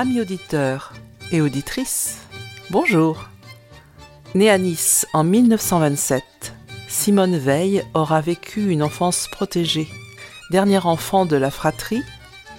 Amis 0.00 0.20
auditeurs 0.20 0.92
et 1.32 1.40
auditrices, 1.40 2.18
bonjour. 2.70 3.28
Née 4.36 4.48
à 4.48 4.56
Nice 4.56 5.08
en 5.12 5.24
1927, 5.24 6.22
Simone 6.86 7.36
Veil 7.36 7.82
aura 7.94 8.20
vécu 8.20 8.70
une 8.70 8.84
enfance 8.84 9.26
protégée. 9.26 9.88
Dernier 10.52 10.78
enfant 10.86 11.26
de 11.26 11.34
la 11.34 11.50
fratrie, 11.50 12.04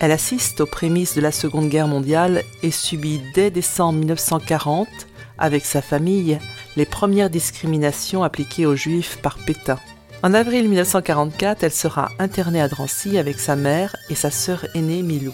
elle 0.01 0.11
assiste 0.11 0.59
aux 0.59 0.65
prémices 0.65 1.15
de 1.15 1.21
la 1.21 1.31
Seconde 1.31 1.69
Guerre 1.69 1.87
mondiale 1.87 2.43
et 2.61 2.71
subit 2.71 3.21
dès 3.33 3.51
décembre 3.51 3.99
1940, 3.99 4.89
avec 5.37 5.63
sa 5.63 5.81
famille, 5.81 6.39
les 6.75 6.85
premières 6.85 7.29
discriminations 7.29 8.21
appliquées 8.21 8.65
aux 8.65 8.75
Juifs 8.75 9.17
par 9.21 9.37
Pétain. 9.37 9.79
En 10.23 10.33
avril 10.33 10.67
1944, 10.67 11.63
elle 11.63 11.71
sera 11.71 12.09
internée 12.19 12.59
à 12.59 12.67
Drancy 12.67 13.17
avec 13.17 13.39
sa 13.39 13.55
mère 13.55 13.95
et 14.09 14.15
sa 14.15 14.29
sœur 14.29 14.65
aînée 14.75 15.03
Milou. 15.03 15.33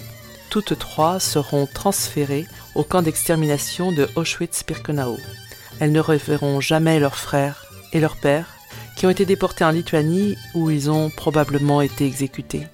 Toutes 0.56 0.80
trois 0.80 1.20
seront 1.20 1.68
transférées 1.68 2.48
au 2.76 2.84
camp 2.84 3.02
d'extermination 3.02 3.92
de 3.92 4.08
Auschwitz-Birkenau. 4.16 5.18
Elles 5.82 5.92
ne 5.92 6.00
reverront 6.00 6.62
jamais 6.62 6.98
leurs 6.98 7.18
frères 7.18 7.66
et 7.92 8.00
leur 8.00 8.16
père, 8.16 8.56
qui 8.96 9.06
ont 9.06 9.10
été 9.10 9.26
déportés 9.26 9.66
en 9.66 9.72
Lituanie 9.72 10.38
où 10.54 10.70
ils 10.70 10.90
ont 10.90 11.10
probablement 11.10 11.82
été 11.82 12.06
exécutés. 12.06 12.66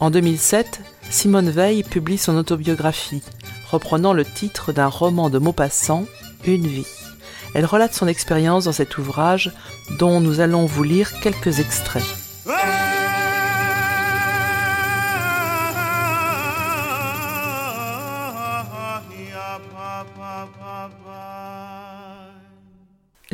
En 0.00 0.10
2007, 0.10 0.80
Simone 1.08 1.50
Veil 1.50 1.84
publie 1.84 2.18
son 2.18 2.36
autobiographie, 2.36 3.22
reprenant 3.70 4.12
le 4.12 4.24
titre 4.24 4.72
d'un 4.72 4.88
roman 4.88 5.30
de 5.30 5.38
Maupassant, 5.38 6.06
Une 6.44 6.66
vie. 6.66 6.88
Elle 7.54 7.64
relate 7.64 7.94
son 7.94 8.08
expérience 8.08 8.64
dans 8.64 8.72
cet 8.72 8.98
ouvrage 8.98 9.52
dont 10.00 10.20
nous 10.20 10.40
allons 10.40 10.66
vous 10.66 10.82
lire 10.82 11.20
quelques 11.20 11.60
extraits. 11.60 12.02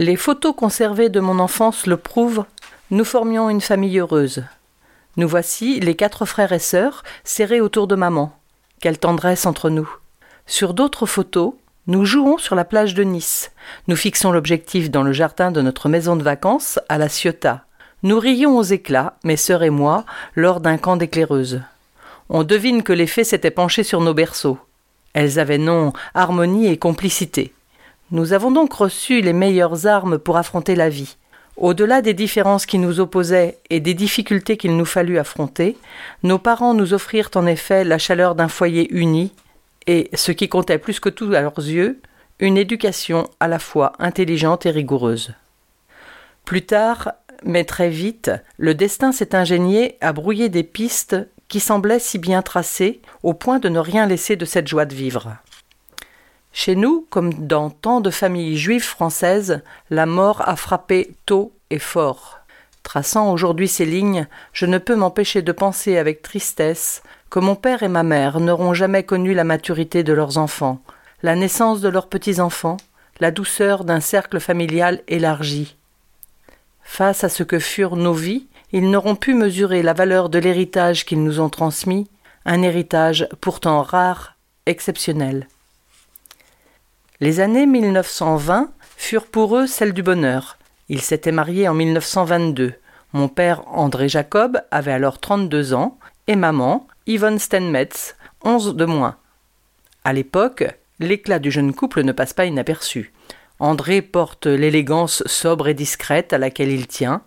Les 0.00 0.16
photos 0.16 0.54
conservées 0.56 1.10
de 1.10 1.20
mon 1.20 1.38
enfance 1.38 1.86
le 1.86 1.98
prouvent, 1.98 2.46
nous 2.90 3.04
formions 3.04 3.50
une 3.50 3.60
famille 3.60 3.98
heureuse. 3.98 4.44
Nous 5.18 5.28
voici, 5.28 5.78
les 5.78 5.94
quatre 5.94 6.24
frères 6.24 6.52
et 6.52 6.58
sœurs, 6.58 7.04
serrés 7.22 7.60
autour 7.60 7.86
de 7.86 7.96
maman. 7.96 8.34
Quelle 8.80 8.98
tendresse 8.98 9.44
entre 9.44 9.68
nous. 9.68 9.94
Sur 10.46 10.72
d'autres 10.72 11.04
photos, 11.04 11.52
nous 11.86 12.06
jouons 12.06 12.38
sur 12.38 12.54
la 12.54 12.64
plage 12.64 12.94
de 12.94 13.02
Nice. 13.02 13.50
Nous 13.88 13.96
fixons 13.96 14.32
l'objectif 14.32 14.90
dans 14.90 15.02
le 15.02 15.12
jardin 15.12 15.50
de 15.50 15.60
notre 15.60 15.90
maison 15.90 16.16
de 16.16 16.22
vacances 16.22 16.78
à 16.88 16.96
la 16.96 17.10
Ciotat. 17.10 17.66
Nous 18.02 18.18
rions 18.18 18.56
aux 18.56 18.62
éclats, 18.62 19.18
mes 19.22 19.36
sœurs 19.36 19.64
et 19.64 19.68
moi, 19.68 20.06
lors 20.34 20.60
d'un 20.60 20.78
camp 20.78 20.96
d'éclaireuses. 20.96 21.60
On 22.30 22.42
devine 22.42 22.82
que 22.82 22.94
les 22.94 23.06
fées 23.06 23.24
s'étaient 23.24 23.50
penchées 23.50 23.84
sur 23.84 24.00
nos 24.00 24.14
berceaux. 24.14 24.58
Elles 25.12 25.38
avaient 25.38 25.58
nom 25.58 25.92
harmonie 26.14 26.68
et 26.68 26.78
complicité. 26.78 27.52
Nous 28.12 28.32
avons 28.32 28.50
donc 28.50 28.72
reçu 28.72 29.20
les 29.20 29.32
meilleures 29.32 29.86
armes 29.86 30.18
pour 30.18 30.36
affronter 30.36 30.74
la 30.74 30.88
vie. 30.88 31.16
Au-delà 31.56 32.02
des 32.02 32.14
différences 32.14 32.66
qui 32.66 32.78
nous 32.78 32.98
opposaient 32.98 33.58
et 33.70 33.80
des 33.80 33.94
difficultés 33.94 34.56
qu'il 34.56 34.76
nous 34.76 34.84
fallut 34.84 35.18
affronter, 35.18 35.76
nos 36.22 36.38
parents 36.38 36.74
nous 36.74 36.92
offrirent 36.94 37.30
en 37.34 37.46
effet 37.46 37.84
la 37.84 37.98
chaleur 37.98 38.34
d'un 38.34 38.48
foyer 38.48 38.92
uni 38.92 39.32
et, 39.86 40.10
ce 40.14 40.32
qui 40.32 40.48
comptait 40.48 40.78
plus 40.78 40.98
que 40.98 41.08
tout 41.08 41.32
à 41.34 41.40
leurs 41.40 41.58
yeux, 41.58 42.00
une 42.40 42.56
éducation 42.56 43.28
à 43.38 43.46
la 43.46 43.58
fois 43.58 43.92
intelligente 43.98 44.66
et 44.66 44.70
rigoureuse. 44.70 45.34
Plus 46.44 46.66
tard, 46.66 47.12
mais 47.44 47.64
très 47.64 47.90
vite, 47.90 48.32
le 48.56 48.74
destin 48.74 49.12
s'est 49.12 49.36
ingénié 49.36 49.96
à 50.00 50.12
brouiller 50.12 50.48
des 50.48 50.64
pistes 50.64 51.16
qui 51.48 51.60
semblaient 51.60 51.98
si 51.98 52.18
bien 52.18 52.42
tracées 52.42 53.00
au 53.22 53.34
point 53.34 53.58
de 53.58 53.68
ne 53.68 53.78
rien 53.78 54.06
laisser 54.06 54.36
de 54.36 54.44
cette 54.44 54.66
joie 54.66 54.84
de 54.84 54.94
vivre. 54.94 55.36
Chez 56.52 56.74
nous, 56.74 57.06
comme 57.10 57.32
dans 57.46 57.70
tant 57.70 58.00
de 58.00 58.10
familles 58.10 58.56
juives 58.56 58.84
françaises, 58.84 59.62
la 59.88 60.06
mort 60.06 60.42
a 60.46 60.56
frappé 60.56 61.14
tôt 61.26 61.52
et 61.70 61.78
fort. 61.78 62.40
Traçant 62.82 63.32
aujourd'hui 63.32 63.68
ces 63.68 63.84
lignes, 63.86 64.26
je 64.52 64.66
ne 64.66 64.78
peux 64.78 64.96
m'empêcher 64.96 65.42
de 65.42 65.52
penser 65.52 65.96
avec 65.96 66.22
tristesse 66.22 67.02
que 67.30 67.38
mon 67.38 67.54
père 67.54 67.82
et 67.82 67.88
ma 67.88 68.02
mère 68.02 68.40
n'auront 68.40 68.74
jamais 68.74 69.04
connu 69.04 69.34
la 69.34 69.44
maturité 69.44 70.02
de 70.02 70.12
leurs 70.12 70.38
enfants, 70.38 70.82
la 71.22 71.36
naissance 71.36 71.80
de 71.80 71.88
leurs 71.88 72.08
petits-enfants, 72.08 72.78
la 73.20 73.30
douceur 73.30 73.84
d'un 73.84 74.00
cercle 74.00 74.40
familial 74.40 75.02
élargi. 75.06 75.76
Face 76.82 77.22
à 77.22 77.28
ce 77.28 77.44
que 77.44 77.60
furent 77.60 77.96
nos 77.96 78.14
vies, 78.14 78.46
ils 78.72 78.90
n'auront 78.90 79.14
pu 79.14 79.34
mesurer 79.34 79.82
la 79.82 79.92
valeur 79.92 80.28
de 80.28 80.38
l'héritage 80.38 81.04
qu'ils 81.04 81.22
nous 81.22 81.38
ont 81.38 81.50
transmis, 81.50 82.08
un 82.44 82.62
héritage 82.62 83.28
pourtant 83.40 83.82
rare, 83.82 84.36
exceptionnel. 84.66 85.46
Les 87.22 87.40
années 87.40 87.66
1920 87.66 88.70
furent 88.96 89.26
pour 89.26 89.54
eux 89.54 89.66
celles 89.66 89.92
du 89.92 90.02
bonheur. 90.02 90.56
Ils 90.88 91.02
s'étaient 91.02 91.32
mariés 91.32 91.68
en 91.68 91.74
1922. 91.74 92.72
Mon 93.12 93.28
père 93.28 93.62
André 93.68 94.08
Jacob 94.08 94.58
avait 94.70 94.92
alors 94.92 95.18
32 95.18 95.74
ans 95.74 95.98
et 96.28 96.36
maman 96.36 96.88
Yvonne 97.06 97.38
Stenmetz 97.38 98.16
11 98.42 98.74
de 98.74 98.86
moins. 98.86 99.16
À 100.02 100.14
l'époque, 100.14 100.64
l'éclat 100.98 101.38
du 101.38 101.50
jeune 101.50 101.74
couple 101.74 102.04
ne 102.04 102.12
passe 102.12 102.32
pas 102.32 102.46
inaperçu. 102.46 103.12
André 103.58 104.00
porte 104.00 104.46
l'élégance 104.46 105.22
sobre 105.26 105.68
et 105.68 105.74
discrète 105.74 106.32
à 106.32 106.38
laquelle 106.38 106.72
il 106.72 106.86
tient, 106.86 107.20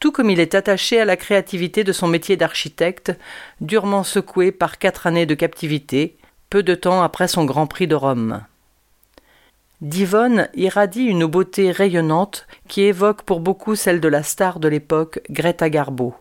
tout 0.00 0.10
comme 0.10 0.30
il 0.30 0.40
est 0.40 0.56
attaché 0.56 1.00
à 1.00 1.04
la 1.04 1.16
créativité 1.16 1.84
de 1.84 1.92
son 1.92 2.08
métier 2.08 2.36
d'architecte, 2.36 3.12
durement 3.60 4.02
secoué 4.02 4.50
par 4.50 4.78
quatre 4.78 5.06
années 5.06 5.24
de 5.24 5.34
captivité, 5.34 6.16
peu 6.50 6.64
de 6.64 6.74
temps 6.74 7.04
après 7.04 7.28
son 7.28 7.44
Grand 7.44 7.68
Prix 7.68 7.86
de 7.86 7.94
Rome. 7.94 8.42
D'Yvonne 9.82 10.48
irradie 10.54 11.04
une 11.04 11.26
beauté 11.26 11.70
rayonnante 11.70 12.46
qui 12.66 12.82
évoque 12.82 13.22
pour 13.22 13.40
beaucoup 13.40 13.74
celle 13.74 14.00
de 14.00 14.08
la 14.08 14.22
star 14.22 14.58
de 14.58 14.68
l'époque, 14.68 15.20
Greta 15.28 15.68
Garbo. 15.68 16.14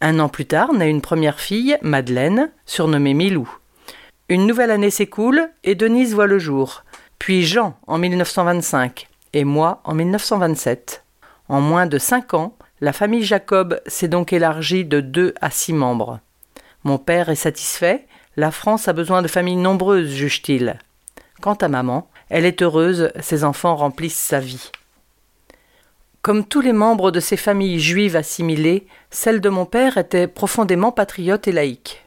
Un 0.00 0.18
an 0.18 0.30
plus 0.30 0.46
tard 0.46 0.72
naît 0.72 0.88
une 0.88 1.02
première 1.02 1.40
fille, 1.40 1.76
Madeleine, 1.82 2.50
surnommée 2.64 3.12
Milou. 3.12 3.48
Une 4.30 4.46
nouvelle 4.46 4.70
année 4.70 4.90
s'écoule 4.90 5.50
et 5.62 5.74
Denise 5.74 6.14
voit 6.14 6.26
le 6.26 6.38
jour, 6.38 6.84
puis 7.18 7.42
Jean 7.42 7.76
en 7.86 7.98
1925 7.98 9.08
et 9.34 9.44
moi 9.44 9.82
en 9.84 9.94
1927. 9.94 11.04
En 11.50 11.60
moins 11.60 11.86
de 11.86 11.98
cinq 11.98 12.32
ans, 12.32 12.56
la 12.80 12.94
famille 12.94 13.24
Jacob 13.24 13.78
s'est 13.86 14.08
donc 14.08 14.32
élargie 14.32 14.86
de 14.86 15.00
deux 15.00 15.34
à 15.42 15.50
six 15.50 15.74
membres. 15.74 16.20
Mon 16.82 16.96
père 16.96 17.28
est 17.28 17.34
satisfait, 17.34 18.06
la 18.36 18.50
France 18.50 18.88
a 18.88 18.94
besoin 18.94 19.20
de 19.20 19.28
familles 19.28 19.56
nombreuses, 19.56 20.10
juge-t-il. 20.10 20.78
Quant 21.42 21.54
à 21.54 21.68
maman, 21.68 22.08
elle 22.30 22.44
est 22.44 22.62
heureuse, 22.62 23.10
ses 23.20 23.44
enfants 23.44 23.76
remplissent 23.76 24.18
sa 24.18 24.40
vie. 24.40 24.70
Comme 26.22 26.44
tous 26.44 26.62
les 26.62 26.72
membres 26.72 27.10
de 27.10 27.20
ces 27.20 27.36
familles 27.36 27.80
juives 27.80 28.16
assimilées, 28.16 28.86
celle 29.10 29.40
de 29.40 29.50
mon 29.50 29.66
père 29.66 29.98
était 29.98 30.26
profondément 30.26 30.90
patriote 30.90 31.48
et 31.48 31.52
laïque. 31.52 32.04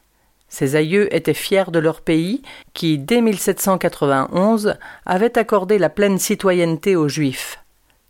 Ses 0.50 0.76
aïeux 0.76 1.14
étaient 1.14 1.34
fiers 1.34 1.72
de 1.72 1.80
leur 1.80 2.02
pays, 2.02 2.42
qui, 2.74 2.98
dès 2.98 3.22
1791, 3.22 4.76
avait 5.06 5.38
accordé 5.38 5.78
la 5.78 5.90
pleine 5.90 6.18
citoyenneté 6.18 6.96
aux 6.96 7.08
Juifs. 7.08 7.60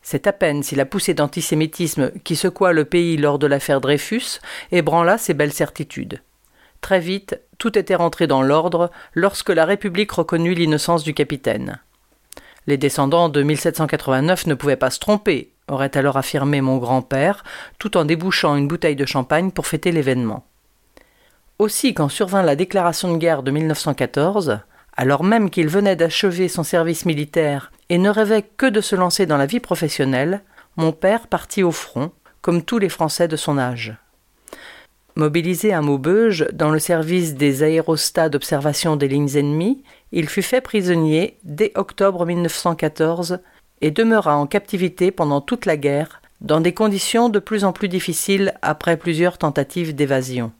C'est 0.01 0.27
à 0.27 0.31
peine 0.31 0.63
si 0.63 0.75
la 0.75 0.85
poussée 0.85 1.13
d'antisémitisme 1.13 2.11
qui 2.23 2.37
secoua 2.37 2.71
le 2.71 2.85
pays 2.85 3.17
lors 3.17 3.39
de 3.39 3.47
l'affaire 3.47 3.81
Dreyfus 3.81 4.39
ébranla 4.71 5.17
ces 5.17 5.33
belles 5.33 5.51
certitudes. 5.51 6.21
Très 6.79 7.01
vite, 7.01 7.37
tout 7.57 7.77
était 7.77 7.95
rentré 7.95 8.27
dans 8.27 8.41
l'ordre 8.41 8.91
lorsque 9.13 9.49
la 9.49 9.65
République 9.65 10.11
reconnut 10.11 10.53
l'innocence 10.53 11.03
du 11.03 11.13
capitaine. 11.13 11.81
Les 12.67 12.77
descendants 12.77 13.29
de 13.29 13.41
1789 13.41 14.47
ne 14.47 14.53
pouvaient 14.53 14.75
pas 14.75 14.89
se 14.89 14.99
tromper, 14.99 15.53
aurait 15.69 15.95
alors 15.97 16.17
affirmé 16.17 16.59
mon 16.59 16.77
grand-père, 16.77 17.43
tout 17.79 17.95
en 17.95 18.03
débouchant 18.03 18.57
une 18.57 18.67
bouteille 18.67 18.97
de 18.97 19.05
champagne 19.05 19.51
pour 19.51 19.67
fêter 19.67 19.93
l'événement. 19.93 20.45
Aussi, 21.59 21.93
quand 21.93 22.09
survint 22.09 22.43
la 22.43 22.55
déclaration 22.55 23.13
de 23.13 23.17
guerre 23.17 23.41
de 23.41 23.51
1914, 23.51 24.59
alors 24.95 25.23
même 25.23 25.49
qu'il 25.49 25.69
venait 25.69 25.95
d'achever 25.95 26.49
son 26.49 26.63
service 26.63 27.05
militaire 27.05 27.71
et 27.89 27.97
ne 27.97 28.09
rêvait 28.09 28.43
que 28.43 28.65
de 28.65 28.81
se 28.81 28.95
lancer 28.95 29.25
dans 29.25 29.37
la 29.37 29.45
vie 29.45 29.59
professionnelle, 29.59 30.41
mon 30.75 30.91
père 30.91 31.27
partit 31.27 31.63
au 31.63 31.71
front, 31.71 32.11
comme 32.41 32.63
tous 32.63 32.79
les 32.79 32.89
Français 32.89 33.27
de 33.27 33.35
son 33.35 33.57
âge. 33.57 33.95
Mobilisé 35.17 35.73
à 35.73 35.81
Maubeuge 35.81 36.45
dans 36.53 36.69
le 36.69 36.77
service 36.77 37.33
des 37.33 37.63
aérostats 37.63 38.29
d'observation 38.29 38.95
des 38.97 39.07
lignes 39.07 39.35
ennemies, 39.35 39.81
il 40.11 40.29
fut 40.29 40.43
fait 40.43 40.61
prisonnier 40.61 41.39
dès 41.43 41.71
octobre 41.73 42.23
1914 42.23 43.39
et 43.81 43.89
demeura 43.89 44.37
en 44.37 44.45
captivité 44.45 45.09
pendant 45.09 45.41
toute 45.41 45.65
la 45.65 45.75
guerre, 45.75 46.21
dans 46.41 46.61
des 46.61 46.75
conditions 46.75 47.29
de 47.29 47.39
plus 47.39 47.63
en 47.63 47.73
plus 47.73 47.87
difficiles 47.87 48.53
après 48.61 48.95
plusieurs 48.95 49.39
tentatives 49.39 49.95
d'évasion. 49.95 50.51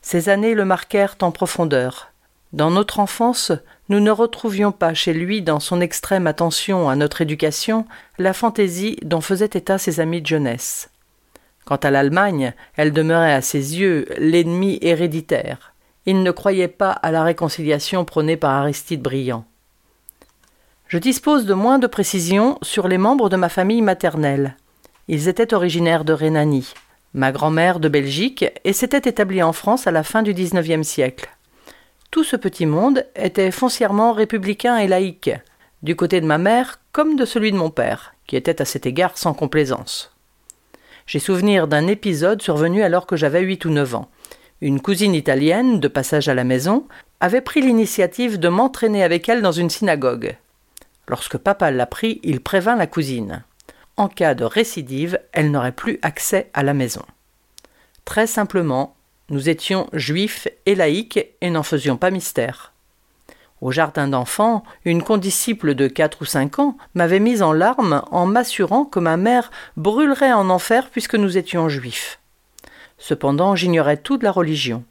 Ces 0.00 0.30
années 0.30 0.54
le 0.54 0.64
marquèrent 0.64 1.16
en 1.20 1.30
profondeur. 1.30 2.12
Dans 2.54 2.70
notre 2.70 2.98
enfance, 2.98 3.52
nous 3.90 4.00
ne 4.00 4.10
retrouvions 4.10 4.72
pas 4.72 4.94
chez 4.94 5.12
lui, 5.12 5.42
dans 5.42 5.60
son 5.60 5.82
extrême 5.82 6.26
attention 6.26 6.88
à 6.88 6.96
notre 6.96 7.20
éducation, 7.20 7.84
la 8.16 8.32
fantaisie 8.32 8.96
dont 9.02 9.20
faisaient 9.20 9.50
état 9.52 9.76
ses 9.76 10.00
amis 10.00 10.22
de 10.22 10.28
jeunesse. 10.28 10.88
Quant 11.64 11.76
à 11.76 11.90
l'Allemagne, 11.90 12.54
elle 12.76 12.92
demeurait 12.92 13.34
à 13.34 13.40
ses 13.40 13.78
yeux 13.78 14.06
l'ennemi 14.18 14.78
héréditaire. 14.82 15.74
Il 16.06 16.22
ne 16.22 16.30
croyait 16.30 16.68
pas 16.68 16.90
à 16.90 17.12
la 17.12 17.22
réconciliation 17.22 18.04
prônée 18.04 18.36
par 18.36 18.50
Aristide 18.50 19.02
Briand. 19.02 19.44
Je 20.88 20.98
dispose 20.98 21.46
de 21.46 21.54
moins 21.54 21.78
de 21.78 21.86
précisions 21.86 22.58
sur 22.62 22.88
les 22.88 22.98
membres 22.98 23.28
de 23.28 23.36
ma 23.36 23.48
famille 23.48 23.82
maternelle. 23.82 24.56
Ils 25.08 25.28
étaient 25.28 25.54
originaires 25.54 26.04
de 26.04 26.12
Rhénanie, 26.12 26.74
ma 27.14 27.32
grand-mère 27.32 27.80
de 27.80 27.88
Belgique, 27.88 28.44
et 28.64 28.72
s'étaient 28.72 29.08
établis 29.08 29.42
en 29.42 29.52
France 29.52 29.86
à 29.86 29.90
la 29.90 30.02
fin 30.02 30.22
du 30.22 30.34
XIXe 30.34 30.86
siècle. 30.86 31.30
Tout 32.10 32.24
ce 32.24 32.36
petit 32.36 32.66
monde 32.66 33.06
était 33.16 33.50
foncièrement 33.50 34.12
républicain 34.12 34.76
et 34.76 34.86
laïque, 34.86 35.30
du 35.82 35.96
côté 35.96 36.20
de 36.20 36.26
ma 36.26 36.38
mère 36.38 36.78
comme 36.92 37.16
de 37.16 37.24
celui 37.24 37.52
de 37.52 37.56
mon 37.56 37.70
père, 37.70 38.14
qui 38.26 38.36
était 38.36 38.60
à 38.60 38.66
cet 38.66 38.84
égard 38.84 39.16
sans 39.16 39.32
complaisance. 39.32 40.11
J'ai 41.06 41.18
souvenir 41.18 41.68
d'un 41.68 41.86
épisode 41.86 42.42
survenu 42.42 42.82
alors 42.82 43.06
que 43.06 43.16
j'avais 43.16 43.40
huit 43.40 43.64
ou 43.64 43.70
neuf 43.70 43.94
ans. 43.94 44.08
Une 44.60 44.80
cousine 44.80 45.14
italienne, 45.14 45.80
de 45.80 45.88
passage 45.88 46.28
à 46.28 46.34
la 46.34 46.44
maison, 46.44 46.86
avait 47.20 47.40
pris 47.40 47.60
l'initiative 47.60 48.38
de 48.38 48.48
m'entraîner 48.48 49.02
avec 49.02 49.28
elle 49.28 49.42
dans 49.42 49.52
une 49.52 49.70
synagogue. 49.70 50.36
Lorsque 51.08 51.36
papa 51.36 51.70
l'apprit, 51.70 52.20
il 52.22 52.40
prévint 52.40 52.76
la 52.76 52.86
cousine. 52.86 53.44
En 53.96 54.08
cas 54.08 54.34
de 54.34 54.44
récidive, 54.44 55.20
elle 55.32 55.50
n'aurait 55.50 55.72
plus 55.72 55.98
accès 56.02 56.48
à 56.54 56.62
la 56.62 56.74
maison. 56.74 57.02
Très 58.04 58.26
simplement, 58.26 58.96
nous 59.28 59.48
étions 59.48 59.88
juifs 59.92 60.48
et 60.66 60.74
laïcs 60.74 61.26
et 61.40 61.50
n'en 61.50 61.62
faisions 61.62 61.96
pas 61.96 62.10
mystère. 62.10 62.71
Au 63.62 63.70
jardin 63.70 64.08
d'enfants, 64.08 64.64
une 64.84 65.04
condisciple 65.04 65.76
de 65.76 65.86
quatre 65.86 66.22
ou 66.22 66.24
cinq 66.24 66.58
ans 66.58 66.76
m'avait 66.94 67.20
mise 67.20 67.42
en 67.42 67.52
larmes 67.52 68.02
en 68.10 68.26
m'assurant 68.26 68.84
que 68.84 68.98
ma 68.98 69.16
mère 69.16 69.52
brûlerait 69.76 70.32
en 70.32 70.50
enfer 70.50 70.88
puisque 70.90 71.14
nous 71.14 71.38
étions 71.38 71.68
juifs. 71.68 72.18
Cependant, 72.98 73.54
j'ignorais 73.54 73.98
tout 73.98 74.18
de 74.18 74.24
la 74.24 74.32
religion. 74.32 74.82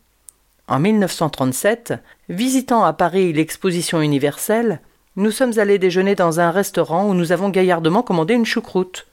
En 0.70 0.80
1937, 0.80 1.96
visitant 2.30 2.86
à 2.86 2.94
Paris 2.94 3.34
l'exposition 3.34 4.00
universelle, 4.00 4.80
nous 5.18 5.32
sommes 5.32 5.60
allés 5.60 5.78
déjeuner 5.78 6.16
dans 6.16 6.40
un 6.40 6.50
restaurant 6.50 7.10
où 7.10 7.14
nous 7.14 7.34
avons 7.34 7.50
gaillardement 7.50 8.04
commandé 8.04 8.36
une 8.36 8.46
choucroute. 8.46 9.06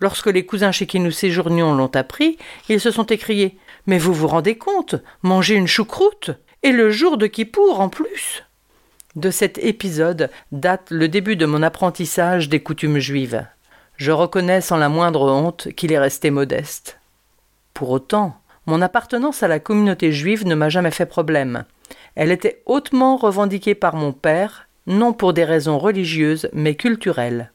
Lorsque 0.00 0.26
les 0.26 0.44
cousins 0.44 0.72
chez 0.72 0.88
qui 0.88 0.98
nous 0.98 1.12
séjournions 1.12 1.72
l'ont 1.72 1.94
appris, 1.94 2.36
ils 2.68 2.80
se 2.80 2.90
sont 2.90 3.06
écriés 3.06 3.58
Mais 3.86 3.98
vous 3.98 4.12
vous 4.12 4.26
rendez 4.26 4.58
compte? 4.58 4.96
Manger 5.22 5.54
une 5.54 5.68
choucroute? 5.68 6.32
Et 6.64 6.72
le 6.72 6.90
jour 6.90 7.16
de 7.16 7.28
Kippour 7.28 7.78
en 7.78 7.88
plus 7.88 8.42
de 9.16 9.30
cet 9.30 9.58
épisode 9.58 10.30
date 10.50 10.90
le 10.90 11.08
début 11.08 11.36
de 11.36 11.46
mon 11.46 11.62
apprentissage 11.62 12.48
des 12.48 12.60
coutumes 12.60 12.98
juives. 12.98 13.46
Je 13.96 14.10
reconnais 14.10 14.60
sans 14.60 14.76
la 14.76 14.88
moindre 14.88 15.30
honte 15.30 15.68
qu'il 15.76 15.92
est 15.92 15.98
resté 15.98 16.30
modeste. 16.30 16.98
Pour 17.74 17.90
autant, 17.90 18.36
mon 18.66 18.82
appartenance 18.82 19.42
à 19.42 19.48
la 19.48 19.60
communauté 19.60 20.10
juive 20.10 20.46
ne 20.46 20.54
m'a 20.54 20.68
jamais 20.68 20.90
fait 20.90 21.06
problème. 21.06 21.64
Elle 22.16 22.32
était 22.32 22.62
hautement 22.66 23.16
revendiquée 23.16 23.74
par 23.74 23.94
mon 23.94 24.12
père, 24.12 24.68
non 24.86 25.12
pour 25.12 25.32
des 25.32 25.44
raisons 25.44 25.78
religieuses, 25.78 26.48
mais 26.52 26.74
culturelles. 26.74 27.52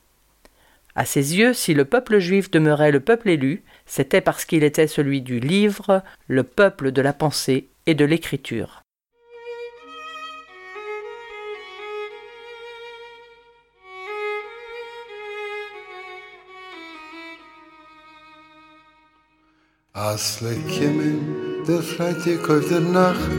À 0.96 1.06
ses 1.06 1.38
yeux, 1.38 1.54
si 1.54 1.74
le 1.74 1.86
peuple 1.86 2.20
juif 2.20 2.52
demeurait 2.52 2.92
le 2.92 3.00
peuple 3.00 3.30
élu, 3.30 3.64
c'était 3.86 4.22
parce 4.22 4.46
qu'il 4.46 4.64
était 4.64 4.88
celui 4.88 5.22
du 5.22 5.40
livre, 5.40 6.04
le 6.28 6.44
peuple 6.44 6.92
de 6.92 7.02
la 7.02 7.14
pensée 7.14 7.70
et 7.86 7.96
de 7.96 8.06
l'écriture. 8.06 8.79
Asle 20.00 20.56
kimin 20.70 21.20
der 21.68 21.82
Freitag 21.82 22.50
auf 22.50 22.66
der 22.70 22.80
Nacht 22.80 23.36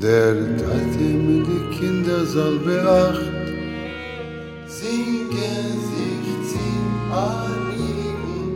Der 0.00 0.34
Tate 0.58 1.08
mit 1.26 1.46
die 1.48 1.64
Kinder 1.76 2.24
soll 2.24 2.56
beacht 2.60 3.32
Singen 4.68 5.68
sich 5.90 6.28
zehn 6.50 6.86
Anliegen 7.26 8.46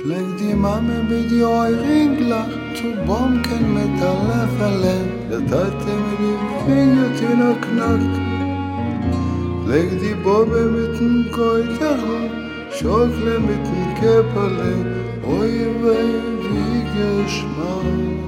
Fleck 0.00 0.28
die 0.38 0.54
Mame 0.54 0.98
mit 1.10 1.28
die 1.28 1.42
Euring 1.42 2.28
lacht 2.28 2.76
Zu 2.76 2.88
bonken 3.04 3.64
mit 3.74 3.92
der 4.00 4.16
Leffele 4.28 4.96
Der 5.28 5.42
Tate 5.50 5.92
mit 6.04 6.18
die 6.22 6.36
Finger 6.64 7.08
tina 7.18 7.52
knackt 7.64 8.21
Leg 9.66 9.90
di 10.00 10.14
bobe 10.24 10.60
mit 10.74 10.98
dem 10.98 11.30
Koitero, 11.30 12.18
Schokle 12.70 13.38
mit 13.38 13.64
dem 13.66 13.94
Kepale, 14.00 14.74
Oi, 15.24 15.54
wei, 15.82 16.08
wie 16.42 16.82
geschmack. 16.94 18.21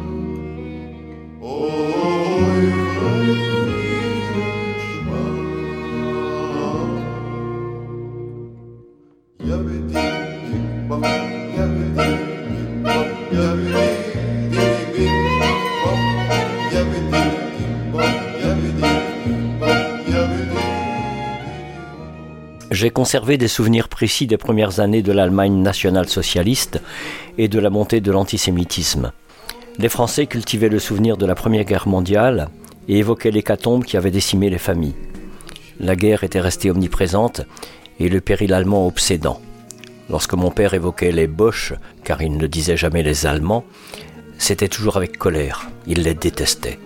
Des 23.04 23.48
souvenirs 23.48 23.88
précis 23.88 24.26
des 24.26 24.38
premières 24.38 24.80
années 24.80 25.02
de 25.02 25.12
l'Allemagne 25.12 25.60
nationale-socialiste 25.60 26.80
et 27.36 27.48
de 27.48 27.58
la 27.58 27.68
montée 27.68 28.00
de 28.00 28.10
l'antisémitisme. 28.10 29.12
Les 29.78 29.90
Français 29.90 30.26
cultivaient 30.26 30.70
le 30.70 30.78
souvenir 30.78 31.18
de 31.18 31.26
la 31.26 31.34
Première 31.34 31.64
Guerre 31.64 31.86
mondiale 31.86 32.48
et 32.88 32.98
évoquaient 32.98 33.30
l'hécatombe 33.30 33.84
qui 33.84 33.98
avait 33.98 34.10
décimé 34.10 34.48
les 34.48 34.58
familles. 34.58 34.94
La 35.78 35.96
guerre 35.96 36.24
était 36.24 36.40
restée 36.40 36.70
omniprésente 36.70 37.42
et 38.00 38.08
le 38.08 38.20
péril 38.20 38.54
allemand 38.54 38.86
obsédant. 38.86 39.40
Lorsque 40.08 40.34
mon 40.34 40.50
père 40.50 40.72
évoquait 40.72 41.12
les 41.12 41.26
Boches, 41.26 41.74
car 42.04 42.22
il 42.22 42.36
ne 42.38 42.46
disait 42.46 42.78
jamais 42.78 43.02
les 43.02 43.26
Allemands, 43.26 43.64
c'était 44.38 44.68
toujours 44.68 44.96
avec 44.96 45.18
colère, 45.18 45.68
il 45.86 46.02
les 46.02 46.14
détestait. 46.14 46.78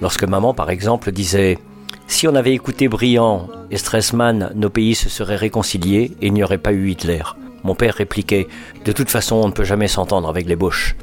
Lorsque 0.00 0.24
maman, 0.24 0.54
par 0.54 0.70
exemple, 0.70 1.12
disait 1.12 1.58
si 2.08 2.28
on 2.28 2.34
avait 2.34 2.54
écouté 2.54 2.88
Briand 2.88 3.48
et 3.70 3.78
Stressmann, 3.78 4.52
nos 4.54 4.70
pays 4.70 4.94
se 4.94 5.08
seraient 5.08 5.36
réconciliés 5.36 6.12
et 6.20 6.28
il 6.28 6.32
n'y 6.32 6.44
aurait 6.44 6.58
pas 6.58 6.72
eu 6.72 6.90
Hitler. 6.90 7.22
Mon 7.64 7.74
père 7.74 7.94
répliquait 7.94 8.46
De 8.84 8.92
toute 8.92 9.10
façon, 9.10 9.36
on 9.36 9.48
ne 9.48 9.52
peut 9.52 9.64
jamais 9.64 9.88
s'entendre 9.88 10.28
avec 10.28 10.46
les 10.46 10.56
Boches. 10.56 10.96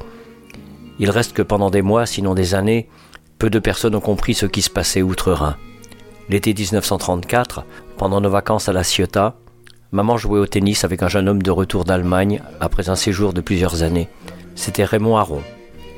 Il 0.98 1.10
reste 1.10 1.34
que 1.34 1.42
pendant 1.42 1.70
des 1.70 1.82
mois, 1.82 2.06
sinon 2.06 2.34
des 2.34 2.54
années, 2.54 2.88
peu 3.38 3.50
de 3.50 3.58
personnes 3.58 3.94
ont 3.94 4.00
compris 4.00 4.34
ce 4.34 4.46
qui 4.46 4.62
se 4.62 4.70
passait 4.70 5.02
outre-Rhin. 5.02 5.56
L'été 6.30 6.54
1934, 6.54 7.64
pendant 7.98 8.20
nos 8.20 8.30
vacances 8.30 8.68
à 8.68 8.72
La 8.72 8.82
Ciotat, 8.82 9.34
maman 9.92 10.16
jouait 10.16 10.40
au 10.40 10.46
tennis 10.46 10.84
avec 10.84 11.02
un 11.02 11.08
jeune 11.08 11.28
homme 11.28 11.42
de 11.42 11.50
retour 11.50 11.84
d'Allemagne 11.84 12.42
après 12.60 12.88
un 12.88 12.96
séjour 12.96 13.34
de 13.34 13.42
plusieurs 13.42 13.82
années. 13.82 14.08
C'était 14.54 14.84
Raymond 14.84 15.18
Aron. 15.18 15.42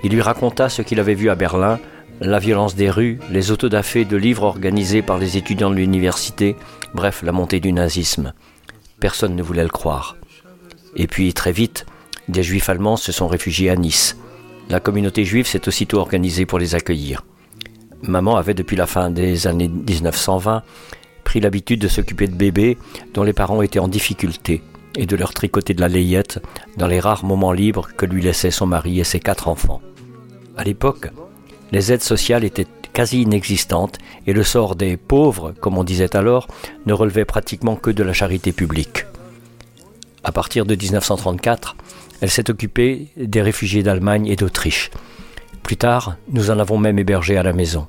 Il 0.03 0.13
lui 0.13 0.23
raconta 0.23 0.69
ce 0.69 0.83
qu'il 0.83 0.99
avait 0.99 1.15
vu 1.15 1.31
à 1.31 1.37
Berlin 1.37 1.79
la 2.21 2.39
violence 2.39 2.75
des 2.75 2.91
rues, 2.91 3.19
les 3.31 3.51
autodafés 3.51 4.05
de 4.05 4.17
livres 4.17 4.45
organisés 4.45 5.03
par 5.03 5.19
les 5.19 5.37
étudiants 5.37 5.71
de 5.71 5.77
l'université, 5.77 6.57
bref, 6.95 7.23
la 7.23 7.33
montée 7.33 7.61
du 7.61 7.73
nazisme. 7.73 8.33
Personne 9.01 9.37
ne 9.37 9.43
voulait 9.43 9.63
le 9.63 9.69
croire. 9.69 10.17
Et 10.97 11.07
puis 11.07 11.33
très 11.35 11.53
vite, 11.53 11.87
des 12.29 12.43
juifs 12.43 12.69
allemands 12.69 12.97
se 12.97 13.13
sont 13.13 13.29
réfugiés 13.29 13.71
à 13.71 13.77
Nice. 13.77 14.17
La 14.69 14.81
communauté 14.81 15.25
juive 15.25 15.47
s'est 15.47 15.69
aussitôt 15.69 15.99
organisée 15.99 16.47
pour 16.47 16.59
les 16.59 16.75
accueillir. 16.75 17.25
Maman 18.03 18.37
avait 18.37 18.55
depuis 18.55 18.77
la 18.77 18.87
fin 18.87 19.11
des 19.11 19.47
années 19.47 19.69
1920 19.69 20.63
pris 21.25 21.41
l'habitude 21.41 21.81
de 21.81 21.89
s'occuper 21.89 22.27
de 22.27 22.35
bébés 22.35 22.79
dont 23.15 23.23
les 23.23 23.33
parents 23.33 23.63
étaient 23.63 23.79
en 23.79 23.89
difficulté 23.89 24.63
et 24.97 25.07
de 25.07 25.17
leur 25.17 25.35
tricoter 25.35 25.75
de 25.75 25.81
la 25.81 25.89
layette 25.89 26.41
dans 26.77 26.87
les 26.87 27.01
rares 27.01 27.25
moments 27.25 27.53
libres 27.53 27.89
que 27.97 28.07
lui 28.07 28.23
laissaient 28.23 28.51
son 28.51 28.67
mari 28.67 29.01
et 29.01 29.05
ses 29.05 29.21
quatre 29.21 29.49
enfants. 29.49 29.83
À 30.57 30.65
l'époque, 30.65 31.11
les 31.73 31.93
aides 31.93 32.03
sociales 32.03 32.45
étaient 32.45 32.67
quasi 32.93 33.23
inexistantes 33.23 33.99
et 34.27 34.33
le 34.33 34.43
sort 34.43 34.77
des 34.77 34.97
pauvres, 34.97 35.53
comme 35.61 35.77
on 35.77 35.85
disait 35.85 36.17
alors, 36.17 36.49
ne 36.87 36.93
relevait 36.93 37.25
pratiquement 37.25 37.77
que 37.77 37.91
de 37.91 38.03
la 38.03 38.13
charité 38.13 38.53
publique. 38.53 39.05
À 40.25 40.33
partir 40.33 40.65
de 40.65 40.75
1934, 40.75 41.77
elle 42.21 42.31
s'est 42.31 42.51
occupée 42.51 43.09
des 43.17 43.43
réfugiés 43.43 43.83
d'Allemagne 43.83 44.27
et 44.27 44.37
d'Autriche. 44.37 44.91
Plus 45.63 45.77
tard, 45.77 46.17
nous 46.31 46.51
en 46.51 46.59
avons 46.59 46.79
même 46.79 46.99
hébergé 46.99 47.37
à 47.37 47.43
la 47.43 47.53
maison. 47.53 47.87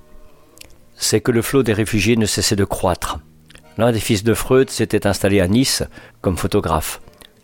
C'est 0.95 1.21
que 1.21 1.31
le 1.31 1.41
flot 1.41 1.63
des 1.63 1.73
réfugiés 1.73 2.17
ne 2.17 2.25
cessait 2.25 2.55
de 2.55 2.65
croître. 2.65 3.19
L'un 3.77 3.91
des 3.91 3.99
fils 3.99 4.23
de 4.23 4.33
Freud 4.33 4.69
s'était 4.69 5.07
installé 5.07 5.39
à 5.39 5.47
Nice 5.47 5.83
comme 6.21 6.37
photographe. 6.37 6.99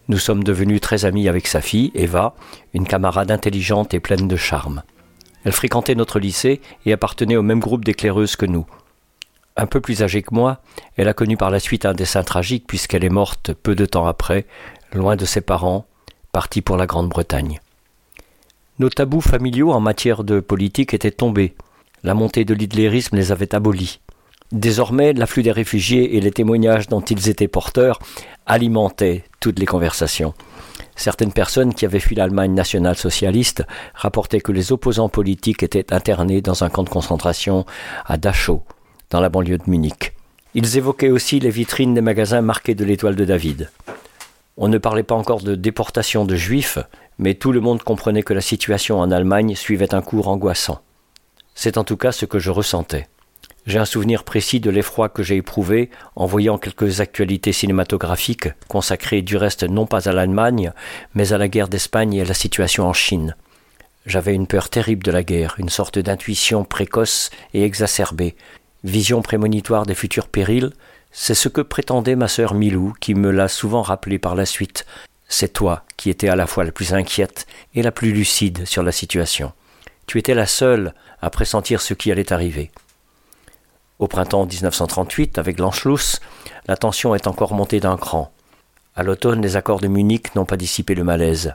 Nous 0.09 0.17
sommes 0.17 0.43
devenus 0.43 0.81
très 0.81 1.05
amis 1.05 1.29
avec 1.29 1.47
sa 1.47 1.61
fille, 1.61 1.91
Eva, 1.95 2.35
une 2.73 2.87
camarade 2.87 3.31
intelligente 3.31 3.93
et 3.93 3.99
pleine 3.99 4.27
de 4.27 4.35
charme. 4.35 4.83
Elle 5.45 5.51
fréquentait 5.51 5.95
notre 5.95 6.19
lycée 6.19 6.61
et 6.85 6.93
appartenait 6.93 7.35
au 7.35 7.41
même 7.41 7.59
groupe 7.59 7.85
d'éclaireuses 7.85 8.35
que 8.35 8.45
nous. 8.45 8.65
Un 9.55 9.67
peu 9.67 9.81
plus 9.81 10.01
âgée 10.01 10.23
que 10.23 10.33
moi, 10.33 10.61
elle 10.97 11.07
a 11.07 11.13
connu 11.13 11.37
par 11.37 11.51
la 11.51 11.59
suite 11.59 11.85
un 11.85 11.93
dessin 11.93 12.23
tragique 12.23 12.65
puisqu'elle 12.67 13.03
est 13.03 13.09
morte 13.09 13.53
peu 13.53 13.75
de 13.75 13.85
temps 13.85 14.07
après, 14.07 14.45
loin 14.93 15.15
de 15.15 15.25
ses 15.25 15.41
parents, 15.41 15.85
partie 16.31 16.61
pour 16.61 16.77
la 16.77 16.87
Grande-Bretagne. 16.87 17.59
Nos 18.79 18.89
tabous 18.89 19.21
familiaux 19.21 19.71
en 19.71 19.79
matière 19.79 20.23
de 20.23 20.39
politique 20.39 20.95
étaient 20.95 21.11
tombés. 21.11 21.55
La 22.03 22.15
montée 22.15 22.43
de 22.43 22.55
l'hitlérisme 22.55 23.15
les 23.15 23.31
avait 23.31 23.53
abolis. 23.53 23.99
Désormais, 24.51 25.13
l'afflux 25.13 25.43
des 25.43 25.51
réfugiés 25.51 26.17
et 26.17 26.21
les 26.21 26.31
témoignages 26.31 26.87
dont 26.87 27.01
ils 27.01 27.29
étaient 27.29 27.47
porteurs 27.47 27.99
alimentaient 28.45 29.23
toutes 29.39 29.59
les 29.59 29.65
conversations. 29.65 30.33
Certaines 30.95 31.33
personnes 31.33 31.73
qui 31.73 31.85
avaient 31.85 31.99
fui 31.99 32.15
l'Allemagne 32.15 32.53
nationale-socialiste 32.53 33.63
rapportaient 33.95 34.41
que 34.41 34.51
les 34.51 34.71
opposants 34.71 35.09
politiques 35.09 35.63
étaient 35.63 35.93
internés 35.93 36.41
dans 36.41 36.63
un 36.63 36.69
camp 36.69 36.83
de 36.83 36.89
concentration 36.89 37.65
à 38.05 38.17
Dachau, 38.17 38.63
dans 39.09 39.19
la 39.19 39.29
banlieue 39.29 39.57
de 39.57 39.69
Munich. 39.69 40.13
Ils 40.53 40.77
évoquaient 40.77 41.09
aussi 41.09 41.39
les 41.39 41.49
vitrines 41.49 41.93
des 41.93 42.01
magasins 42.01 42.41
marqués 42.41 42.75
de 42.75 42.85
l'étoile 42.85 43.15
de 43.15 43.25
David. 43.25 43.71
On 44.55 44.67
ne 44.67 44.77
parlait 44.77 45.03
pas 45.03 45.15
encore 45.15 45.41
de 45.41 45.55
déportation 45.55 46.25
de 46.25 46.35
juifs, 46.35 46.77
mais 47.17 47.33
tout 47.33 47.51
le 47.51 47.59
monde 47.59 47.81
comprenait 47.81 48.21
que 48.21 48.33
la 48.33 48.41
situation 48.41 48.99
en 48.99 49.09
Allemagne 49.09 49.55
suivait 49.55 49.95
un 49.95 50.01
cours 50.01 50.27
angoissant. 50.27 50.81
C'est 51.55 51.77
en 51.77 51.83
tout 51.83 51.97
cas 51.97 52.11
ce 52.11 52.25
que 52.25 52.39
je 52.39 52.51
ressentais. 52.51 53.07
J'ai 53.65 53.79
un 53.79 53.85
souvenir 53.85 54.25
précis 54.25 54.59
de 54.59 54.69
l'effroi 54.69 55.07
que 55.07 55.23
j'ai 55.23 55.37
éprouvé 55.37 55.89
en 56.15 56.25
voyant 56.25 56.57
quelques 56.57 56.99
actualités 56.99 57.53
cinématographiques 57.53 58.49
consacrées 58.67 59.21
du 59.21 59.37
reste 59.37 59.63
non 59.63 59.85
pas 59.85 60.09
à 60.09 60.11
l'Allemagne, 60.11 60.73
mais 61.13 61.31
à 61.31 61.37
la 61.37 61.47
guerre 61.47 61.69
d'Espagne 61.69 62.13
et 62.13 62.21
à 62.21 62.25
la 62.25 62.33
situation 62.33 62.85
en 62.85 62.93
Chine. 62.93 63.35
J'avais 64.05 64.35
une 64.35 64.47
peur 64.47 64.69
terrible 64.69 65.03
de 65.03 65.11
la 65.11 65.23
guerre, 65.23 65.55
une 65.59 65.69
sorte 65.69 65.97
d'intuition 65.97 66.65
précoce 66.65 67.29
et 67.53 67.63
exacerbée, 67.63 68.35
vision 68.83 69.21
prémonitoire 69.21 69.85
des 69.85 69.95
futurs 69.95 70.27
périls, 70.27 70.71
c'est 71.15 71.35
ce 71.35 71.47
que 71.47 71.61
prétendait 71.61 72.15
ma 72.17 72.27
sœur 72.27 72.55
Milou, 72.55 72.93
qui 72.99 73.13
me 73.13 73.31
l'a 73.31 73.47
souvent 73.47 73.83
rappelé 73.83 74.19
par 74.19 74.35
la 74.35 74.45
suite. 74.45 74.85
C'est 75.29 75.53
toi 75.53 75.85
qui 75.95 76.09
étais 76.09 76.27
à 76.27 76.35
la 76.35 76.47
fois 76.47 76.65
la 76.65 76.71
plus 76.71 76.93
inquiète 76.93 77.45
et 77.75 77.81
la 77.83 77.91
plus 77.91 78.11
lucide 78.11 78.65
sur 78.65 78.83
la 78.83 78.91
situation. 78.91 79.53
Tu 80.05 80.17
étais 80.17 80.33
la 80.33 80.47
seule 80.47 80.93
à 81.21 81.29
pressentir 81.29 81.81
ce 81.81 81.93
qui 81.93 82.11
allait 82.11 82.33
arriver. 82.33 82.71
Au 83.99 84.07
printemps 84.07 84.45
1938, 84.45 85.37
avec 85.37 85.59
l'Anschluss, 85.59 86.19
la 86.67 86.75
tension 86.75 87.13
est 87.13 87.27
encore 87.27 87.53
montée 87.53 87.79
d'un 87.79 87.97
cran. 87.97 88.31
À 88.95 89.03
l'automne, 89.03 89.41
les 89.41 89.55
accords 89.55 89.79
de 89.79 89.87
Munich 89.87 90.35
n'ont 90.35 90.45
pas 90.45 90.57
dissipé 90.57 90.95
le 90.95 91.03
malaise. 91.03 91.53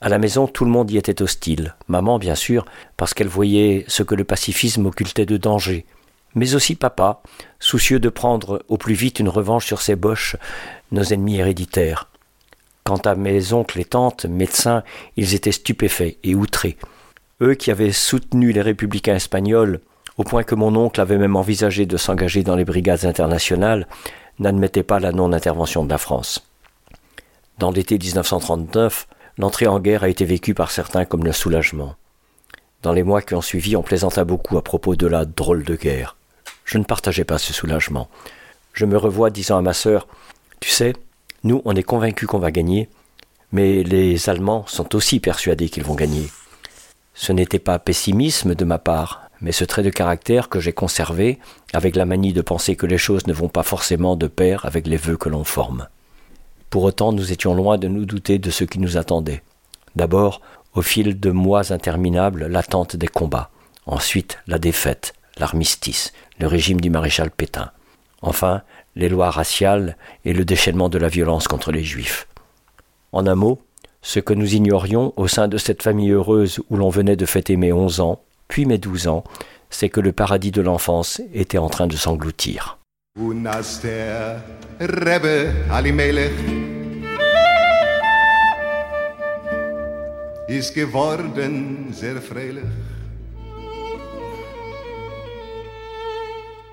À 0.00 0.08
la 0.08 0.18
maison, 0.18 0.46
tout 0.46 0.64
le 0.64 0.70
monde 0.70 0.90
y 0.90 0.96
était 0.96 1.20
hostile. 1.20 1.74
Maman, 1.88 2.18
bien 2.18 2.34
sûr, 2.34 2.64
parce 2.96 3.12
qu'elle 3.12 3.28
voyait 3.28 3.84
ce 3.88 4.02
que 4.02 4.14
le 4.14 4.24
pacifisme 4.24 4.86
occultait 4.86 5.26
de 5.26 5.36
danger, 5.36 5.84
mais 6.34 6.54
aussi 6.54 6.76
papa, 6.76 7.22
soucieux 7.58 7.98
de 7.98 8.08
prendre 8.08 8.64
au 8.68 8.78
plus 8.78 8.94
vite 8.94 9.18
une 9.18 9.28
revanche 9.28 9.66
sur 9.66 9.82
ces 9.82 9.96
boches, 9.96 10.36
nos 10.92 11.02
ennemis 11.02 11.38
héréditaires. 11.38 12.08
Quant 12.84 12.98
à 12.98 13.14
mes 13.14 13.52
oncles 13.52 13.80
et 13.80 13.84
tantes, 13.84 14.26
médecins, 14.26 14.84
ils 15.16 15.34
étaient 15.34 15.52
stupéfaits 15.52 16.18
et 16.22 16.34
outrés. 16.34 16.78
Eux 17.42 17.54
qui 17.54 17.70
avaient 17.70 17.92
soutenu 17.92 18.52
les 18.52 18.62
républicains 18.62 19.16
espagnols, 19.16 19.80
au 20.20 20.22
point 20.22 20.42
que 20.42 20.54
mon 20.54 20.76
oncle 20.76 21.00
avait 21.00 21.16
même 21.16 21.34
envisagé 21.34 21.86
de 21.86 21.96
s'engager 21.96 22.42
dans 22.42 22.54
les 22.54 22.66
brigades 22.66 23.06
internationales, 23.06 23.86
n'admettaient 24.38 24.82
pas 24.82 25.00
la 25.00 25.12
non-intervention 25.12 25.82
de 25.82 25.88
la 25.88 25.96
France. 25.96 26.46
Dans 27.56 27.70
l'été 27.70 27.96
1939, 27.96 29.08
l'entrée 29.38 29.66
en 29.66 29.80
guerre 29.80 30.04
a 30.04 30.10
été 30.10 30.26
vécue 30.26 30.52
par 30.52 30.72
certains 30.72 31.06
comme 31.06 31.24
le 31.24 31.32
soulagement. 31.32 31.94
Dans 32.82 32.92
les 32.92 33.02
mois 33.02 33.22
qui 33.22 33.34
ont 33.34 33.40
suivi, 33.40 33.76
on 33.76 33.82
plaisanta 33.82 34.24
beaucoup 34.24 34.58
à 34.58 34.62
propos 34.62 34.94
de 34.94 35.06
la 35.06 35.24
drôle 35.24 35.64
de 35.64 35.74
guerre. 35.74 36.16
Je 36.66 36.76
ne 36.76 36.84
partageais 36.84 37.24
pas 37.24 37.38
ce 37.38 37.54
soulagement. 37.54 38.10
Je 38.74 38.84
me 38.84 38.98
revois 38.98 39.30
disant 39.30 39.56
à 39.56 39.62
ma 39.62 39.72
sœur 39.72 40.06
Tu 40.60 40.68
sais, 40.68 40.92
nous, 41.44 41.62
on 41.64 41.74
est 41.74 41.82
convaincus 41.82 42.28
qu'on 42.28 42.38
va 42.38 42.50
gagner, 42.50 42.90
mais 43.52 43.82
les 43.84 44.28
Allemands 44.28 44.66
sont 44.66 44.94
aussi 44.94 45.18
persuadés 45.18 45.70
qu'ils 45.70 45.84
vont 45.84 45.94
gagner. 45.94 46.28
Ce 47.14 47.32
n'était 47.32 47.58
pas 47.58 47.78
pessimisme 47.78 48.54
de 48.54 48.66
ma 48.66 48.78
part, 48.78 49.29
mais 49.40 49.52
ce 49.52 49.64
trait 49.64 49.82
de 49.82 49.90
caractère 49.90 50.48
que 50.48 50.60
j'ai 50.60 50.72
conservé, 50.72 51.38
avec 51.72 51.96
la 51.96 52.04
manie 52.04 52.32
de 52.32 52.42
penser 52.42 52.76
que 52.76 52.86
les 52.86 52.98
choses 52.98 53.26
ne 53.26 53.32
vont 53.32 53.48
pas 53.48 53.62
forcément 53.62 54.16
de 54.16 54.26
pair 54.26 54.64
avec 54.66 54.86
les 54.86 54.96
vœux 54.96 55.16
que 55.16 55.28
l'on 55.28 55.44
forme. 55.44 55.88
Pour 56.68 56.84
autant, 56.84 57.12
nous 57.12 57.32
étions 57.32 57.54
loin 57.54 57.78
de 57.78 57.88
nous 57.88 58.04
douter 58.04 58.38
de 58.38 58.50
ce 58.50 58.64
qui 58.64 58.78
nous 58.78 58.96
attendait. 58.96 59.42
D'abord, 59.96 60.40
au 60.74 60.82
fil 60.82 61.18
de 61.18 61.30
mois 61.30 61.72
interminables, 61.72 62.46
l'attente 62.46 62.96
des 62.96 63.08
combats, 63.08 63.50
ensuite 63.86 64.38
la 64.46 64.58
défaite, 64.58 65.14
l'armistice, 65.38 66.12
le 66.38 66.46
régime 66.46 66.80
du 66.80 66.90
maréchal 66.90 67.30
Pétain. 67.30 67.72
Enfin, 68.22 68.62
les 68.94 69.08
lois 69.08 69.30
raciales 69.30 69.96
et 70.24 70.32
le 70.32 70.44
déchaînement 70.44 70.88
de 70.88 70.98
la 70.98 71.08
violence 71.08 71.48
contre 71.48 71.72
les 71.72 71.82
juifs. 71.82 72.28
En 73.12 73.26
un 73.26 73.34
mot, 73.34 73.60
ce 74.02 74.20
que 74.20 74.34
nous 74.34 74.54
ignorions 74.54 75.12
au 75.16 75.26
sein 75.26 75.48
de 75.48 75.58
cette 75.58 75.82
famille 75.82 76.10
heureuse 76.10 76.60
où 76.70 76.76
l'on 76.76 76.88
venait 76.88 77.16
de 77.16 77.26
fêter 77.26 77.56
mes 77.56 77.72
onze 77.72 78.00
ans, 78.00 78.20
puis 78.50 78.66
mes 78.66 78.76
douze 78.76 79.06
ans, 79.08 79.24
c'est 79.70 79.88
que 79.88 80.00
le 80.00 80.12
paradis 80.12 80.50
de 80.50 80.60
l'enfance 80.60 81.22
était 81.32 81.56
en 81.56 81.70
train 81.70 81.86
de 81.86 81.96
s'engloutir. 81.96 82.78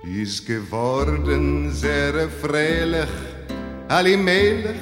is 0.09 0.39
geworden 0.39 1.73
sehr 1.73 2.29
freilich, 2.29 3.09
allmählich 3.89 4.81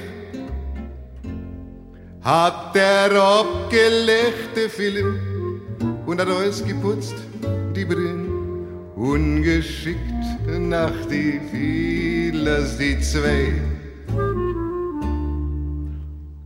hat 2.21 2.75
er 2.75 3.11
abgelegte 3.11 4.69
Film 4.69 5.34
und 6.05 6.19
hat 6.21 6.27
alles 6.27 6.63
geputzt, 6.65 7.15
die 7.75 7.85
Brillen 7.85 8.35
Ungeschickt 8.95 9.99
nach 10.47 10.93
die 11.11 11.39
Fielers, 11.51 12.77
die 12.77 12.97
zwei. 13.01 13.53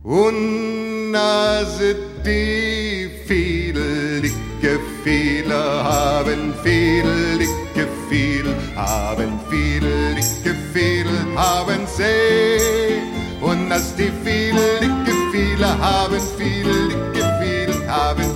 Und 0.02 1.12
Nase, 1.12 1.94
die 2.26 3.08
Fiedel, 3.26 4.20
dicke 4.20 4.80
Fiedler 5.04 5.84
haben 5.84 6.52
Fiedel, 6.64 7.38
dicke 7.38 7.86
Fiedel, 8.08 8.54
haben 8.74 9.38
Fiedel, 9.48 10.16
dicke 10.16 10.56
Fiedel, 10.72 11.18
haben 11.36 11.86
sie. 11.96 13.00
Und 13.40 13.70
dass 13.70 13.94
die 13.94 14.10
Fiedel, 14.24 14.80
dicke 14.80 15.16
Fiedler 15.30 15.78
haben 15.78 16.18
Fiedel, 16.36 16.88
dicke 16.88 17.38
Fiedel, 17.40 17.88
haben 17.88 18.29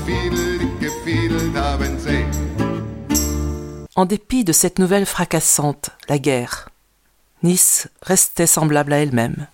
En 3.96 4.06
dépit 4.06 4.42
de 4.42 4.52
cette 4.52 4.80
nouvelle 4.80 5.06
fracassante, 5.06 5.90
la 6.08 6.18
guerre, 6.18 6.68
Nice 7.44 7.86
restait 8.02 8.48
semblable 8.48 8.92
à 8.92 8.98
elle-même. 8.98 9.46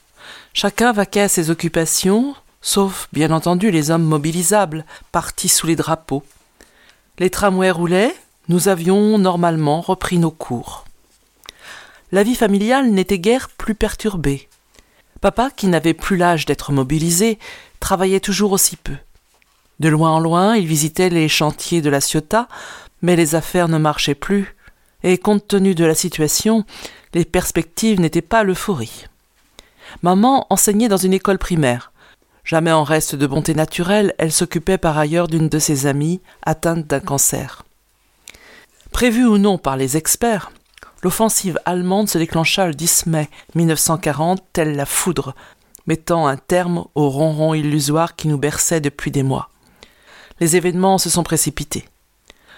Chacun 0.54 0.92
vaquait 0.92 1.20
à 1.20 1.28
ses 1.28 1.50
occupations, 1.50 2.35
sauf 2.62 3.09
bien 3.12 3.32
entendu 3.32 3.70
les 3.70 3.90
hommes 3.90 4.04
mobilisables, 4.04 4.87
partis 5.12 5.50
sous 5.50 5.66
les 5.66 5.76
drapeaux. 5.76 6.25
Les 7.18 7.28
tramways 7.28 7.70
roulaient, 7.70 8.14
nous 8.49 8.68
avions 8.68 9.18
normalement 9.18 9.82
repris 9.82 10.16
nos 10.16 10.30
cours. 10.30 10.87
La 12.11 12.23
vie 12.23 12.35
familiale 12.35 12.90
n'était 12.90 13.18
guère 13.18 13.50
plus 13.50 13.75
perturbée. 13.75 14.49
Papa, 15.20 15.50
qui 15.54 15.66
n'avait 15.66 15.92
plus 15.92 16.16
l'âge 16.16 16.47
d'être 16.47 16.73
mobilisé, 16.73 17.38
travaillait 17.78 18.20
toujours 18.20 18.52
aussi 18.52 18.76
peu. 18.76 18.97
De 19.80 19.88
loin 19.90 20.11
en 20.11 20.20
loin, 20.20 20.56
il 20.56 20.66
visitait 20.66 21.11
les 21.11 21.28
chantiers 21.28 21.82
de 21.82 21.90
la 21.90 22.00
Ciotat, 22.00 22.49
mais 23.02 23.16
les 23.16 23.35
affaires 23.35 23.69
ne 23.69 23.78
marchaient 23.78 24.14
plus, 24.14 24.54
et 25.02 25.19
compte 25.19 25.49
tenu 25.49 25.75
de 25.75 25.85
la 25.85 25.95
situation, 25.95 26.64
les 27.14 27.25
perspectives 27.25 28.00
n'étaient 28.00 28.23
pas 28.23 28.42
l'euphorie. 28.42 29.07
Maman 30.02 30.47
enseignait 30.50 30.88
dans 30.88 30.97
une 30.97 31.14
école 31.14 31.38
primaire. 31.38 31.92
Jamais 32.45 32.73
en 32.73 32.85
reste 32.85 33.14
de 33.14 33.26
bonté 33.26 33.54
naturelle, 33.54 34.14
elle 34.19 34.33
s'occupait 34.33 34.78
par 34.78 34.99
ailleurs 34.99 35.28
d'une 35.28 35.49
de 35.49 35.59
ses 35.59 35.87
amies 35.87 36.21
atteinte 36.42 36.87
d'un 36.87 37.00
cancer. 37.00 37.64
Prévue 38.92 39.26
ou 39.26 39.38
non 39.38 39.59
par 39.59 39.76
les 39.76 39.97
experts, 39.97 40.50
l'offensive 41.02 41.59
allemande 41.64 42.09
se 42.09 42.19
déclencha 42.19 42.66
le 42.66 42.75
10 42.75 43.07
mai 43.07 43.28
1940, 43.54 44.42
telle 44.52 44.75
la 44.75 44.87
foudre, 44.87 45.35
mettant 45.87 46.26
un 46.26 46.37
terme 46.37 46.85
au 46.95 47.09
ronron 47.09 47.54
illusoire 47.54 48.16
qui 48.16 48.28
nous 48.28 48.38
berçait 48.38 48.80
depuis 48.80 49.11
des 49.11 49.23
mois. 49.23 49.50
Les 50.40 50.57
événements 50.57 50.99
se 50.99 51.11
sont 51.11 51.23
précipités. 51.23 51.87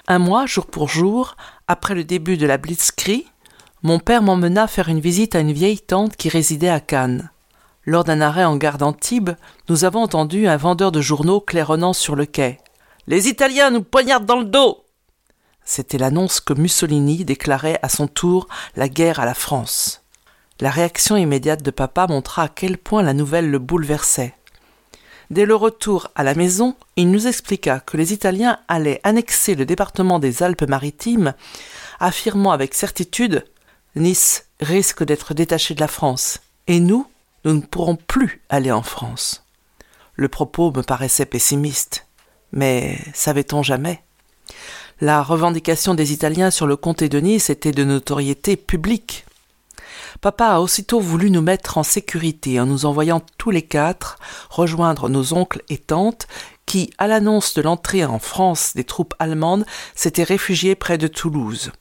Un 0.09 0.19
mois, 0.19 0.47
jour 0.47 0.67
pour 0.67 0.89
jour, 0.89 1.37
après 1.69 1.95
le 1.95 2.03
début 2.03 2.37
de 2.37 2.47
la 2.47 2.59
Blitzkrieg, 2.59 3.27
mon 3.83 4.01
père 4.01 4.23
m'emmena 4.23 4.67
faire 4.67 4.89
une 4.89 5.01
visite 5.01 5.35
à 5.37 5.41
une 5.41 5.53
vieille 5.53 5.81
tante 5.81 6.17
qui 6.17 6.29
résidait 6.29 6.69
à 6.69 6.81
Cannes. 6.81 7.31
Lors 7.85 8.05
d'un 8.05 8.21
arrêt 8.21 8.45
en 8.45 8.57
gare 8.57 8.79
d'Antibes, 8.79 9.31
nous 9.69 9.85
avons 9.85 10.03
entendu 10.03 10.47
un 10.47 10.57
vendeur 10.57 10.93
de 10.93 11.01
journaux 11.01 11.41
claironnant 11.41 11.93
sur 11.93 12.17
le 12.17 12.27
quai. 12.27 12.59
Les 13.07 13.29
Italiens 13.29 13.71
nous 13.71 13.83
poignardent 13.83 14.27
dans 14.27 14.39
le 14.39 14.45
dos. 14.45 14.85
C'était 15.65 15.99
l'annonce 15.99 16.41
que 16.41 16.53
Mussolini 16.53 17.25
déclarait 17.25 17.79
à 17.83 17.89
son 17.89 18.09
tour 18.09 18.49
la 18.77 18.89
guerre 18.89 19.21
à 19.21 19.25
la 19.25 19.35
France. 19.35 20.03
La 20.61 20.71
réaction 20.71 21.17
immédiate 21.17 21.63
de 21.63 21.71
papa 21.71 22.07
montra 22.09 22.45
à 22.45 22.49
quel 22.49 22.79
point 22.79 23.03
la 23.03 23.15
nouvelle 23.15 23.51
le 23.51 23.59
bouleversait. 23.59 24.35
Dès 25.33 25.47
le 25.47 25.55
retour 25.55 26.09
à 26.15 26.25
la 26.25 26.35
maison, 26.35 26.77
il 26.97 27.11
nous 27.11 27.27
expliqua 27.27 27.81
que 27.81 27.97
les 27.97 28.13
Italiens 28.13 28.59
allaient 28.69 29.01
annexer 29.03 29.55
le 29.55 29.65
département 29.65 30.19
des 30.19 30.43
Alpes-Maritimes, 30.43 31.33
affirmant 32.01 32.51
avec 32.51 32.75
certitude 32.75 33.47
Nice 33.97 34.45
risque 34.61 35.03
d'être 35.05 35.33
détaché 35.33 35.73
de 35.73 35.81
la 35.81 35.89
France, 35.89 36.41
et 36.67 36.81
nous, 36.81 37.07
nous 37.47 37.55
ne 37.55 37.63
pourrons 37.63 37.97
plus 37.97 38.43
aller 38.51 38.71
en 38.71 38.83
France. 38.83 39.47
Le 40.17 40.29
propos 40.29 40.71
me 40.71 40.83
paraissait 40.83 41.25
pessimiste, 41.25 42.07
mais 42.53 42.99
savait-on 43.15 43.63
jamais? 43.63 44.03
La 45.01 45.23
revendication 45.23 45.95
des 45.95 46.13
Italiens 46.13 46.51
sur 46.51 46.67
le 46.67 46.77
comté 46.77 47.09
de 47.09 47.21
Nice 47.21 47.49
était 47.49 47.73
de 47.73 47.85
notoriété 47.85 48.57
publique. 48.57 49.25
Papa 50.21 50.47
a 50.47 50.61
aussitôt 50.61 51.01
voulu 51.01 51.31
nous 51.31 51.43
mettre 51.43 51.79
en 51.79 51.83
sécurité 51.83 52.61
en 52.61 52.67
nous 52.67 52.87
envoyant 52.87 53.23
tous 53.39 53.51
les 53.51 53.63
quatre 53.63 54.19
rejoindre 54.51 55.09
nos 55.09 55.33
oncles 55.35 55.63
et 55.69 55.79
tantes 55.79 56.27
qui, 56.67 56.93
à 56.99 57.07
l'annonce 57.07 57.55
de 57.55 57.63
l'entrée 57.63 58.05
en 58.05 58.19
France 58.19 58.73
des 58.75 58.85
troupes 58.85 59.15
allemandes, 59.19 59.67
s'étaient 59.95 60.23
réfugiés 60.23 60.75
près 60.75 60.99
de 60.99 61.07
Toulouse. 61.07 61.73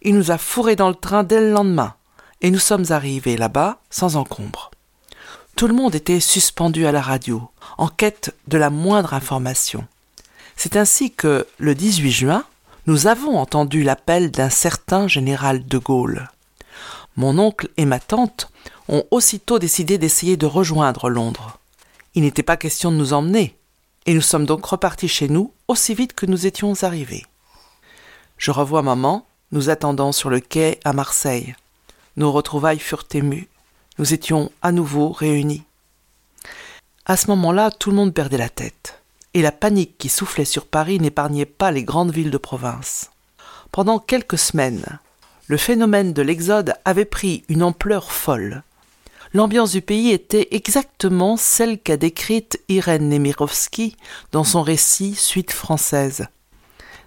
Il 0.00 0.16
nous 0.16 0.30
a 0.30 0.38
fourrés 0.38 0.76
dans 0.76 0.88
le 0.88 0.94
train 0.94 1.22
dès 1.22 1.40
le 1.40 1.52
lendemain, 1.52 1.94
et 2.40 2.50
nous 2.50 2.58
sommes 2.58 2.86
arrivés 2.90 3.36
là-bas 3.36 3.78
sans 3.90 4.16
encombre. 4.16 4.70
Tout 5.56 5.66
le 5.66 5.74
monde 5.74 5.94
était 5.94 6.20
suspendu 6.20 6.86
à 6.86 6.92
la 6.92 7.02
radio, 7.02 7.50
en 7.78 7.88
quête 7.88 8.34
de 8.48 8.58
la 8.58 8.70
moindre 8.70 9.14
information. 9.14 9.86
C'est 10.56 10.76
ainsi 10.76 11.10
que, 11.10 11.46
le 11.58 11.74
18 11.74 12.10
juin, 12.10 12.44
nous 12.86 13.06
avons 13.06 13.38
entendu 13.38 13.82
l'appel 13.82 14.30
d'un 14.30 14.50
certain 14.50 15.06
général 15.06 15.66
de 15.66 15.78
Gaulle. 15.78 16.30
Mon 17.16 17.38
oncle 17.38 17.68
et 17.76 17.84
ma 17.84 18.00
tante 18.00 18.50
ont 18.88 19.04
aussitôt 19.10 19.58
décidé 19.58 19.98
d'essayer 19.98 20.36
de 20.36 20.46
rejoindre 20.46 21.10
Londres. 21.10 21.58
Il 22.14 22.22
n'était 22.22 22.42
pas 22.42 22.56
question 22.56 22.90
de 22.90 22.96
nous 22.96 23.12
emmener, 23.12 23.56
et 24.06 24.14
nous 24.14 24.20
sommes 24.20 24.46
donc 24.46 24.64
repartis 24.64 25.08
chez 25.08 25.28
nous 25.28 25.52
aussi 25.68 25.94
vite 25.94 26.14
que 26.14 26.26
nous 26.26 26.46
étions 26.46 26.74
arrivés. 26.82 27.24
Je 28.38 28.50
revois 28.50 28.82
maman, 28.82 29.26
nous 29.52 29.70
attendant 29.70 30.12
sur 30.12 30.30
le 30.30 30.40
quai 30.40 30.80
à 30.84 30.92
Marseille. 30.92 31.54
Nos 32.16 32.32
retrouvailles 32.32 32.78
furent 32.78 33.06
émues. 33.12 33.48
Nous 33.98 34.14
étions 34.14 34.50
à 34.62 34.72
nouveau 34.72 35.10
réunis. 35.12 35.62
À 37.04 37.16
ce 37.16 37.28
moment-là, 37.28 37.70
tout 37.70 37.90
le 37.90 37.96
monde 37.96 38.14
perdait 38.14 38.38
la 38.38 38.48
tête, 38.48 39.02
et 39.34 39.42
la 39.42 39.52
panique 39.52 39.98
qui 39.98 40.08
soufflait 40.08 40.44
sur 40.44 40.66
Paris 40.66 40.98
n'épargnait 40.98 41.46
pas 41.46 41.70
les 41.70 41.84
grandes 41.84 42.12
villes 42.12 42.30
de 42.30 42.38
province. 42.38 43.10
Pendant 43.70 43.98
quelques 43.98 44.38
semaines, 44.38 44.84
le 45.48 45.56
phénomène 45.56 46.12
de 46.12 46.22
l'exode 46.22 46.74
avait 46.84 47.04
pris 47.04 47.44
une 47.48 47.62
ampleur 47.62 48.12
folle. 48.12 48.62
L'ambiance 49.34 49.72
du 49.72 49.80
pays 49.80 50.10
était 50.10 50.48
exactement 50.50 51.36
celle 51.36 51.80
qu'a 51.80 51.96
décrite 51.96 52.60
Irène 52.68 53.08
Nemirovsky 53.08 53.96
dans 54.30 54.44
son 54.44 54.62
récit 54.62 55.14
Suite 55.14 55.52
française. 55.52 56.26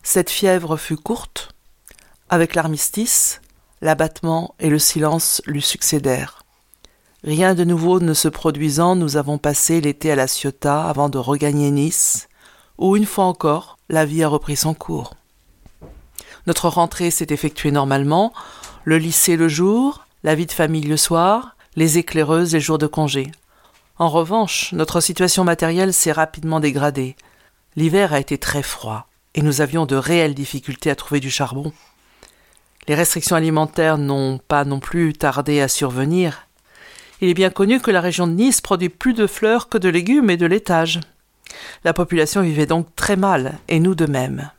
Cette 0.02 0.30
fièvre 0.30 0.78
fut 0.78 0.98
courte, 0.98 1.50
avec 2.30 2.56
l'armistice, 2.56 3.42
l'abattement 3.82 4.56
et 4.60 4.70
le 4.70 4.80
silence 4.80 5.42
lui 5.46 5.62
succédèrent. 5.62 6.44
Rien 7.24 7.56
de 7.56 7.64
nouveau 7.64 8.00
ne 8.00 8.14
se 8.14 8.28
produisant, 8.28 8.96
nous 8.96 9.18
avons 9.18 9.38
passé 9.38 9.82
l'été 9.82 10.12
à 10.12 10.16
la 10.16 10.28
Ciotat 10.28 10.88
avant 10.88 11.10
de 11.10 11.18
regagner 11.18 11.72
Nice, 11.72 12.28
où 12.78 12.96
une 12.96 13.06
fois 13.06 13.26
encore, 13.26 13.78
la 13.90 14.06
vie 14.06 14.24
a 14.24 14.28
repris 14.28 14.56
son 14.56 14.74
cours. 14.74 15.16
Notre 16.48 16.70
rentrée 16.70 17.12
s'est 17.12 17.28
effectuée 17.30 17.72
normalement, 17.72 18.34
le 18.84 18.98
lycée 18.98 19.36
le 19.36 19.48
jour, 19.48 20.06
la 20.24 20.36
vie 20.36 20.46
de 20.46 20.52
famille 20.52 20.84
le 20.84 20.98
soir, 20.98 21.56
les 21.76 21.98
éclaireuses 21.98 22.54
les 22.54 22.60
jours 22.60 22.78
de 22.78 22.88
congé. 22.88 23.32
En 23.98 24.10
revanche, 24.10 24.72
notre 24.74 25.02
situation 25.02 25.44
matérielle 25.44 25.94
s'est 25.94 26.12
rapidement 26.12 26.60
dégradée. 26.60 27.16
L'hiver 27.76 28.14
a 28.14 28.20
été 28.20 28.38
très 28.38 28.64
froid, 28.64 29.08
et 29.34 29.42
nous 29.42 29.62
avions 29.62 29.86
de 29.86 29.96
réelles 29.96 30.34
difficultés 30.34 30.90
à 30.90 30.96
trouver 30.96 31.20
du 31.20 31.32
charbon. 31.32 31.74
Les 32.88 32.96
restrictions 32.96 33.36
alimentaires 33.36 33.98
n'ont 33.98 34.38
pas 34.38 34.66
non 34.66 34.80
plus 34.80 35.14
tardé 35.14 35.62
à 35.62 35.68
survenir. 35.68 36.48
Il 37.22 37.30
est 37.30 37.34
bien 37.34 37.50
connu 37.50 37.80
que 37.80 37.92
la 37.92 38.02
région 38.02 38.28
de 38.28 38.34
Nice 38.34 38.62
produit 38.62 38.90
plus 38.90 39.14
de 39.14 39.26
fleurs 39.26 39.70
que 39.70 39.78
de 39.78 39.90
légumes 39.90 40.30
et 40.30 40.38
de 40.38 40.46
laitage. 40.46 41.00
La 41.84 41.94
population 41.94 42.42
vivait 42.42 42.66
donc 42.66 42.88
très 42.96 43.16
mal, 43.16 43.58
et 43.68 43.80
nous 43.80 43.96
de 43.96 44.06
même. 44.06 44.52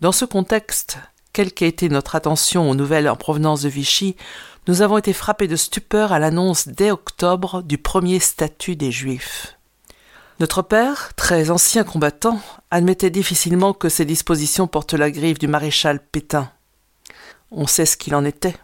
Dans 0.00 0.12
ce 0.12 0.24
contexte, 0.24 0.96
quelle 1.34 1.52
qu'ait 1.52 1.68
été 1.68 1.90
notre 1.90 2.14
attention 2.16 2.70
aux 2.70 2.74
nouvelles 2.74 3.06
en 3.06 3.16
provenance 3.16 3.60
de 3.60 3.68
Vichy, 3.68 4.16
nous 4.66 4.80
avons 4.80 4.96
été 4.96 5.12
frappés 5.12 5.46
de 5.46 5.56
stupeur 5.56 6.12
à 6.12 6.18
l'annonce 6.18 6.68
dès 6.68 6.90
octobre 6.90 7.62
du 7.62 7.76
premier 7.76 8.18
statut 8.18 8.76
des 8.76 8.90
Juifs. 8.90 9.58
Notre 10.38 10.62
père, 10.62 11.12
très 11.16 11.50
ancien 11.50 11.84
combattant, 11.84 12.40
admettait 12.70 13.10
difficilement 13.10 13.74
que 13.74 13.90
ces 13.90 14.06
dispositions 14.06 14.66
portent 14.66 14.94
la 14.94 15.10
griffe 15.10 15.38
du 15.38 15.48
maréchal 15.48 16.00
Pétain. 16.00 16.50
On 17.50 17.66
sait 17.66 17.84
ce 17.84 17.98
qu'il 17.98 18.14
en 18.14 18.24
était. 18.24 18.56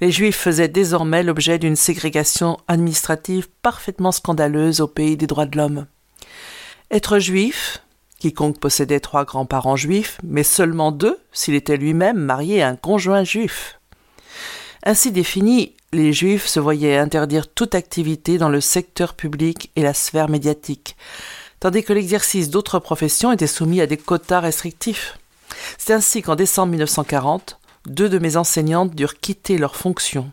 Les 0.00 0.12
Juifs 0.12 0.36
faisaient 0.36 0.68
désormais 0.68 1.24
l'objet 1.24 1.58
d'une 1.58 1.74
ségrégation 1.74 2.56
administrative 2.68 3.48
parfaitement 3.62 4.12
scandaleuse 4.12 4.80
au 4.80 4.86
pays 4.86 5.16
des 5.16 5.26
droits 5.26 5.46
de 5.46 5.56
l'homme. 5.56 5.86
Être 6.92 7.18
juif, 7.18 7.82
quiconque 8.22 8.60
possédait 8.60 9.00
trois 9.00 9.24
grands-parents 9.24 9.74
juifs, 9.74 10.18
mais 10.22 10.44
seulement 10.44 10.92
deux 10.92 11.18
s'il 11.32 11.54
était 11.54 11.76
lui-même 11.76 12.18
marié 12.18 12.62
à 12.62 12.68
un 12.68 12.76
conjoint 12.76 13.24
juif. 13.24 13.80
Ainsi 14.84 15.10
défini, 15.10 15.74
les 15.92 16.12
juifs 16.12 16.46
se 16.46 16.60
voyaient 16.60 16.98
interdire 16.98 17.52
toute 17.52 17.74
activité 17.74 18.38
dans 18.38 18.48
le 18.48 18.60
secteur 18.60 19.14
public 19.14 19.72
et 19.74 19.82
la 19.82 19.92
sphère 19.92 20.28
médiatique, 20.28 20.96
tandis 21.58 21.82
que 21.82 21.92
l'exercice 21.92 22.48
d'autres 22.48 22.78
professions 22.78 23.32
était 23.32 23.48
soumis 23.48 23.80
à 23.80 23.88
des 23.88 23.96
quotas 23.96 24.38
restrictifs. 24.38 25.18
C'est 25.76 25.92
ainsi 25.92 26.22
qu'en 26.22 26.36
décembre 26.36 26.70
1940, 26.70 27.58
deux 27.86 28.08
de 28.08 28.20
mes 28.20 28.36
enseignantes 28.36 28.94
durent 28.94 29.18
quitter 29.18 29.58
leurs 29.58 29.74
fonctions. 29.74 30.30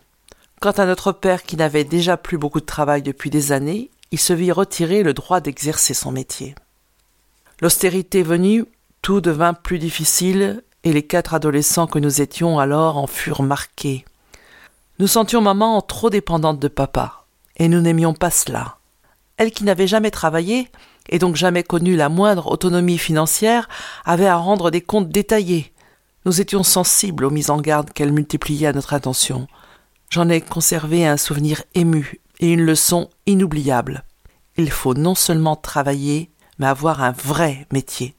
Quant 0.61 0.71
à 0.71 0.85
notre 0.85 1.11
père 1.11 1.41
qui 1.41 1.57
n'avait 1.57 1.85
déjà 1.85 2.17
plus 2.17 2.37
beaucoup 2.37 2.59
de 2.59 2.65
travail 2.67 3.01
depuis 3.01 3.31
des 3.31 3.51
années, 3.51 3.89
il 4.11 4.19
se 4.19 4.33
vit 4.33 4.51
retirer 4.51 5.01
le 5.01 5.15
droit 5.15 5.41
d'exercer 5.41 5.95
son 5.95 6.11
métier. 6.11 6.53
L'austérité 7.61 8.23
venue, 8.23 8.65
tout 9.01 9.21
devint 9.21 9.53
plus 9.53 9.79
difficile 9.79 10.63
et 10.83 10.93
les 10.93 11.03
quatre 11.03 11.33
adolescents 11.33 11.87
que 11.87 11.99
nous 11.99 12.21
étions 12.21 12.59
alors 12.59 12.97
en 12.97 13.07
furent 13.07 13.43
marqués. 13.43 14.05
Nous 14.99 15.07
sentions 15.07 15.41
maman 15.41 15.81
trop 15.81 16.09
dépendante 16.09 16.59
de 16.59 16.67
papa, 16.67 17.25
et 17.57 17.67
nous 17.67 17.81
n'aimions 17.81 18.13
pas 18.13 18.31
cela. 18.31 18.77
Elle 19.37 19.51
qui 19.51 19.63
n'avait 19.63 19.87
jamais 19.87 20.11
travaillé, 20.11 20.69
et 21.09 21.19
donc 21.19 21.35
jamais 21.35 21.63
connu 21.63 21.95
la 21.95 22.09
moindre 22.09 22.51
autonomie 22.51 22.97
financière, 22.97 23.69
avait 24.05 24.27
à 24.27 24.35
rendre 24.35 24.71
des 24.71 24.81
comptes 24.81 25.09
détaillés, 25.09 25.73
nous 26.25 26.41
étions 26.41 26.63
sensibles 26.63 27.25
aux 27.25 27.29
mises 27.29 27.49
en 27.49 27.61
garde 27.61 27.91
qu'elle 27.91 28.11
multipliait 28.11 28.67
à 28.67 28.73
notre 28.73 28.93
attention. 28.93 29.47
J'en 30.09 30.27
ai 30.29 30.41
conservé 30.41 31.07
un 31.07 31.17
souvenir 31.17 31.63
ému 31.75 32.19
et 32.39 32.51
une 32.51 32.61
leçon 32.61 33.09
inoubliable. 33.25 34.03
Il 34.57 34.69
faut 34.69 34.93
non 34.93 35.15
seulement 35.15 35.55
travailler, 35.55 36.29
mais 36.59 36.67
avoir 36.67 37.01
un 37.01 37.11
vrai 37.11 37.67
métier. 37.71 38.15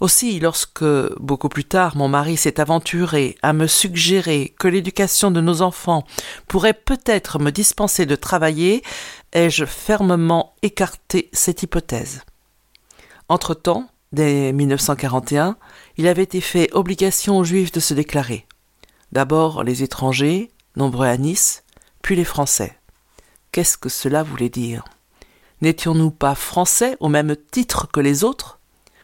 Aussi, 0.00 0.40
lorsque, 0.40 0.84
beaucoup 1.20 1.48
plus 1.48 1.64
tard, 1.64 1.96
mon 1.96 2.08
mari 2.08 2.36
s'est 2.36 2.60
aventuré 2.60 3.36
à 3.40 3.52
me 3.52 3.68
suggérer 3.68 4.52
que 4.58 4.66
l'éducation 4.66 5.30
de 5.30 5.40
nos 5.40 5.62
enfants 5.62 6.04
pourrait 6.48 6.74
peut-être 6.74 7.38
me 7.38 7.52
dispenser 7.52 8.04
de 8.04 8.16
travailler, 8.16 8.82
ai-je 9.32 9.64
fermement 9.64 10.56
écarté 10.62 11.30
cette 11.32 11.62
hypothèse. 11.62 12.22
Entre-temps, 13.28 13.88
dès 14.10 14.52
1941, 14.52 15.56
il 15.98 16.08
avait 16.08 16.24
été 16.24 16.40
fait 16.40 16.68
obligation 16.72 17.38
aux 17.38 17.44
Juifs 17.44 17.70
de 17.70 17.78
se 17.78 17.94
déclarer. 17.94 18.46
D'abord 19.12 19.62
les 19.62 19.84
étrangers, 19.84 20.50
nombreux 20.74 21.06
à 21.06 21.16
Nice, 21.16 21.62
puis 22.02 22.16
les 22.16 22.24
Français. 22.24 22.76
Qu'est-ce 23.52 23.78
que 23.78 23.88
cela 23.88 24.24
voulait 24.24 24.48
dire? 24.48 24.84
N'étions-nous 25.62 26.10
pas 26.10 26.34
Français 26.34 26.96
au 26.98 27.08
même 27.08 27.36
titre 27.52 27.86
que 27.86 28.00
les 28.00 28.24
autres? 28.24 28.58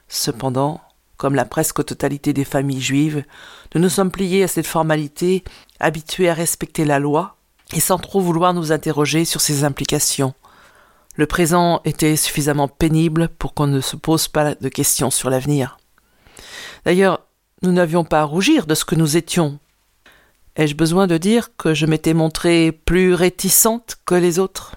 Cependant, 0.09 0.81
comme 1.17 1.37
la 1.37 1.45
presque 1.45 1.85
totalité 1.85 2.33
des 2.33 2.45
familles 2.45 2.81
juives, 2.81 3.25
nous 3.75 3.81
nous 3.81 3.89
sommes 3.89 4.11
pliés 4.11 4.43
à 4.43 4.49
cette 4.49 4.67
formalité, 4.67 5.45
habitués 5.79 6.29
à 6.29 6.35
respecter 6.35 6.85
la 6.85 6.99
loi, 6.99 7.37
et 7.75 7.79
sans 7.79 7.99
trop 7.99 8.21
vouloir 8.21 8.55
nous 8.55 8.73
interroger 8.73 9.25
sur 9.25 9.41
ses 9.41 9.63
implications. 9.63 10.35
Le 11.15 11.27
présent 11.27 11.81
était 11.85 12.17
suffisamment 12.17 12.67
pénible 12.67 13.29
pour 13.39 13.55
qu'on 13.55 13.69
ne 13.69 13.81
se 13.81 13.95
pose 13.95 14.27
pas 14.27 14.57
de 14.57 14.69
questions 14.69 15.13
sur 15.13 15.31
l'avenir. 15.31 15.79
D'ailleurs, 16.85 17.21
nous 17.63 17.71
n'avions 17.71 18.03
pas 18.03 18.23
à 18.23 18.25
rougir 18.25 18.67
de 18.67 18.75
ce 18.75 18.85
que 18.85 18.97
nous 18.97 19.17
étions. 19.17 19.61
Ai-je 20.57 20.75
besoin 20.75 21.07
de 21.07 21.19
dire 21.19 21.57
que 21.57 21.73
je 21.73 21.87
m'étais 21.87 22.15
montrée 22.15 22.73
plus 22.73 23.15
réticente 23.15 23.99
que 24.05 24.17
les 24.17 24.41
autres? 24.41 24.75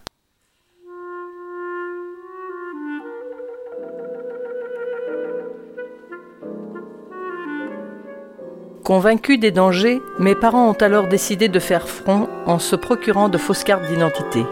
Convaincus 8.91 9.39
des 9.39 9.51
dangers, 9.51 10.01
mes 10.19 10.35
parents 10.35 10.69
ont 10.69 10.73
alors 10.73 11.07
décidé 11.07 11.47
de 11.47 11.59
faire 11.59 11.87
front 11.87 12.27
en 12.45 12.59
se 12.59 12.75
procurant 12.75 13.29
de 13.29 13.37
fausses 13.37 13.63
cartes 13.63 13.87
d'identité. 13.87 14.45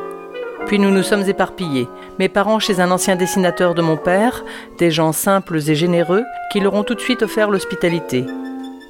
Puis 0.66 0.80
nous 0.80 0.92
nous 0.92 1.04
sommes 1.04 1.28
éparpillés, 1.28 1.90
mes 2.20 2.30
parents 2.30 2.60
chez 2.60 2.80
un 2.80 2.90
ancien 2.90 3.18
dessinateur 3.18 3.76
de 3.76 3.82
mon 3.82 3.98
père, 3.98 4.46
des 4.78 4.92
gens 4.92 5.12
simples 5.12 5.58
et 5.58 5.76
généreux 5.76 6.24
qui 6.54 6.62
leur 6.62 6.74
ont 6.74 6.86
tout 6.86 6.96
de 6.96 7.02
suite 7.02 7.22
offert 7.22 7.50
l'hospitalité. 7.50 8.24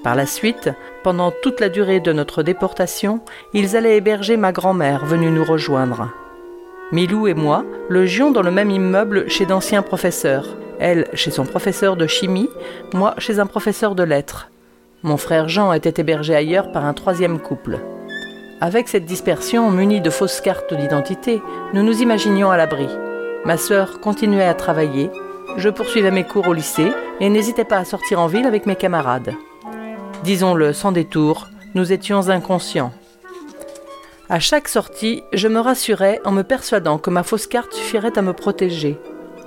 Par 0.04 0.14
la 0.14 0.28
suite, 0.28 0.70
pendant 1.04 1.34
toute 1.42 1.62
la 1.62 1.70
durée 1.70 2.00
de 2.00 2.14
notre 2.14 2.44
déportation, 2.44 3.20
ils 3.56 3.76
allaient 3.76 3.98
héberger 3.98 4.38
ma 4.38 4.52
grand-mère 4.52 5.04
venue 5.04 5.32
nous 5.32 5.44
rejoindre. 5.44 6.12
Milou 6.92 7.26
et 7.26 7.34
moi 7.34 7.66
logions 7.90 8.30
dans 8.30 8.44
le 8.44 8.52
même 8.52 8.70
immeuble 8.70 9.28
chez 9.32 9.48
d'anciens 9.48 9.82
professeurs, 9.82 10.46
elle 10.80 11.08
chez 11.16 11.32
son 11.32 11.46
professeur 11.46 11.96
de 11.96 12.06
chimie, 12.06 12.52
moi 12.94 13.16
chez 13.18 13.40
un 13.40 13.48
professeur 13.48 13.96
de 13.96 14.04
lettres. 14.04 14.52
Mon 15.02 15.16
frère 15.16 15.48
Jean 15.48 15.72
était 15.72 16.02
hébergé 16.02 16.36
ailleurs 16.36 16.74
par 16.74 16.84
un 16.84 16.94
troisième 16.94 17.40
couple. 17.40 17.80
Avec 18.60 18.90
cette 18.90 19.06
dispersion 19.06 19.72
munie 19.72 20.02
de 20.02 20.10
fausses 20.10 20.42
cartes 20.42 20.74
d'identité, 20.74 21.42
nous 21.74 21.84
nous 21.84 22.02
imaginions 22.02 22.52
à 22.52 22.58
l'abri. 22.58 22.88
Ma 23.46 23.56
sœur 23.56 24.02
continuait 24.02 24.44
à 24.44 24.54
travailler, 24.54 25.10
je 25.56 25.70
poursuivais 25.70 26.12
mes 26.12 26.26
cours 26.26 26.50
au 26.50 26.54
lycée 26.54 26.92
et 27.22 27.30
n'hésitais 27.30 27.64
pas 27.64 27.78
à 27.78 27.86
sortir 27.86 28.20
en 28.20 28.28
ville 28.28 28.46
avec 28.46 28.66
mes 28.66 28.76
camarades. 28.76 29.34
Disons-le 30.26 30.74
sans 30.74 30.92
détour, 30.92 31.48
nous 31.76 31.94
étions 31.94 32.30
inconscients. 32.30 32.92
À 34.28 34.40
chaque 34.40 34.68
sortie, 34.68 35.24
je 35.32 35.48
me 35.48 35.60
rassurais 35.60 36.20
en 36.26 36.32
me 36.32 36.44
persuadant 36.44 36.98
que 36.98 37.10
ma 37.10 37.24
fausse 37.24 37.48
carte 37.48 37.74
suffirait 37.74 38.18
à 38.18 38.22
me 38.22 38.34
protéger. 38.34 38.98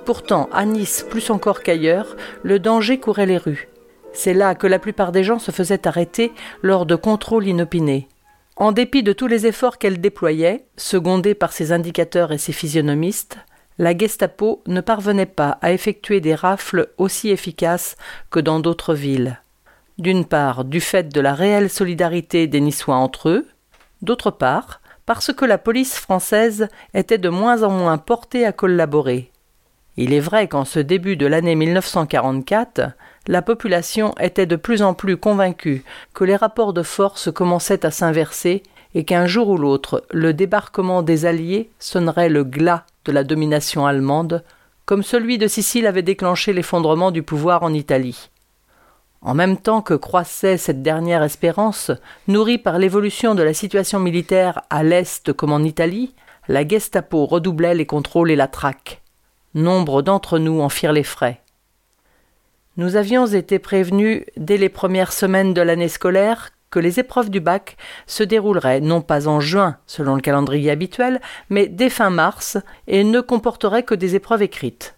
Pourtant, 0.03 0.49
à 0.51 0.65
Nice, 0.65 1.05
plus 1.07 1.29
encore 1.29 1.61
qu'ailleurs, 1.61 2.17
le 2.41 2.57
danger 2.57 2.99
courait 2.99 3.27
les 3.27 3.37
rues. 3.37 3.69
C'est 4.13 4.33
là 4.33 4.55
que 4.55 4.67
la 4.67 4.79
plupart 4.79 5.11
des 5.11 5.23
gens 5.23 5.39
se 5.39 5.51
faisaient 5.51 5.87
arrêter 5.87 6.31
lors 6.61 6.85
de 6.85 6.95
contrôles 6.95 7.47
inopinés. 7.47 8.07
En 8.55 8.71
dépit 8.71 9.01
de 9.01 9.13
tous 9.13 9.27
les 9.27 9.47
efforts 9.47 9.79
qu'elle 9.79 9.99
déployait, 9.99 10.65
secondée 10.77 11.33
par 11.33 11.51
ses 11.51 11.71
indicateurs 11.71 12.31
et 12.31 12.37
ses 12.37 12.53
physionomistes, 12.53 13.37
la 13.79 13.97
Gestapo 13.97 14.61
ne 14.67 14.81
parvenait 14.81 15.25
pas 15.25 15.57
à 15.61 15.73
effectuer 15.73 16.21
des 16.21 16.35
rafles 16.35 16.89
aussi 16.99 17.31
efficaces 17.31 17.95
que 18.29 18.39
dans 18.39 18.59
d'autres 18.59 18.93
villes. 18.93 19.39
D'une 19.97 20.25
part, 20.25 20.65
du 20.65 20.79
fait 20.79 21.09
de 21.09 21.19
la 21.19 21.33
réelle 21.33 21.69
solidarité 21.69 22.45
des 22.45 22.61
Niçois 22.61 22.95
entre 22.95 23.29
eux, 23.29 23.47
d'autre 24.03 24.29
part, 24.29 24.81
parce 25.07 25.33
que 25.33 25.45
la 25.45 25.57
police 25.57 25.97
française 25.97 26.67
était 26.93 27.17
de 27.17 27.29
moins 27.29 27.63
en 27.63 27.71
moins 27.71 27.97
portée 27.97 28.45
à 28.45 28.51
collaborer. 28.51 29.31
Il 29.97 30.13
est 30.13 30.19
vrai 30.19 30.47
qu'en 30.47 30.65
ce 30.65 30.79
début 30.79 31.17
de 31.17 31.27
l'année 31.27 31.55
1944, 31.55 32.91
la 33.27 33.41
population 33.41 34.13
était 34.19 34.45
de 34.45 34.55
plus 34.55 34.81
en 34.81 34.93
plus 34.93 35.17
convaincue 35.17 35.83
que 36.13 36.23
les 36.23 36.35
rapports 36.35 36.73
de 36.73 36.83
force 36.83 37.31
commençaient 37.31 37.85
à 37.85 37.91
s'inverser 37.91 38.63
et 38.95 39.05
qu'un 39.05 39.25
jour 39.25 39.49
ou 39.49 39.57
l'autre 39.57 40.03
le 40.11 40.33
débarquement 40.33 41.01
des 41.01 41.25
Alliés 41.25 41.69
sonnerait 41.79 42.29
le 42.29 42.43
glas 42.43 42.85
de 43.05 43.11
la 43.11 43.23
domination 43.23 43.85
allemande, 43.85 44.43
comme 44.85 45.03
celui 45.03 45.37
de 45.37 45.47
Sicile 45.47 45.87
avait 45.87 46.01
déclenché 46.01 46.53
l'effondrement 46.53 47.11
du 47.11 47.23
pouvoir 47.23 47.63
en 47.63 47.73
Italie. 47.73 48.29
En 49.21 49.33
même 49.33 49.57
temps 49.57 49.81
que 49.81 49.93
croissait 49.93 50.57
cette 50.57 50.81
dernière 50.81 51.23
espérance, 51.23 51.91
nourrie 52.27 52.57
par 52.57 52.77
l'évolution 52.77 53.35
de 53.35 53.43
la 53.43 53.53
situation 53.53 53.99
militaire 53.99 54.61
à 54.69 54.83
l'Est 54.83 55.31
comme 55.31 55.53
en 55.53 55.59
Italie, 55.59 56.13
la 56.49 56.67
Gestapo 56.67 57.25
redoublait 57.25 57.73
les 57.73 57.85
contrôles 57.85 58.31
et 58.31 58.35
la 58.35 58.49
traque. 58.49 59.01
Nombre 59.53 60.01
d'entre 60.01 60.39
nous 60.39 60.59
en 60.59 60.67
firent 60.67 60.91
les 60.91 61.03
frais. 61.03 61.42
Nous 62.75 62.95
avions 62.95 63.27
été 63.27 63.59
prévenus 63.59 64.23
dès 64.35 64.57
les 64.57 64.69
premières 64.69 65.13
semaines 65.13 65.53
de 65.53 65.61
l'année 65.61 65.89
scolaire 65.89 66.49
que 66.71 66.79
les 66.79 66.99
épreuves 66.99 67.29
du 67.29 67.39
bac 67.39 67.77
se 68.07 68.23
dérouleraient 68.23 68.81
non 68.81 69.01
pas 69.01 69.27
en 69.27 69.39
juin 69.39 69.77
selon 69.85 70.15
le 70.15 70.21
calendrier 70.21 70.71
habituel, 70.71 71.21
mais 71.51 71.67
dès 71.67 71.91
fin 71.91 72.09
mars 72.09 72.57
et 72.87 73.03
ne 73.03 73.21
comporteraient 73.21 73.83
que 73.83 73.93
des 73.93 74.15
épreuves 74.15 74.41
écrites. 74.41 74.95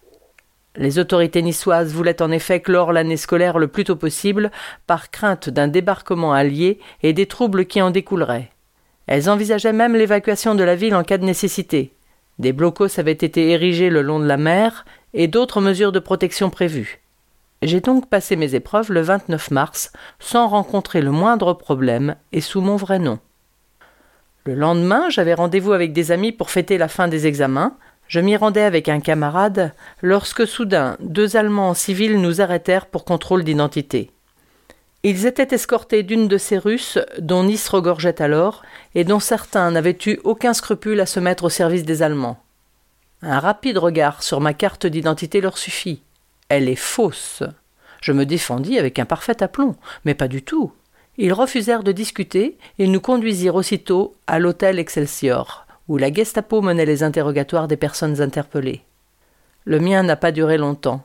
Les 0.74 0.98
autorités 0.98 1.42
niçoises 1.42 1.92
voulaient 1.92 2.22
en 2.22 2.30
effet 2.30 2.60
clore 2.60 2.94
l'année 2.94 3.18
scolaire 3.18 3.58
le 3.58 3.68
plus 3.68 3.84
tôt 3.84 3.96
possible 3.96 4.50
par 4.86 5.10
crainte 5.10 5.50
d'un 5.50 5.68
débarquement 5.68 6.32
allié 6.32 6.80
et 7.02 7.12
des 7.12 7.26
troubles 7.26 7.66
qui 7.66 7.82
en 7.82 7.90
découleraient. 7.90 8.52
Elles 9.06 9.28
envisageaient 9.28 9.74
même 9.74 9.96
l'évacuation 9.96 10.54
de 10.54 10.64
la 10.64 10.76
ville 10.76 10.94
en 10.94 11.04
cas 11.04 11.18
de 11.18 11.26
nécessité. 11.26 11.92
Des 12.38 12.54
blocos 12.54 12.98
avaient 12.98 13.12
été 13.12 13.50
érigés 13.50 13.90
le 13.90 14.00
long 14.00 14.18
de 14.18 14.26
la 14.26 14.38
mer 14.38 14.86
et 15.12 15.28
d'autres 15.28 15.60
mesures 15.60 15.92
de 15.92 15.98
protection 15.98 16.48
prévues. 16.48 17.02
J'ai 17.62 17.80
donc 17.80 18.08
passé 18.08 18.36
mes 18.36 18.54
épreuves 18.54 18.92
le 18.92 19.00
29 19.00 19.50
mars 19.50 19.92
sans 20.18 20.46
rencontrer 20.48 21.00
le 21.00 21.10
moindre 21.10 21.54
problème 21.54 22.16
et 22.32 22.40
sous 22.40 22.60
mon 22.60 22.76
vrai 22.76 22.98
nom. 22.98 23.18
Le 24.44 24.54
lendemain, 24.54 25.08
j'avais 25.08 25.34
rendez-vous 25.34 25.72
avec 25.72 25.92
des 25.92 26.12
amis 26.12 26.32
pour 26.32 26.50
fêter 26.50 26.78
la 26.78 26.88
fin 26.88 27.08
des 27.08 27.26
examens. 27.26 27.76
Je 28.08 28.20
m'y 28.20 28.36
rendais 28.36 28.62
avec 28.62 28.88
un 28.88 29.00
camarade 29.00 29.72
lorsque 30.02 30.46
soudain 30.46 30.96
deux 31.00 31.36
Allemands 31.36 31.70
en 31.70 31.74
civil 31.74 32.20
nous 32.20 32.40
arrêtèrent 32.40 32.86
pour 32.86 33.04
contrôle 33.04 33.42
d'identité. 33.42 34.12
Ils 35.02 35.26
étaient 35.26 35.54
escortés 35.54 36.02
d'une 36.02 36.28
de 36.28 36.38
ces 36.38 36.58
Russes 36.58 36.98
dont 37.18 37.44
Nice 37.44 37.68
regorgeait 37.68 38.20
alors 38.22 38.62
et 38.94 39.04
dont 39.04 39.20
certains 39.20 39.70
n'avaient 39.70 39.98
eu 40.06 40.18
aucun 40.24 40.52
scrupule 40.52 41.00
à 41.00 41.06
se 41.06 41.20
mettre 41.20 41.44
au 41.44 41.48
service 41.48 41.84
des 41.84 42.02
Allemands. 42.02 42.38
Un 43.22 43.40
rapide 43.40 43.78
regard 43.78 44.22
sur 44.22 44.40
ma 44.40 44.52
carte 44.52 44.86
d'identité 44.86 45.40
leur 45.40 45.58
suffit. 45.58 46.02
Elle 46.48 46.68
est 46.68 46.76
fausse. 46.76 47.42
Je 48.00 48.12
me 48.12 48.24
défendis 48.24 48.78
avec 48.78 48.98
un 48.98 49.04
parfait 49.04 49.42
aplomb, 49.42 49.74
mais 50.04 50.14
pas 50.14 50.28
du 50.28 50.42
tout. 50.42 50.72
Ils 51.18 51.32
refusèrent 51.32 51.82
de 51.82 51.92
discuter 51.92 52.58
et 52.78 52.86
nous 52.86 53.00
conduisirent 53.00 53.54
aussitôt 53.54 54.14
à 54.26 54.38
l'hôtel 54.38 54.78
Excelsior, 54.78 55.66
où 55.88 55.96
la 55.96 56.12
Gestapo 56.12 56.60
menait 56.60 56.84
les 56.84 57.02
interrogatoires 57.02 57.68
des 57.68 57.76
personnes 57.76 58.20
interpellées. 58.20 58.82
Le 59.64 59.80
mien 59.80 60.02
n'a 60.02 60.16
pas 60.16 60.30
duré 60.30 60.58
longtemps. 60.58 61.02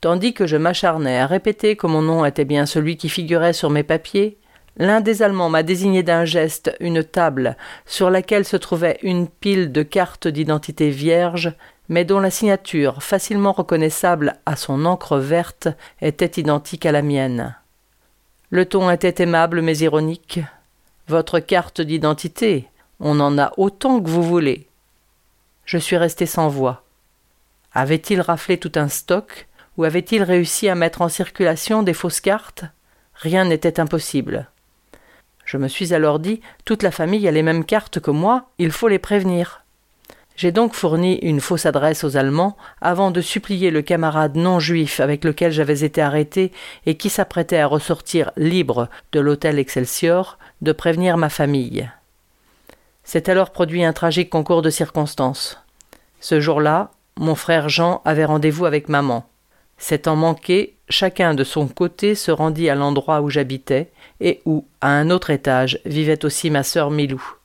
Tandis 0.00 0.32
que 0.32 0.46
je 0.46 0.56
m'acharnais 0.56 1.18
à 1.18 1.26
répéter 1.26 1.76
que 1.76 1.88
mon 1.88 2.02
nom 2.02 2.24
était 2.24 2.44
bien 2.44 2.66
celui 2.66 2.96
qui 2.96 3.08
figurait 3.08 3.52
sur 3.52 3.68
mes 3.68 3.82
papiers, 3.82 4.38
l'un 4.76 5.00
des 5.00 5.22
Allemands 5.22 5.50
m'a 5.50 5.64
désigné 5.64 6.04
d'un 6.04 6.24
geste 6.24 6.74
une 6.78 7.02
table 7.02 7.56
sur 7.84 8.08
laquelle 8.08 8.44
se 8.44 8.56
trouvait 8.56 8.98
une 9.02 9.26
pile 9.26 9.72
de 9.72 9.82
cartes 9.82 10.28
d'identité 10.28 10.90
vierges 10.90 11.52
mais 11.88 12.04
dont 12.04 12.20
la 12.20 12.30
signature, 12.30 13.02
facilement 13.02 13.52
reconnaissable 13.52 14.36
à 14.46 14.56
son 14.56 14.84
encre 14.84 15.16
verte, 15.16 15.68
était 16.00 16.40
identique 16.40 16.86
à 16.86 16.92
la 16.92 17.02
mienne. 17.02 17.56
Le 18.50 18.66
ton 18.66 18.90
était 18.90 19.22
aimable 19.22 19.62
mais 19.62 19.78
ironique. 19.78 20.40
Votre 21.06 21.38
carte 21.38 21.80
d'identité, 21.80 22.68
on 23.00 23.20
en 23.20 23.38
a 23.38 23.52
autant 23.56 24.00
que 24.00 24.08
vous 24.08 24.22
voulez. 24.22 24.66
Je 25.64 25.78
suis 25.78 25.96
resté 25.96 26.26
sans 26.26 26.48
voix. 26.48 26.84
Avait-il 27.72 28.20
raflé 28.20 28.58
tout 28.58 28.72
un 28.76 28.88
stock, 28.88 29.46
ou 29.76 29.84
avait-il 29.84 30.22
réussi 30.22 30.68
à 30.68 30.74
mettre 30.74 31.02
en 31.02 31.08
circulation 31.08 31.82
des 31.82 31.94
fausses 31.94 32.20
cartes? 32.20 32.64
Rien 33.14 33.44
n'était 33.44 33.80
impossible. 33.80 34.48
Je 35.44 35.56
me 35.56 35.68
suis 35.68 35.94
alors 35.94 36.18
dit 36.18 36.40
toute 36.64 36.82
la 36.82 36.90
famille 36.90 37.26
a 37.26 37.30
les 37.30 37.42
mêmes 37.42 37.64
cartes 37.64 38.00
que 38.00 38.10
moi, 38.10 38.50
il 38.58 38.70
faut 38.70 38.88
les 38.88 38.98
prévenir. 38.98 39.64
J'ai 40.38 40.52
donc 40.52 40.72
fourni 40.72 41.16
une 41.16 41.40
fausse 41.40 41.66
adresse 41.66 42.04
aux 42.04 42.16
Allemands 42.16 42.56
avant 42.80 43.10
de 43.10 43.20
supplier 43.20 43.72
le 43.72 43.82
camarade 43.82 44.36
non 44.36 44.60
juif 44.60 45.00
avec 45.00 45.24
lequel 45.24 45.50
j'avais 45.50 45.82
été 45.82 46.00
arrêté 46.00 46.52
et 46.86 46.94
qui 46.94 47.10
s'apprêtait 47.10 47.58
à 47.58 47.66
ressortir 47.66 48.30
libre 48.36 48.88
de 49.10 49.18
l'hôtel 49.18 49.58
Excelsior 49.58 50.38
de 50.62 50.70
prévenir 50.70 51.16
ma 51.16 51.28
famille. 51.28 51.90
C'est 53.02 53.28
alors 53.28 53.50
produit 53.50 53.82
un 53.82 53.92
tragique 53.92 54.30
concours 54.30 54.62
de 54.62 54.70
circonstances. 54.70 55.60
Ce 56.20 56.38
jour-là, 56.38 56.92
mon 57.16 57.34
frère 57.34 57.68
Jean 57.68 58.00
avait 58.04 58.24
rendez-vous 58.24 58.64
avec 58.64 58.88
maman. 58.88 59.28
S'étant 59.76 60.14
manqué, 60.14 60.76
chacun 60.88 61.34
de 61.34 61.42
son 61.42 61.66
côté 61.66 62.14
se 62.14 62.30
rendit 62.30 62.70
à 62.70 62.76
l'endroit 62.76 63.22
où 63.22 63.28
j'habitais 63.28 63.90
et 64.20 64.40
où, 64.44 64.64
à 64.82 64.90
un 64.90 65.10
autre 65.10 65.30
étage, 65.30 65.80
vivait 65.84 66.24
aussi 66.24 66.48
ma 66.48 66.62
sœur 66.62 66.92
Milou. 66.92 67.37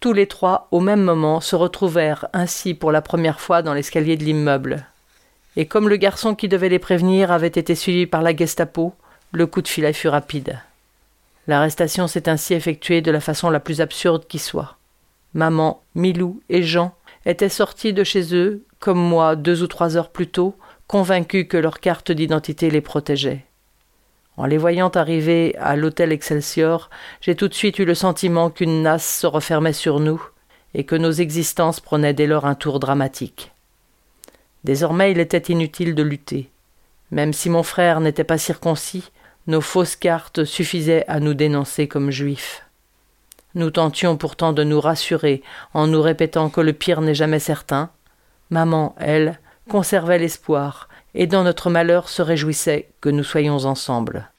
Tous 0.00 0.14
les 0.14 0.26
trois, 0.26 0.66
au 0.70 0.80
même 0.80 1.02
moment, 1.02 1.42
se 1.42 1.54
retrouvèrent 1.54 2.26
ainsi 2.32 2.72
pour 2.72 2.90
la 2.90 3.02
première 3.02 3.38
fois 3.38 3.60
dans 3.60 3.74
l'escalier 3.74 4.16
de 4.16 4.24
l'immeuble. 4.24 4.86
Et 5.56 5.66
comme 5.66 5.90
le 5.90 5.96
garçon 5.96 6.34
qui 6.34 6.48
devait 6.48 6.70
les 6.70 6.78
prévenir 6.78 7.30
avait 7.30 7.48
été 7.48 7.74
suivi 7.74 8.06
par 8.06 8.22
la 8.22 8.34
Gestapo, 8.34 8.94
le 9.32 9.46
coup 9.46 9.60
de 9.60 9.68
filet 9.68 9.92
fut 9.92 10.08
rapide. 10.08 10.58
L'arrestation 11.46 12.06
s'est 12.06 12.30
ainsi 12.30 12.54
effectuée 12.54 13.02
de 13.02 13.10
la 13.10 13.20
façon 13.20 13.50
la 13.50 13.60
plus 13.60 13.82
absurde 13.82 14.26
qui 14.26 14.38
soit. 14.38 14.78
Maman, 15.34 15.82
Milou 15.94 16.40
et 16.48 16.62
Jean 16.62 16.94
étaient 17.26 17.50
sortis 17.50 17.92
de 17.92 18.02
chez 18.02 18.34
eux, 18.34 18.64
comme 18.78 18.98
moi 18.98 19.36
deux 19.36 19.62
ou 19.62 19.66
trois 19.66 19.98
heures 19.98 20.10
plus 20.10 20.28
tôt, 20.28 20.54
convaincus 20.86 21.46
que 21.46 21.58
leur 21.58 21.78
carte 21.78 22.10
d'identité 22.10 22.70
les 22.70 22.80
protégeait. 22.80 23.44
En 24.40 24.46
les 24.46 24.56
voyant 24.56 24.88
arriver 24.88 25.54
à 25.58 25.76
l'hôtel 25.76 26.12
Excelsior, 26.12 26.88
j'ai 27.20 27.34
tout 27.34 27.46
de 27.46 27.52
suite 27.52 27.78
eu 27.78 27.84
le 27.84 27.94
sentiment 27.94 28.48
qu'une 28.48 28.80
nasse 28.80 29.18
se 29.18 29.26
refermait 29.26 29.74
sur 29.74 30.00
nous 30.00 30.26
et 30.72 30.84
que 30.84 30.96
nos 30.96 31.12
existences 31.12 31.78
prenaient 31.78 32.14
dès 32.14 32.26
lors 32.26 32.46
un 32.46 32.54
tour 32.54 32.80
dramatique. 32.80 33.52
Désormais 34.64 35.12
il 35.12 35.20
était 35.20 35.52
inutile 35.52 35.94
de 35.94 36.02
lutter. 36.02 36.48
Même 37.10 37.34
si 37.34 37.50
mon 37.50 37.62
frère 37.62 38.00
n'était 38.00 38.24
pas 38.24 38.38
circoncis, 38.38 39.10
nos 39.46 39.60
fausses 39.60 39.94
cartes 39.94 40.44
suffisaient 40.44 41.04
à 41.06 41.20
nous 41.20 41.34
dénoncer 41.34 41.86
comme 41.86 42.10
juifs. 42.10 42.64
Nous 43.54 43.70
tentions 43.70 44.16
pourtant 44.16 44.54
de 44.54 44.64
nous 44.64 44.80
rassurer 44.80 45.42
en 45.74 45.86
nous 45.86 46.00
répétant 46.00 46.48
que 46.48 46.62
le 46.62 46.72
pire 46.72 47.02
n'est 47.02 47.14
jamais 47.14 47.40
certain. 47.40 47.90
Maman, 48.48 48.94
elle, 48.98 49.38
conservait 49.68 50.18
l'espoir 50.18 50.88
et 51.14 51.26
dans 51.26 51.44
notre 51.44 51.70
malheur 51.70 52.08
se 52.08 52.22
réjouissait 52.22 52.90
que 53.00 53.08
nous 53.08 53.24
soyons 53.24 53.64
ensemble. 53.64 54.30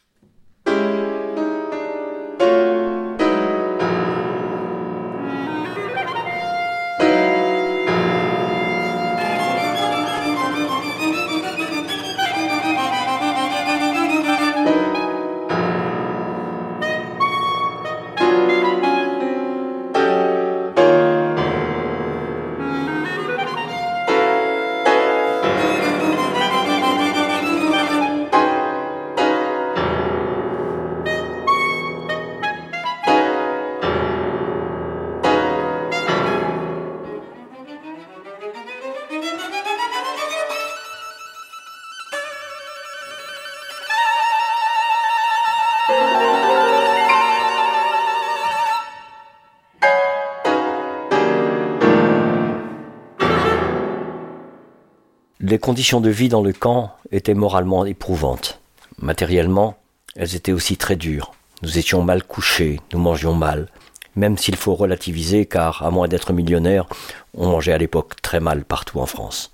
Conditions 55.61 56.01
de 56.01 56.09
vie 56.09 56.27
dans 56.27 56.41
le 56.41 56.51
camp 56.51 56.91
étaient 57.11 57.33
moralement 57.33 57.85
éprouvantes. 57.85 58.59
Matériellement, 58.99 59.77
elles 60.17 60.35
étaient 60.35 60.51
aussi 60.51 60.75
très 60.75 60.97
dures. 60.97 61.31
Nous 61.61 61.77
étions 61.77 62.03
mal 62.03 62.23
couchés, 62.23 62.81
nous 62.91 62.99
mangions 62.99 63.33
mal, 63.33 63.69
même 64.15 64.37
s'il 64.37 64.57
faut 64.57 64.75
relativiser 64.75 65.45
car, 65.45 65.83
à 65.85 65.91
moins 65.91 66.07
d'être 66.07 66.33
millionnaire, 66.33 66.87
on 67.33 67.47
mangeait 67.47 67.71
à 67.71 67.77
l'époque 67.77 68.21
très 68.21 68.41
mal 68.41 68.65
partout 68.65 68.99
en 68.99 69.05
France. 69.05 69.53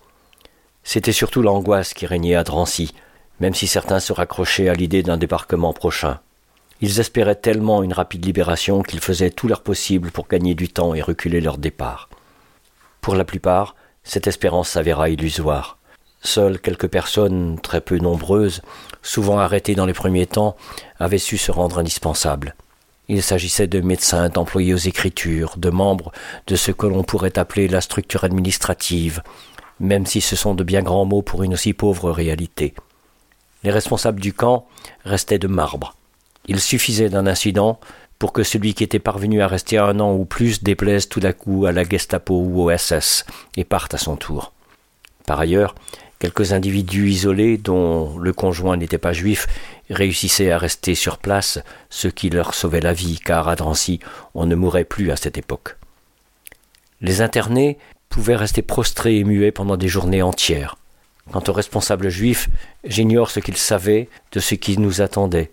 C'était 0.83 1.11
surtout 1.11 1.41
l'angoisse 1.41 1.93
qui 1.93 2.05
régnait 2.05 2.35
à 2.35 2.43
Drancy, 2.43 2.93
même 3.39 3.53
si 3.53 3.67
certains 3.67 3.99
se 3.99 4.13
raccrochaient 4.13 4.69
à 4.69 4.73
l'idée 4.73 5.03
d'un 5.03 5.17
débarquement 5.17 5.73
prochain. 5.73 6.19
Ils 6.79 6.99
espéraient 6.99 7.35
tellement 7.35 7.83
une 7.83 7.93
rapide 7.93 8.25
libération 8.25 8.81
qu'ils 8.81 9.01
faisaient 9.01 9.31
tout 9.31 9.47
leur 9.47 9.61
possible 9.61 10.11
pour 10.11 10.27
gagner 10.27 10.55
du 10.55 10.69
temps 10.69 10.95
et 10.95 11.01
reculer 11.01 11.41
leur 11.41 11.57
départ. 11.57 12.09
Pour 13.01 13.15
la 13.15 13.25
plupart, 13.25 13.75
cette 14.03 14.27
espérance 14.27 14.69
s'avéra 14.69 15.09
illusoire. 15.09 15.76
Seules 16.27 16.59
quelques 16.59 16.89
personnes, 16.89 17.57
très 17.63 17.79
peu 17.79 17.99
nombreuses, 17.99 18.61
souvent 19.01 19.39
arrêtées 19.39 19.75
dans 19.75 19.85
les 19.85 19.93
premiers 19.93 20.25
temps, 20.25 20.57
avaient 20.99 21.19
su 21.19 21.37
se 21.37 21.53
rendre 21.53 21.79
indispensables. 21.79 22.53
Il 23.07 23.23
s'agissait 23.23 23.67
de 23.67 23.79
médecins, 23.79 24.27
d'employés 24.27 24.73
aux 24.73 24.89
écritures, 24.91 25.53
de 25.55 25.69
membres 25.69 26.11
de 26.47 26.57
ce 26.57 26.73
que 26.73 26.85
l'on 26.85 27.05
pourrait 27.05 27.39
appeler 27.39 27.69
la 27.69 27.79
structure 27.79 28.25
administrative, 28.25 29.23
même 29.79 30.05
si 30.05 30.19
ce 30.19 30.35
sont 30.35 30.53
de 30.53 30.65
bien 30.65 30.81
grands 30.81 31.05
mots 31.05 31.21
pour 31.21 31.43
une 31.43 31.53
aussi 31.53 31.71
pauvre 31.71 32.11
réalité. 32.11 32.73
Les 33.63 33.71
responsables 33.71 34.19
du 34.19 34.33
camp 34.33 34.67
restaient 35.05 35.39
de 35.39 35.47
marbre. 35.47 35.95
Il 36.47 36.59
suffisait 36.59 37.09
d'un 37.09 37.25
incident 37.25 37.79
pour 38.19 38.33
que 38.33 38.43
celui 38.43 38.73
qui 38.73 38.83
était 38.83 38.99
parvenu 38.99 39.41
à 39.41 39.47
rester 39.47 39.77
un 39.77 40.01
an 40.01 40.13
ou 40.13 40.25
plus 40.25 40.61
déplaise 40.61 41.07
tout 41.07 41.21
à 41.23 41.31
coup 41.31 41.65
à 41.67 41.71
la 41.71 41.87
Gestapo 41.87 42.35
ou 42.35 42.63
au 42.63 42.77
SS 42.77 43.25
et 43.55 43.63
parte 43.63 43.93
à 43.93 43.97
son 43.97 44.17
tour. 44.17 44.51
Par 45.25 45.39
ailleurs, 45.41 45.75
Quelques 46.19 46.51
individus 46.51 47.10
isolés, 47.10 47.58
dont 47.58 48.17
le 48.17 48.34
conjoint 48.34 48.75
n'était 48.75 48.97
pas 48.97 49.13
juif, 49.13 49.47
réussissaient 49.89 50.51
à 50.51 50.58
rester 50.58 50.95
sur 50.95 51.19
place, 51.19 51.60
ce 51.89 52.08
qui 52.08 52.32
leur 52.32 52.56
sauvait 52.56 52.82
la 52.82 52.93
vie, 52.93 53.19
car 53.23 53.47
à 53.47 53.56
Drancy, 53.56 53.99
on 54.34 54.47
ne 54.47 54.56
mourait 54.56 54.84
plus 54.84 55.12
à 55.12 55.15
cette 55.15 55.38
époque. 55.38 55.77
Les 57.01 57.21
internés 57.21 57.77
pouvaient 58.10 58.36
rester 58.36 58.63
prostrés 58.63 59.17
et 59.17 59.23
muets 59.23 59.51
pendant 59.51 59.77
des 59.77 59.88
journées 59.88 60.23
entières. 60.23 60.77
Quant 61.32 61.43
aux 61.47 61.53
responsables 61.53 62.10
juifs, 62.10 62.49
j'ignore 62.84 63.30
ce 63.30 63.39
qu'ils 63.39 63.58
savaient 63.58 64.10
de 64.32 64.39
ce 64.39 64.56
qui 64.56 64.80
nous 64.80 65.01
attendait. 65.01 65.51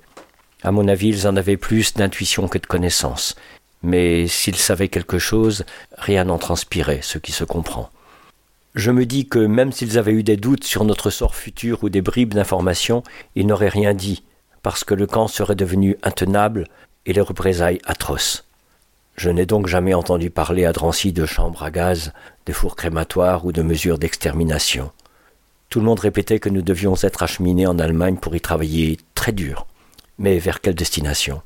À 0.62 0.72
mon 0.72 0.88
avis, 0.88 1.08
ils 1.08 1.28
en 1.28 1.36
avaient 1.36 1.58
plus 1.58 1.92
d'intuition 1.92 2.48
que 2.48 2.58
de 2.58 2.66
connaissance. 2.66 3.34
Mais 3.82 4.26
s'ils 4.28 4.56
savaient 4.56 4.88
quelque 4.88 5.18
chose, 5.18 5.66
rien 5.98 6.24
n'en 6.24 6.38
transpirait, 6.38 7.00
ce 7.02 7.18
qui 7.18 7.32
se 7.32 7.44
comprend. 7.44 7.90
Je 8.74 8.90
me 8.90 9.06
dis 9.06 9.28
que 9.28 9.38
même 9.38 9.70
s'ils 9.70 9.98
avaient 9.98 10.12
eu 10.12 10.24
des 10.24 10.36
doutes 10.36 10.64
sur 10.64 10.84
notre 10.84 11.10
sort 11.10 11.36
futur 11.36 11.84
ou 11.84 11.90
des 11.90 12.02
bribes 12.02 12.34
d'informations, 12.34 13.04
ils 13.36 13.46
n'auraient 13.46 13.68
rien 13.68 13.94
dit, 13.94 14.24
parce 14.62 14.82
que 14.82 14.94
le 14.94 15.06
camp 15.06 15.28
serait 15.28 15.54
devenu 15.54 15.96
intenable 16.02 16.66
et 17.06 17.12
les 17.12 17.20
représailles 17.20 17.80
atroces. 17.84 18.44
Je 19.14 19.30
n'ai 19.30 19.46
donc 19.46 19.68
jamais 19.68 19.94
entendu 19.94 20.28
parler 20.28 20.64
à 20.64 20.72
Drancy 20.72 21.12
de 21.12 21.24
chambres 21.24 21.62
à 21.62 21.70
gaz, 21.70 22.12
de 22.46 22.52
fours 22.52 22.74
crématoires 22.74 23.46
ou 23.46 23.52
de 23.52 23.62
mesures 23.62 23.98
d'extermination. 23.98 24.90
Tout 25.68 25.78
le 25.78 25.86
monde 25.86 26.00
répétait 26.00 26.40
que 26.40 26.48
nous 26.48 26.62
devions 26.62 26.96
être 27.00 27.22
acheminés 27.22 27.68
en 27.68 27.78
Allemagne 27.78 28.16
pour 28.16 28.34
y 28.34 28.40
travailler 28.40 28.98
très 29.14 29.30
dur. 29.30 29.68
Mais 30.18 30.38
vers 30.38 30.60
quelle 30.60 30.74
destination? 30.74 31.42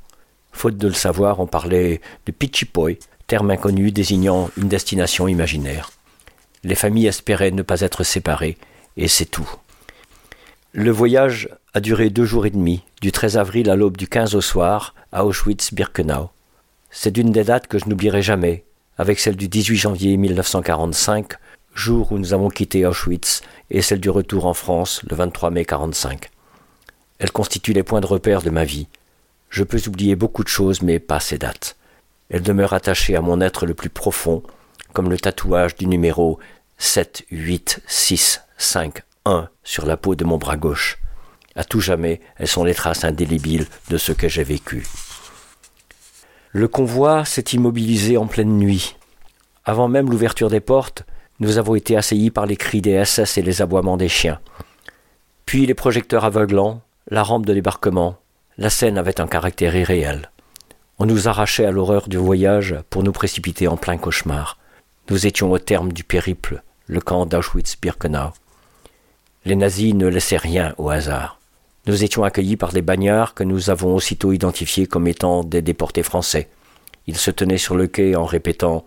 Faute 0.53 0.79
de 0.79 0.89
le 0.89 0.95
savoir, 0.95 1.41
on 1.41 1.47
parlait 1.47 2.01
de 2.25 2.33
Pichipoy, 2.33 2.99
terme 3.27 3.51
inconnu 3.51 3.93
désignant 3.93 4.49
une 4.57 4.69
destination 4.69 5.29
imaginaire. 5.29 5.91
Les 6.69 6.75
familles 6.75 7.07
espéraient 7.07 7.51
ne 7.51 7.63
pas 7.63 7.81
être 7.81 8.05
séparées, 8.05 8.59
et 8.99 9.09
c'est 9.09 9.25
tout. 9.25 9.51
Le 10.73 10.91
voyage 10.91 11.49
a 11.73 11.81
duré 11.81 12.11
deux 12.11 12.27
jours 12.27 12.45
et 12.45 12.51
demi, 12.51 12.83
du 13.01 13.11
13 13.11 13.39
avril 13.39 13.71
à 13.71 13.75
l'aube 13.75 13.97
du 13.97 14.07
15 14.07 14.35
au 14.35 14.43
soir, 14.43 14.95
à 15.11 15.25
Auschwitz-Birkenau. 15.25 16.29
C'est 16.91 17.11
d'une 17.11 17.33
des 17.33 17.45
dates 17.45 17.69
que 17.69 17.79
je 17.79 17.87
n'oublierai 17.87 18.21
jamais, 18.21 18.65
avec 18.99 19.19
celle 19.19 19.37
du 19.37 19.49
18 19.49 19.77
janvier 19.77 20.19
1945, 20.19 21.33
jour 21.73 22.13
où 22.13 22.19
nous 22.19 22.35
avons 22.35 22.51
quitté 22.51 22.85
Auschwitz, 22.85 23.41
et 23.71 23.81
celle 23.81 24.01
du 24.01 24.11
retour 24.11 24.45
en 24.45 24.53
France, 24.53 25.01
le 25.09 25.17
23 25.17 25.49
mai 25.49 25.61
1945. 25.61 26.29
Elle 27.19 27.33
constitue 27.33 27.73
les 27.73 27.83
points 27.83 28.03
de 28.03 28.07
repère 28.07 28.43
de 28.43 28.51
ma 28.51 28.65
vie. 28.65 28.89
Je 29.49 29.65
peux 29.65 29.81
oublier 29.89 30.17
beaucoup 30.17 30.45
de 30.45 30.49
choses, 30.49 30.83
mais 30.83 30.99
pas 30.99 31.19
ces 31.19 31.39
dates. 31.39 31.77
Elle 32.29 32.43
demeure 32.43 32.75
attachée 32.75 33.17
à 33.17 33.23
mon 33.23 33.41
être 33.41 33.65
le 33.65 33.73
plus 33.73 33.89
profond, 33.89 34.43
comme 34.93 35.09
le 35.09 35.19
tatouage 35.19 35.77
du 35.77 35.87
numéro 35.87 36.39
7, 36.79 37.25
8, 37.31 37.81
6, 37.87 38.43
5, 38.57 39.03
1 39.25 39.49
sur 39.65 39.85
la 39.85 39.97
peau 39.97 40.15
de 40.15 40.25
mon 40.25 40.39
bras 40.39 40.57
gauche. 40.57 40.99
À 41.57 41.65
tout 41.65 41.81
jamais, 41.81 42.21
elles 42.37 42.47
sont 42.47 42.63
les 42.63 42.75
traces 42.75 43.05
indélébiles 43.05 43.67
de 43.91 43.99
ce 43.99 44.13
que 44.13 44.29
j'ai 44.29 44.45
vécu. 44.45 44.87
Le 46.53 46.69
convoi 46.69 47.25
s'est 47.25 47.53
immobilisé 47.53 48.17
en 48.17 48.27
pleine 48.27 48.57
nuit. 48.57 48.97
Avant 49.65 49.89
même 49.89 50.09
l'ouverture 50.09 50.51
des 50.51 50.61
portes, 50.61 51.05
nous 51.41 51.59
avons 51.59 51.75
été 51.75 51.97
assaillis 51.97 52.31
par 52.31 52.47
les 52.47 52.57
cris 52.57 52.81
des 52.81 53.05
SS 53.05 53.39
et 53.39 53.43
les 53.43 53.61
aboiements 53.61 53.97
des 53.97 54.09
chiens. 54.09 54.41
Puis 55.47 55.67
les 55.67 55.75
projecteurs 55.75 56.25
aveuglants, 56.25 56.81
la 57.11 57.23
rampe 57.23 57.45
de 57.45 57.55
débarquement, 57.55 58.19
la 58.57 58.71
scène 58.71 58.99
avait 58.99 59.21
un 59.21 59.27
caractère 59.27 59.75
irréel. 59.75 60.31
On 60.99 61.07
nous 61.07 61.29
arrachait 61.29 61.67
à 61.67 61.71
l'horreur 61.71 62.09
du 62.09 62.17
voyage 62.17 62.77
pour 62.89 63.03
nous 63.03 63.13
précipiter 63.13 63.67
en 63.69 63.77
plein 63.77 63.99
cauchemar. 63.99 64.59
Nous 65.11 65.27
étions 65.27 65.51
au 65.51 65.59
terme 65.59 65.93
du 65.93 66.05
périple, 66.05 66.63
le 66.89 67.01
camp 67.01 67.27
d'Auschwitz-Birkenau. 67.27 68.33
Les 69.45 69.55
nazis 69.55 69.95
ne 69.95 70.07
laissaient 70.07 70.37
rien 70.37 70.75
au 70.79 70.91
hasard. 70.91 71.39
Nous 71.87 72.03
étions 72.03 72.25
accueillis 72.25 72.57
par 72.57 72.73
des 72.73 72.83
bagnards 72.83 73.35
que 73.35 73.45
nous 73.45 73.71
avons 73.71 73.95
aussitôt 73.95 74.33
identifiés 74.33 74.87
comme 74.87 75.07
étant 75.07 75.45
des 75.45 75.63
déportés 75.63 76.03
français. 76.03 76.49
Ils 77.07 77.17
se 77.17 77.31
tenaient 77.31 77.59
sur 77.59 77.77
le 77.77 77.87
quai 77.87 78.17
en 78.17 78.25
répétant 78.25 78.85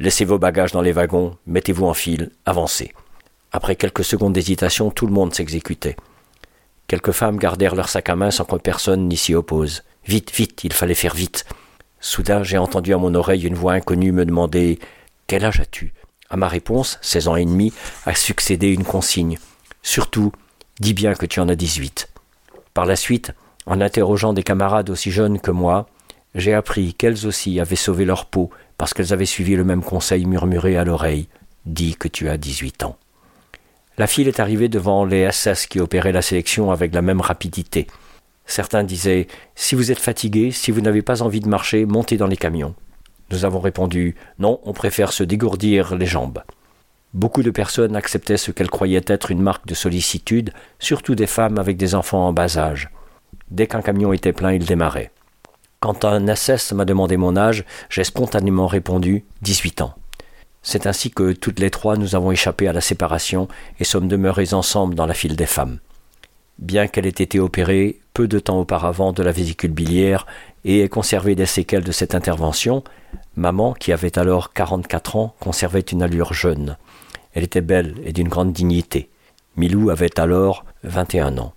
Laissez 0.00 0.24
vos 0.24 0.38
bagages 0.38 0.72
dans 0.72 0.82
les 0.82 0.90
wagons, 0.90 1.36
mettez-vous 1.46 1.86
en 1.86 1.94
file, 1.94 2.30
avancez. 2.46 2.92
Après 3.52 3.76
quelques 3.76 4.04
secondes 4.04 4.32
d'hésitation, 4.32 4.90
tout 4.90 5.06
le 5.06 5.12
monde 5.12 5.32
s'exécutait. 5.32 5.94
Quelques 6.88 7.12
femmes 7.12 7.38
gardèrent 7.38 7.76
leur 7.76 7.88
sac 7.88 8.08
à 8.08 8.16
main 8.16 8.32
sans 8.32 8.44
que 8.44 8.56
personne 8.56 9.08
n'y 9.08 9.16
s'y 9.16 9.34
oppose. 9.34 9.84
Vite, 10.04 10.32
vite, 10.32 10.64
il 10.64 10.72
fallait 10.72 10.94
faire 10.94 11.14
vite. 11.14 11.44
Soudain, 12.00 12.42
j'ai 12.42 12.58
entendu 12.58 12.92
à 12.92 12.98
mon 12.98 13.14
oreille 13.14 13.46
une 13.46 13.54
voix 13.54 13.74
inconnue 13.74 14.12
me 14.12 14.26
demander 14.26 14.80
Quel 15.28 15.44
âge 15.44 15.60
as-tu? 15.60 15.94
À 16.30 16.36
ma 16.36 16.48
réponse, 16.48 16.98
seize 17.02 17.28
ans 17.28 17.36
et 17.36 17.44
demi, 17.44 17.72
a 18.06 18.14
succédé 18.14 18.68
une 18.68 18.84
consigne. 18.84 19.38
Surtout, 19.82 20.32
dis 20.80 20.94
bien 20.94 21.14
que 21.14 21.26
tu 21.26 21.40
en 21.40 21.48
as 21.48 21.56
dix-huit. 21.56 22.08
Par 22.72 22.86
la 22.86 22.96
suite, 22.96 23.32
en 23.66 23.80
interrogeant 23.80 24.32
des 24.32 24.42
camarades 24.42 24.90
aussi 24.90 25.10
jeunes 25.10 25.40
que 25.40 25.50
moi, 25.50 25.86
j'ai 26.34 26.54
appris 26.54 26.94
qu'elles 26.94 27.26
aussi 27.26 27.60
avaient 27.60 27.76
sauvé 27.76 28.04
leur 28.04 28.26
peau 28.26 28.50
parce 28.76 28.92
qu'elles 28.92 29.12
avaient 29.12 29.24
suivi 29.24 29.54
le 29.54 29.64
même 29.64 29.82
conseil 29.82 30.26
murmuré 30.26 30.76
à 30.76 30.84
l'oreille 30.84 31.28
Dis 31.66 31.96
que 31.96 32.08
tu 32.08 32.28
as 32.28 32.36
dix-huit 32.36 32.82
ans. 32.82 32.98
La 33.96 34.06
file 34.06 34.28
est 34.28 34.40
arrivée 34.40 34.68
devant 34.68 35.04
les 35.04 35.30
SS 35.30 35.66
qui 35.66 35.80
opéraient 35.80 36.12
la 36.12 36.20
sélection 36.20 36.70
avec 36.72 36.92
la 36.92 37.00
même 37.00 37.20
rapidité. 37.20 37.86
Certains 38.44 38.84
disaient 38.84 39.28
Si 39.54 39.74
vous 39.74 39.92
êtes 39.92 40.00
fatigué, 40.00 40.50
si 40.50 40.70
vous 40.72 40.80
n'avez 40.80 41.00
pas 41.00 41.22
envie 41.22 41.40
de 41.40 41.48
marcher, 41.48 41.86
montez 41.86 42.16
dans 42.16 42.26
les 42.26 42.36
camions. 42.36 42.74
Nous 43.34 43.44
avons 43.44 43.58
répondu 43.58 44.14
Non, 44.38 44.60
on 44.62 44.72
préfère 44.72 45.12
se 45.12 45.24
dégourdir 45.24 45.96
les 45.96 46.06
jambes. 46.06 46.44
Beaucoup 47.14 47.42
de 47.42 47.50
personnes 47.50 47.96
acceptaient 47.96 48.36
ce 48.36 48.52
qu'elles 48.52 48.70
croyaient 48.70 49.02
être 49.08 49.32
une 49.32 49.42
marque 49.42 49.66
de 49.66 49.74
sollicitude, 49.74 50.52
surtout 50.78 51.16
des 51.16 51.26
femmes 51.26 51.58
avec 51.58 51.76
des 51.76 51.96
enfants 51.96 52.28
en 52.28 52.32
bas 52.32 52.56
âge. 52.56 52.90
Dès 53.50 53.66
qu'un 53.66 53.82
camion 53.82 54.12
était 54.12 54.32
plein, 54.32 54.52
il 54.52 54.64
démarrait. 54.64 55.10
Quand 55.80 56.04
un 56.04 56.32
SS 56.32 56.74
m'a 56.74 56.84
demandé 56.84 57.16
mon 57.16 57.36
âge, 57.36 57.64
j'ai 57.90 58.04
spontanément 58.04 58.68
répondu 58.68 59.24
18 59.42 59.80
ans. 59.80 59.96
C'est 60.62 60.86
ainsi 60.86 61.10
que 61.10 61.32
toutes 61.32 61.58
les 61.58 61.70
trois 61.70 61.96
nous 61.96 62.14
avons 62.14 62.30
échappé 62.30 62.68
à 62.68 62.72
la 62.72 62.80
séparation 62.80 63.48
et 63.80 63.84
sommes 63.84 64.06
demeurés 64.06 64.54
ensemble 64.54 64.94
dans 64.94 65.06
la 65.06 65.14
file 65.14 65.34
des 65.34 65.46
femmes. 65.46 65.80
Bien 66.58 66.86
qu'elle 66.86 67.06
ait 67.06 67.08
été 67.08 67.40
opérée 67.40 68.00
peu 68.14 68.28
de 68.28 68.38
temps 68.38 68.60
auparavant 68.60 69.12
de 69.12 69.22
la 69.22 69.32
vésicule 69.32 69.72
biliaire 69.72 70.26
et 70.64 70.80
ait 70.80 70.88
conservé 70.88 71.34
des 71.34 71.46
séquelles 71.46 71.82
de 71.82 71.92
cette 71.92 72.14
intervention, 72.14 72.84
maman, 73.36 73.74
qui 73.74 73.92
avait 73.92 74.18
alors 74.18 74.52
quarante-quatre 74.52 75.16
ans, 75.16 75.34
conservait 75.40 75.80
une 75.80 76.02
allure 76.02 76.32
jeune. 76.32 76.76
Elle 77.34 77.42
était 77.42 77.60
belle 77.60 77.96
et 78.04 78.12
d'une 78.12 78.28
grande 78.28 78.52
dignité. 78.52 79.10
Milou 79.56 79.90
avait 79.90 80.18
alors 80.20 80.64
vingt 80.84 81.12
et 81.14 81.20
un 81.20 81.38
ans. 81.38 81.54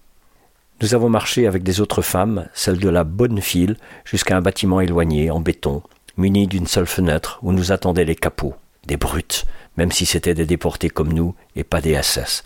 Nous 0.82 0.94
avons 0.94 1.10
marché 1.10 1.48
avec 1.48 1.64
des 1.64 1.80
autres 1.80 2.02
femmes, 2.02 2.48
celles 2.54 2.80
de 2.80 2.90
la 2.90 3.04
bonne 3.04 3.42
file, 3.42 3.78
jusqu'à 4.04 4.38
un 4.38 4.42
bâtiment 4.42 4.82
éloigné, 4.82 5.32
en 5.32 5.40
béton, 5.40 5.82
muni 6.18 6.48
d'une 6.48 6.68
seule 6.68 6.86
fenêtre, 6.86 7.40
où 7.42 7.52
nous 7.52 7.72
attendaient 7.72 8.06
les 8.06 8.16
capots, 8.16 8.56
des 8.86 8.98
brutes, 8.98 9.46
même 9.78 9.92
si 9.92 10.06
c'étaient 10.06 10.36
des 10.36 10.46
déportés 10.46 10.90
comme 10.90 11.14
nous 11.14 11.36
et 11.56 11.64
pas 11.64 11.82
des 11.82 12.00
SS. 12.02 12.44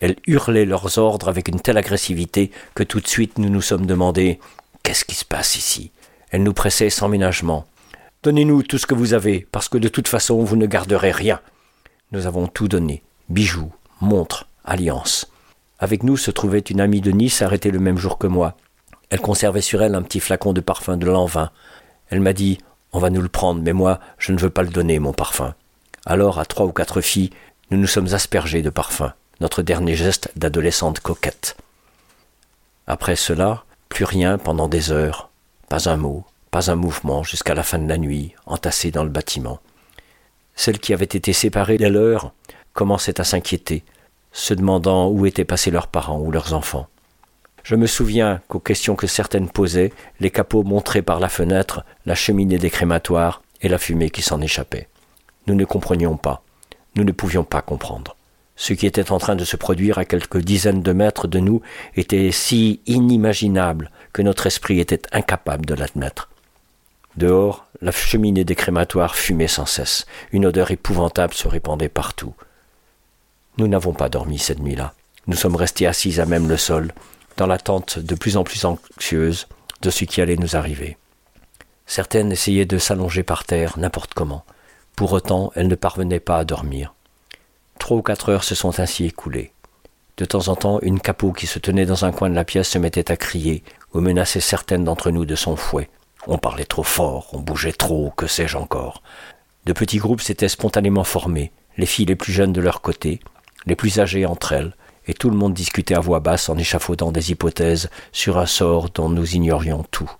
Elles 0.00 0.16
hurlaient 0.26 0.64
leurs 0.64 0.98
ordres 0.98 1.28
avec 1.28 1.48
une 1.48 1.60
telle 1.60 1.78
agressivité 1.78 2.50
que 2.74 2.82
tout 2.82 3.00
de 3.00 3.08
suite 3.08 3.38
nous 3.38 3.48
nous 3.48 3.62
sommes 3.62 3.86
demandé 3.86 4.38
Qu'est-ce 4.82 5.04
qui 5.04 5.14
se 5.14 5.24
passe 5.24 5.56
ici? 5.56 5.90
Elles 6.30 6.42
nous 6.42 6.52
pressaient 6.52 6.90
sans 6.90 7.08
ménagement. 7.08 7.66
Donnez-nous 8.22 8.62
tout 8.62 8.78
ce 8.78 8.86
que 8.86 8.94
vous 8.94 9.14
avez, 9.14 9.46
parce 9.52 9.68
que 9.68 9.78
de 9.78 9.88
toute 9.88 10.08
façon 10.08 10.42
vous 10.42 10.56
ne 10.56 10.66
garderez 10.66 11.10
rien. 11.10 11.40
Nous 12.12 12.26
avons 12.26 12.46
tout 12.46 12.68
donné 12.68 13.02
bijoux, 13.28 13.72
montres, 14.00 14.48
alliances. 14.64 15.30
Avec 15.78 16.02
nous 16.02 16.16
se 16.16 16.30
trouvait 16.30 16.58
une 16.58 16.80
amie 16.80 17.00
de 17.00 17.10
Nice 17.10 17.42
arrêtée 17.42 17.70
le 17.70 17.78
même 17.78 17.98
jour 17.98 18.18
que 18.18 18.26
moi. 18.26 18.56
Elle 19.10 19.20
conservait 19.20 19.60
sur 19.60 19.82
elle 19.82 19.94
un 19.94 20.02
petit 20.02 20.20
flacon 20.20 20.52
de 20.52 20.60
parfum 20.60 20.96
de 20.96 21.06
l'an 21.06 21.28
Elle 22.10 22.20
m'a 22.20 22.32
dit 22.32 22.58
On 22.92 22.98
va 22.98 23.10
nous 23.10 23.22
le 23.22 23.28
prendre, 23.28 23.62
mais 23.62 23.72
moi, 23.72 24.00
je 24.18 24.32
ne 24.32 24.38
veux 24.38 24.50
pas 24.50 24.62
le 24.62 24.70
donner, 24.70 24.98
mon 24.98 25.12
parfum. 25.12 25.54
Alors, 26.04 26.38
à 26.38 26.44
trois 26.44 26.66
ou 26.66 26.72
quatre 26.72 27.00
filles, 27.00 27.30
nous 27.70 27.78
nous 27.78 27.86
sommes 27.86 28.12
aspergés 28.12 28.62
de 28.62 28.70
parfum, 28.70 29.12
notre 29.40 29.62
dernier 29.62 29.94
geste 29.94 30.30
d'adolescente 30.36 31.00
coquette. 31.00 31.56
Après 32.86 33.16
cela, 33.16 33.64
plus 33.88 34.04
rien 34.04 34.38
pendant 34.38 34.68
des 34.68 34.90
heures, 34.90 35.30
pas 35.68 35.88
un 35.88 35.96
mot, 35.96 36.24
pas 36.50 36.70
un 36.70 36.74
mouvement 36.74 37.22
jusqu'à 37.22 37.54
la 37.54 37.62
fin 37.62 37.78
de 37.78 37.88
la 37.88 37.98
nuit, 37.98 38.34
entassés 38.46 38.90
dans 38.90 39.04
le 39.04 39.10
bâtiment. 39.10 39.60
Celles 40.56 40.78
qui 40.78 40.92
avaient 40.92 41.04
été 41.04 41.32
séparées 41.32 41.78
dès 41.78 41.90
l'heure 41.90 42.32
commençaient 42.72 43.20
à 43.20 43.24
s'inquiéter, 43.24 43.84
se 44.32 44.54
demandant 44.54 45.08
où 45.08 45.26
étaient 45.26 45.44
passés 45.44 45.70
leurs 45.70 45.88
parents 45.88 46.20
ou 46.20 46.30
leurs 46.30 46.54
enfants. 46.54 46.88
Je 47.62 47.76
me 47.76 47.86
souviens 47.86 48.40
qu'aux 48.48 48.60
questions 48.60 48.96
que 48.96 49.06
certaines 49.06 49.50
posaient, 49.50 49.92
les 50.20 50.30
capots 50.30 50.62
montraient 50.62 51.02
par 51.02 51.20
la 51.20 51.28
fenêtre 51.28 51.84
la 52.06 52.14
cheminée 52.14 52.58
des 52.58 52.70
crématoires 52.70 53.42
et 53.60 53.68
la 53.68 53.78
fumée 53.78 54.10
qui 54.10 54.22
s'en 54.22 54.40
échappait. 54.40 54.88
Nous 55.46 55.54
ne 55.54 55.64
comprenions 55.64 56.16
pas, 56.16 56.42
nous 56.96 57.04
ne 57.04 57.12
pouvions 57.12 57.44
pas 57.44 57.62
comprendre. 57.62 58.16
Ce 58.60 58.72
qui 58.72 58.86
était 58.86 59.12
en 59.12 59.18
train 59.18 59.36
de 59.36 59.44
se 59.44 59.54
produire 59.54 59.98
à 59.98 60.04
quelques 60.04 60.38
dizaines 60.38 60.82
de 60.82 60.92
mètres 60.92 61.28
de 61.28 61.38
nous 61.38 61.62
était 61.94 62.32
si 62.32 62.80
inimaginable 62.86 63.92
que 64.12 64.20
notre 64.20 64.48
esprit 64.48 64.80
était 64.80 65.02
incapable 65.12 65.64
de 65.64 65.74
l'admettre. 65.74 66.28
Dehors, 67.16 67.66
la 67.80 67.92
cheminée 67.92 68.44
des 68.44 68.56
crématoires 68.56 69.14
fumait 69.14 69.46
sans 69.46 69.64
cesse. 69.64 70.06
Une 70.32 70.44
odeur 70.44 70.72
épouvantable 70.72 71.34
se 71.34 71.46
répandait 71.46 71.88
partout. 71.88 72.34
Nous 73.58 73.68
n'avons 73.68 73.92
pas 73.92 74.08
dormi 74.08 74.40
cette 74.40 74.58
nuit-là. 74.58 74.92
Nous 75.28 75.36
sommes 75.36 75.56
restés 75.56 75.86
assis 75.86 76.20
à 76.20 76.26
même 76.26 76.48
le 76.48 76.56
sol, 76.56 76.92
dans 77.36 77.46
l'attente 77.46 78.00
de 78.00 78.14
plus 78.16 78.36
en 78.36 78.42
plus 78.42 78.64
anxieuse 78.64 79.46
de 79.82 79.90
ce 79.90 80.04
qui 80.04 80.20
allait 80.20 80.36
nous 80.36 80.56
arriver. 80.56 80.96
Certaines 81.86 82.32
essayaient 82.32 82.66
de 82.66 82.78
s'allonger 82.78 83.22
par 83.22 83.44
terre 83.44 83.78
n'importe 83.78 84.14
comment. 84.14 84.44
Pour 84.96 85.12
autant, 85.12 85.52
elles 85.54 85.68
ne 85.68 85.76
parvenaient 85.76 86.18
pas 86.18 86.38
à 86.38 86.44
dormir. 86.44 86.92
Trois 87.88 87.96
ou 87.96 88.02
quatre 88.02 88.28
heures 88.28 88.44
se 88.44 88.54
sont 88.54 88.80
ainsi 88.80 89.06
écoulées. 89.06 89.50
De 90.18 90.26
temps 90.26 90.48
en 90.48 90.56
temps, 90.56 90.78
une 90.82 91.00
capot 91.00 91.32
qui 91.32 91.46
se 91.46 91.58
tenait 91.58 91.86
dans 91.86 92.04
un 92.04 92.12
coin 92.12 92.28
de 92.28 92.34
la 92.34 92.44
pièce 92.44 92.68
se 92.68 92.76
mettait 92.76 93.10
à 93.10 93.16
crier 93.16 93.64
ou 93.94 94.02
menaçait 94.02 94.40
certaines 94.40 94.84
d'entre 94.84 95.10
nous 95.10 95.24
de 95.24 95.34
son 95.34 95.56
fouet. 95.56 95.88
On 96.26 96.36
parlait 96.36 96.66
trop 96.66 96.82
fort, 96.82 97.28
on 97.32 97.40
bougeait 97.40 97.72
trop, 97.72 98.12
que 98.14 98.26
sais-je 98.26 98.58
encore. 98.58 99.02
De 99.64 99.72
petits 99.72 99.96
groupes 99.96 100.20
s'étaient 100.20 100.50
spontanément 100.50 101.02
formés, 101.02 101.50
les 101.78 101.86
filles 101.86 102.04
les 102.04 102.14
plus 102.14 102.30
jeunes 102.30 102.52
de 102.52 102.60
leur 102.60 102.82
côté, 102.82 103.20
les 103.64 103.74
plus 103.74 104.00
âgées 104.00 104.26
entre 104.26 104.52
elles, 104.52 104.76
et 105.06 105.14
tout 105.14 105.30
le 105.30 105.38
monde 105.38 105.54
discutait 105.54 105.96
à 105.96 106.00
voix 106.00 106.20
basse 106.20 106.50
en 106.50 106.58
échafaudant 106.58 107.10
des 107.10 107.30
hypothèses 107.30 107.88
sur 108.12 108.36
un 108.36 108.44
sort 108.44 108.90
dont 108.90 109.08
nous 109.08 109.34
ignorions 109.34 109.82
tout. 109.90 110.10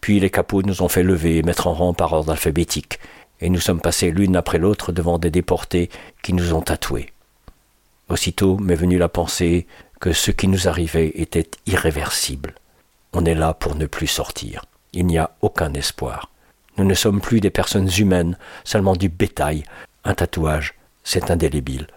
Puis 0.00 0.18
les 0.18 0.28
capots 0.28 0.62
nous 0.62 0.82
ont 0.82 0.88
fait 0.88 1.04
lever 1.04 1.36
et 1.36 1.42
mettre 1.44 1.68
en 1.68 1.72
rang 1.72 1.94
par 1.94 2.12
ordre 2.14 2.32
alphabétique, 2.32 2.98
et 3.40 3.50
nous 3.50 3.60
sommes 3.60 3.80
passés 3.80 4.10
l'une 4.10 4.36
après 4.36 4.58
l'autre 4.58 4.92
devant 4.92 5.18
des 5.18 5.30
déportés 5.30 5.90
qui 6.22 6.32
nous 6.32 6.54
ont 6.54 6.62
tatoués. 6.62 7.12
Aussitôt 8.08 8.58
m'est 8.58 8.74
venue 8.74 8.98
la 8.98 9.08
pensée 9.08 9.66
que 10.00 10.12
ce 10.12 10.30
qui 10.30 10.48
nous 10.48 10.68
arrivait 10.68 11.12
était 11.14 11.50
irréversible. 11.66 12.54
On 13.12 13.24
est 13.24 13.34
là 13.34 13.54
pour 13.54 13.74
ne 13.74 13.86
plus 13.86 14.06
sortir 14.06 14.62
il 14.94 15.06
n'y 15.06 15.18
a 15.18 15.30
aucun 15.42 15.74
espoir. 15.74 16.30
Nous 16.78 16.84
ne 16.84 16.94
sommes 16.94 17.20
plus 17.20 17.40
des 17.40 17.50
personnes 17.50 17.90
humaines, 17.98 18.38
seulement 18.64 18.96
du 18.96 19.08
bétail. 19.08 19.64
Un 20.04 20.14
tatouage, 20.14 20.74
c'est 21.02 21.30
indélébile. 21.30 21.88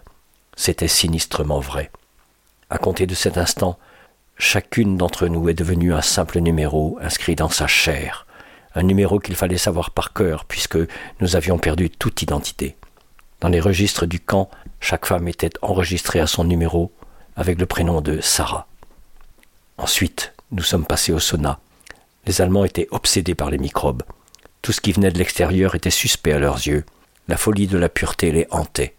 C'était 0.56 0.88
sinistrement 0.88 1.60
vrai. 1.60 1.90
À 2.70 2.78
compter 2.78 3.06
de 3.06 3.14
cet 3.14 3.38
instant, 3.38 3.78
chacune 4.36 4.96
d'entre 4.96 5.26
nous 5.26 5.48
est 5.48 5.54
devenue 5.54 5.94
un 5.94 6.02
simple 6.02 6.40
numéro 6.40 6.98
inscrit 7.00 7.36
dans 7.36 7.48
sa 7.48 7.66
chair, 7.66 8.26
un 8.74 8.82
numéro 8.82 9.18
qu'il 9.18 9.36
fallait 9.36 9.58
savoir 9.58 9.90
par 9.90 10.12
cœur 10.12 10.44
puisque 10.44 10.78
nous 11.20 11.36
avions 11.36 11.58
perdu 11.58 11.90
toute 11.90 12.22
identité. 12.22 12.76
Dans 13.40 13.48
les 13.48 13.60
registres 13.60 14.06
du 14.06 14.20
camp, 14.20 14.50
chaque 14.80 15.06
femme 15.06 15.28
était 15.28 15.50
enregistrée 15.62 16.20
à 16.20 16.26
son 16.26 16.44
numéro 16.44 16.92
avec 17.36 17.58
le 17.58 17.66
prénom 17.66 18.00
de 18.00 18.20
Sarah. 18.20 18.66
Ensuite, 19.76 20.34
nous 20.50 20.62
sommes 20.62 20.86
passés 20.86 21.12
au 21.12 21.20
sauna, 21.20 21.60
les 22.28 22.42
Allemands 22.42 22.66
étaient 22.66 22.88
obsédés 22.90 23.34
par 23.34 23.50
les 23.50 23.56
microbes. 23.56 24.02
Tout 24.60 24.72
ce 24.72 24.82
qui 24.82 24.92
venait 24.92 25.10
de 25.10 25.18
l'extérieur 25.18 25.74
était 25.74 25.88
suspect 25.88 26.32
à 26.32 26.38
leurs 26.38 26.56
yeux. 26.56 26.84
La 27.26 27.38
folie 27.38 27.66
de 27.66 27.78
la 27.78 27.88
pureté 27.88 28.32
les 28.32 28.46
hantait. 28.50 28.94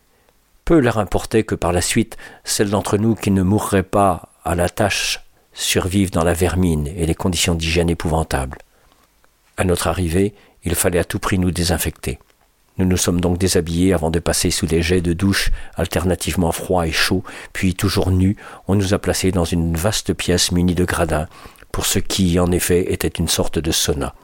Peu 0.65 0.79
leur 0.79 0.97
importait 0.97 1.43
que 1.43 1.53
par 1.55 1.71
la 1.71 1.81
suite, 1.81 2.17
celles 2.43 2.71
d'entre 2.71 2.97
nous 2.97 3.13
qui 3.13 3.29
ne 3.29 3.43
mourraient 3.43 3.83
pas 3.83 4.29
à 4.43 4.55
la 4.55 4.67
tâche 4.67 5.19
survivent 5.53 6.11
dans 6.11 6.23
la 6.23 6.33
vermine 6.33 6.87
et 6.87 7.05
les 7.05 7.13
conditions 7.13 7.53
d'hygiène 7.53 7.89
épouvantables. 7.89 8.57
À 9.59 9.65
notre 9.65 9.87
arrivée, 9.87 10.33
il 10.63 10.73
fallait 10.73 10.99
à 10.99 11.03
tout 11.03 11.19
prix 11.19 11.37
nous 11.37 11.51
désinfecter. 11.51 12.17
Nous 12.77 12.85
nous 12.85 12.95
sommes 12.95 13.19
donc 13.19 13.37
déshabillés 13.37 13.91
avant 13.91 14.09
de 14.09 14.19
passer 14.19 14.51
sous 14.51 14.67
des 14.67 14.81
jets 14.81 15.01
de 15.01 15.11
douche 15.11 15.51
alternativement 15.75 16.53
froids 16.53 16.87
et 16.87 16.93
chauds, 16.93 17.25
puis 17.51 17.75
toujours 17.75 18.09
nus, 18.09 18.37
on 18.69 18.75
nous 18.75 18.93
a 18.93 18.99
placés 18.99 19.33
dans 19.33 19.43
une 19.43 19.75
vaste 19.75 20.13
pièce 20.13 20.53
munie 20.53 20.75
de 20.75 20.85
gradins, 20.85 21.27
pour 21.73 21.85
ce 21.85 21.99
qui, 21.99 22.39
en 22.39 22.53
effet, 22.53 22.93
était 22.93 23.09
une 23.09 23.27
sorte 23.27 23.59
de 23.59 23.71
sauna. 23.71 24.15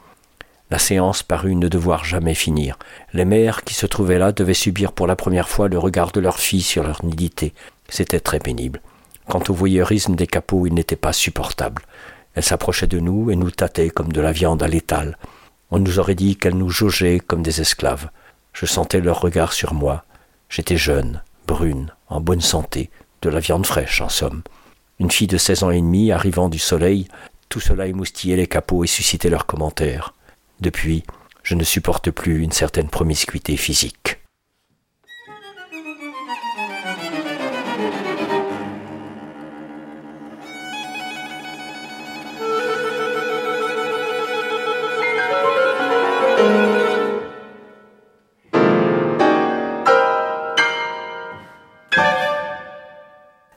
La 0.70 0.78
séance 0.78 1.22
parut 1.22 1.54
ne 1.54 1.68
devoir 1.68 2.06
jamais 2.06 2.34
finir. 2.34 2.78
Les 3.12 3.26
mères 3.26 3.62
qui 3.62 3.74
se 3.74 3.84
trouvaient 3.84 4.18
là 4.18 4.32
devaient 4.32 4.54
subir 4.54 4.92
pour 4.92 5.06
la 5.06 5.16
première 5.16 5.50
fois 5.50 5.68
le 5.68 5.78
regard 5.78 6.12
de 6.12 6.20
leurs 6.20 6.38
filles 6.38 6.62
sur 6.62 6.82
leur 6.82 7.04
nudité. 7.04 7.52
C'était 7.90 8.20
très 8.20 8.40
pénible. 8.40 8.80
Quant 9.28 9.42
au 9.50 9.52
voyeurisme 9.52 10.14
des 10.14 10.26
capots, 10.26 10.66
il 10.66 10.72
n'était 10.72 10.96
pas 10.96 11.12
supportable. 11.12 11.82
Elles 12.36 12.44
s'approchaient 12.44 12.86
de 12.86 13.00
nous 13.00 13.30
et 13.30 13.36
nous 13.36 13.50
tâtaient 13.50 13.90
comme 13.90 14.12
de 14.12 14.20
la 14.20 14.30
viande 14.30 14.62
à 14.62 14.68
l'étal. 14.68 15.18
On 15.70 15.78
nous 15.78 15.98
aurait 15.98 16.14
dit 16.14 16.36
qu'elles 16.36 16.56
nous 16.56 16.68
jaugeaient 16.68 17.18
comme 17.18 17.42
des 17.42 17.60
esclaves. 17.60 18.10
Je 18.52 18.66
sentais 18.66 19.00
leur 19.00 19.20
regard 19.20 19.52
sur 19.52 19.74
moi. 19.74 20.04
J'étais 20.48 20.76
jeune, 20.76 21.22
brune, 21.46 21.92
en 22.08 22.20
bonne 22.20 22.42
santé, 22.42 22.90
de 23.22 23.30
la 23.30 23.40
viande 23.40 23.66
fraîche 23.66 24.02
en 24.02 24.10
somme. 24.10 24.42
Une 25.00 25.10
fille 25.10 25.26
de 25.26 25.38
seize 25.38 25.62
ans 25.62 25.70
et 25.70 25.80
demi 25.80 26.12
arrivant 26.12 26.48
du 26.48 26.58
soleil, 26.58 27.08
tout 27.48 27.60
cela 27.60 27.86
émoustillait 27.86 28.36
les 28.36 28.46
capots 28.46 28.84
et 28.84 28.86
suscitait 28.86 29.30
leurs 29.30 29.46
commentaires. 29.46 30.14
Depuis, 30.60 31.04
je 31.42 31.54
ne 31.54 31.64
supporte 31.64 32.10
plus 32.10 32.42
une 32.42 32.52
certaine 32.52 32.88
promiscuité 32.88 33.56
physique. 33.56 34.18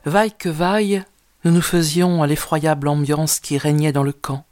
Vaille 0.06 0.32
que 0.32 0.48
vaille, 0.48 1.04
nous 1.44 1.52
nous 1.52 1.62
faisions 1.62 2.24
à 2.24 2.28
l'effroyable 2.28 2.88
ambiance 2.88 3.42
qui 3.42 3.58
régnait 3.58 3.92
dans 3.92 4.04
le 4.04 4.14
camp, 4.14 4.46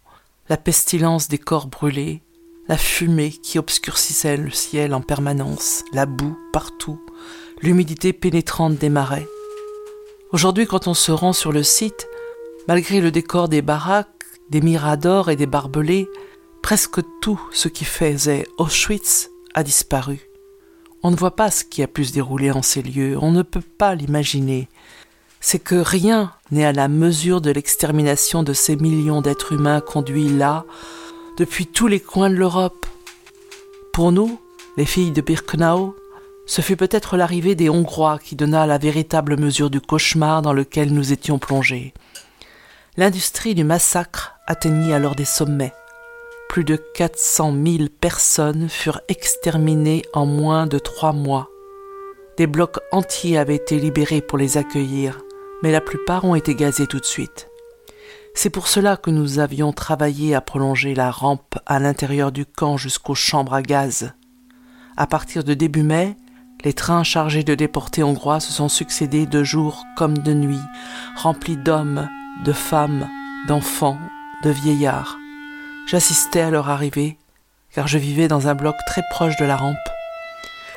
la 0.50 0.58
pestilence 0.58 1.30
des 1.30 1.38
corps 1.38 1.68
brûlés, 1.68 2.22
la 2.68 2.78
fumée 2.78 3.32
qui 3.32 3.58
obscurcissait 3.58 4.36
le 4.36 4.52
ciel 4.52 4.94
en 4.94 5.00
permanence, 5.00 5.86
la 5.94 6.06
boue 6.06 6.38
partout, 6.52 7.00
l'humidité 7.62 8.12
pénétrante 8.12 8.78
des 8.78 8.90
marais. 8.90 9.26
Aujourd'hui, 10.34 10.68
quand 10.68 10.88
on 10.88 10.94
se 10.94 11.14
rend 11.14 11.32
sur 11.32 11.54
le 11.54 11.64
site, 11.64 12.10
malgré 12.68 13.00
le 13.00 13.12
décor 13.12 13.48
des 13.48 13.62
baraques, 13.62 14.26
des 14.50 14.60
miradors 14.60 15.30
et 15.30 15.38
des 15.38 15.48
barbelés, 15.48 16.10
presque 16.62 17.00
tout 17.22 17.42
ce 17.54 17.70
qui 17.70 17.86
faisait 17.86 18.46
Auschwitz 18.58 19.30
a 19.54 19.64
disparu. 19.64 20.28
On 21.04 21.12
ne 21.12 21.16
voit 21.16 21.38
pas 21.38 21.52
ce 21.52 21.64
qui 21.64 21.84
a 21.84 21.88
pu 21.88 22.04
se 22.04 22.12
dérouler 22.12 22.52
en 22.52 22.62
ces 22.62 22.82
lieux, 22.82 23.18
on 23.22 23.32
ne 23.32 23.44
peut 23.44 23.62
pas 23.62 23.96
l'imaginer. 23.96 24.68
C'est 25.40 25.60
que 25.60 25.76
rien 25.76 26.34
n'est 26.52 26.66
à 26.66 26.74
la 26.74 26.88
mesure 26.88 27.42
de 27.42 27.52
l'extermination 27.52 28.44
de 28.44 28.54
ces 28.54 28.76
millions 28.76 29.22
d'êtres 29.22 29.54
humains 29.54 29.82
conduits 29.82 30.30
là, 30.30 30.66
depuis 31.38 31.68
tous 31.68 31.88
les 31.88 32.00
coins 32.00 32.30
de 32.30 32.36
l'Europe. 32.36 32.86
Pour 33.94 34.12
nous, 34.12 34.40
les 34.78 34.86
filles 34.86 35.12
de 35.12 35.22
Birkenau, 35.22 35.96
ce 36.46 36.62
fut 36.62 36.78
peut-être 36.78 37.18
l'arrivée 37.18 37.56
des 37.56 37.70
Hongrois 37.70 38.20
qui 38.20 38.36
donna 38.36 38.66
la 38.66 38.78
véritable 38.78 39.38
mesure 39.38 39.70
du 39.70 39.82
cauchemar 39.82 40.42
dans 40.42 40.54
lequel 40.54 40.94
nous 40.94 41.12
étions 41.12 41.40
plongés. 41.40 41.94
L'industrie 42.96 43.54
du 43.54 43.64
massacre 43.64 44.34
atteignit 44.48 44.94
alors 44.94 45.16
des 45.16 45.26
sommets. 45.26 45.74
Plus 46.50 46.64
de 46.64 46.78
400 46.96 47.54
000 47.64 47.90
personnes 48.02 48.70
furent 48.70 49.02
exterminées 49.10 50.04
en 50.14 50.26
moins 50.26 50.66
de 50.66 50.80
trois 50.80 51.12
mois. 51.12 51.50
Des 52.38 52.48
blocs 52.48 52.80
entiers 52.92 53.38
avaient 53.38 53.56
été 53.56 53.78
libérés 53.80 54.22
pour 54.22 54.38
les 54.38 54.58
accueillir, 54.58 55.20
mais 55.64 55.72
la 55.72 55.82
plupart 55.82 56.26
ont 56.26 56.36
été 56.36 56.56
gazés 56.56 56.88
tout 56.88 57.00
de 57.00 57.06
suite. 57.06 57.50
C'est 58.34 58.50
pour 58.52 58.68
cela 58.68 58.98
que 58.98 59.10
nous 59.10 59.40
avions 59.40 59.74
travaillé 59.74 60.36
à 60.36 60.42
prolonger 60.42 60.94
la 60.94 61.10
rampe 61.10 61.58
à 61.66 61.80
l'intérieur 61.80 62.32
du 62.32 62.46
camp 62.46 62.78
jusqu'aux 62.78 63.16
chambres 63.16 63.54
à 63.54 63.64
gaz. 63.64 64.14
À 64.96 65.08
partir 65.08 65.44
de 65.44 65.56
début 65.56 65.84
mai, 65.84 66.16
les 66.64 66.74
trains 66.74 67.04
chargés 67.04 67.44
de 67.44 67.56
déportés 67.56 68.04
hongrois 68.04 68.40
se 68.40 68.52
sont 68.52 68.70
succédés 68.70 69.26
de 69.26 69.44
jour 69.44 69.84
comme 69.96 70.18
de 70.18 70.34
nuit, 70.34 70.62
remplis 71.16 71.58
d'hommes, 71.58 72.08
de 72.46 72.54
femmes, 72.54 73.08
d'enfants, 73.48 73.98
de 74.44 74.50
vieillards. 74.50 75.18
J'assistais 75.88 76.42
à 76.42 76.50
leur 76.50 76.70
arrivée, 76.70 77.18
car 77.72 77.88
je 77.88 77.98
vivais 77.98 78.28
dans 78.28 78.48
un 78.48 78.56
bloc 78.56 78.76
très 78.88 79.04
proche 79.12 79.38
de 79.38 79.46
la 79.46 79.56
rampe. 79.56 79.78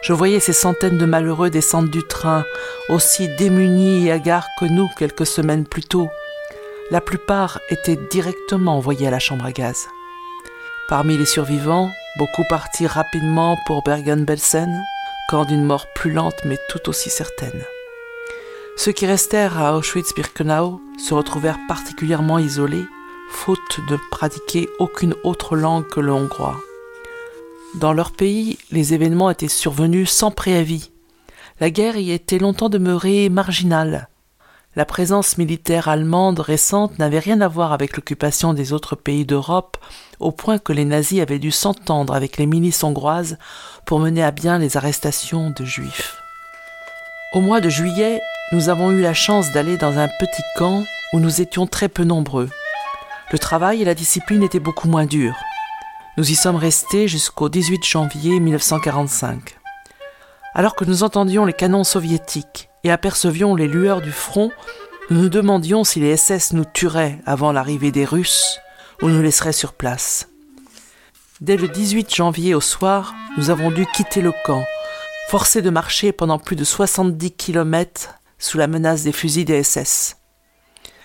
Je 0.02 0.12
voyais 0.14 0.40
ces 0.40 0.54
centaines 0.54 0.96
de 0.96 1.04
malheureux 1.04 1.50
descendre 1.50 1.90
du 1.90 2.02
train, 2.02 2.44
aussi 2.88 3.28
démunis 3.36 4.06
et 4.06 4.12
hagards 4.12 4.48
que 4.58 4.64
nous 4.64 4.88
quelques 4.98 5.26
semaines 5.26 5.66
plus 5.66 5.84
tôt, 5.84 6.08
la 6.90 7.00
plupart 7.00 7.60
étaient 7.68 7.98
directement 8.10 8.76
envoyés 8.76 9.06
à 9.06 9.10
la 9.10 9.18
chambre 9.18 9.44
à 9.44 9.52
gaz. 9.52 9.86
Parmi 10.88 11.16
les 11.16 11.26
survivants, 11.26 11.90
beaucoup 12.18 12.42
partirent 12.48 12.90
rapidement 12.90 13.56
pour 13.66 13.82
Bergen-Belsen, 13.84 14.82
camp 15.28 15.44
d'une 15.44 15.64
mort 15.64 15.86
plus 15.94 16.12
lente 16.12 16.44
mais 16.44 16.58
tout 16.68 16.88
aussi 16.88 17.10
certaine. 17.10 17.64
Ceux 18.76 18.92
qui 18.92 19.06
restèrent 19.06 19.58
à 19.58 19.76
Auschwitz-Birkenau 19.76 20.80
se 20.98 21.14
retrouvèrent 21.14 21.60
particulièrement 21.68 22.38
isolés, 22.38 22.86
faute 23.30 23.80
de 23.88 23.98
pratiquer 24.10 24.68
aucune 24.78 25.14
autre 25.22 25.54
langue 25.54 25.86
que 25.86 26.00
le 26.00 26.12
hongrois. 26.12 26.56
Dans 27.76 27.92
leur 27.92 28.12
pays, 28.12 28.58
les 28.70 28.94
événements 28.94 29.30
étaient 29.30 29.48
survenus 29.48 30.10
sans 30.10 30.30
préavis. 30.30 30.90
La 31.60 31.70
guerre 31.70 31.96
y 31.96 32.10
était 32.10 32.38
longtemps 32.38 32.68
demeurée 32.68 33.28
marginale, 33.28 34.08
la 34.76 34.84
présence 34.84 35.36
militaire 35.36 35.88
allemande 35.88 36.38
récente 36.38 37.00
n'avait 37.00 37.18
rien 37.18 37.40
à 37.40 37.48
voir 37.48 37.72
avec 37.72 37.96
l'occupation 37.96 38.54
des 38.54 38.72
autres 38.72 38.94
pays 38.94 39.24
d'Europe, 39.24 39.76
au 40.20 40.30
point 40.30 40.60
que 40.60 40.72
les 40.72 40.84
nazis 40.84 41.20
avaient 41.20 41.40
dû 41.40 41.50
s'entendre 41.50 42.14
avec 42.14 42.36
les 42.36 42.46
milices 42.46 42.84
hongroises 42.84 43.36
pour 43.84 43.98
mener 43.98 44.22
à 44.22 44.30
bien 44.30 44.58
les 44.58 44.76
arrestations 44.76 45.50
de 45.50 45.64
juifs. 45.64 46.14
Au 47.34 47.40
mois 47.40 47.60
de 47.60 47.68
juillet, 47.68 48.20
nous 48.52 48.68
avons 48.68 48.92
eu 48.92 49.00
la 49.00 49.12
chance 49.12 49.50
d'aller 49.50 49.76
dans 49.76 49.98
un 49.98 50.06
petit 50.20 50.42
camp 50.54 50.84
où 51.12 51.18
nous 51.18 51.40
étions 51.40 51.66
très 51.66 51.88
peu 51.88 52.04
nombreux. 52.04 52.48
Le 53.32 53.40
travail 53.40 53.82
et 53.82 53.84
la 53.84 53.96
discipline 53.96 54.44
étaient 54.44 54.60
beaucoup 54.60 54.86
moins 54.86 55.06
durs. 55.06 55.36
Nous 56.20 56.32
y 56.32 56.34
sommes 56.34 56.56
restés 56.56 57.08
jusqu'au 57.08 57.48
18 57.48 57.82
janvier 57.82 58.40
1945. 58.40 59.58
Alors 60.52 60.76
que 60.76 60.84
nous 60.84 61.02
entendions 61.02 61.46
les 61.46 61.54
canons 61.54 61.82
soviétiques 61.82 62.68
et 62.84 62.90
apercevions 62.90 63.54
les 63.54 63.66
lueurs 63.66 64.02
du 64.02 64.12
front, 64.12 64.50
nous 65.08 65.22
nous 65.22 65.28
demandions 65.30 65.82
si 65.82 65.98
les 65.98 66.18
SS 66.18 66.52
nous 66.52 66.66
tueraient 66.66 67.18
avant 67.24 67.52
l'arrivée 67.52 67.90
des 67.90 68.04
Russes 68.04 68.58
ou 69.00 69.08
nous 69.08 69.22
laisseraient 69.22 69.54
sur 69.54 69.72
place. 69.72 70.28
Dès 71.40 71.56
le 71.56 71.68
18 71.68 72.14
janvier 72.14 72.54
au 72.54 72.60
soir, 72.60 73.14
nous 73.38 73.48
avons 73.48 73.70
dû 73.70 73.86
quitter 73.86 74.20
le 74.20 74.34
camp, 74.44 74.62
forcés 75.28 75.62
de 75.62 75.70
marcher 75.70 76.12
pendant 76.12 76.38
plus 76.38 76.56
de 76.56 76.64
70 76.64 77.30
kilomètres 77.30 78.16
sous 78.38 78.58
la 78.58 78.66
menace 78.66 79.04
des 79.04 79.12
fusils 79.12 79.46
des 79.46 79.62
SS. 79.62 80.18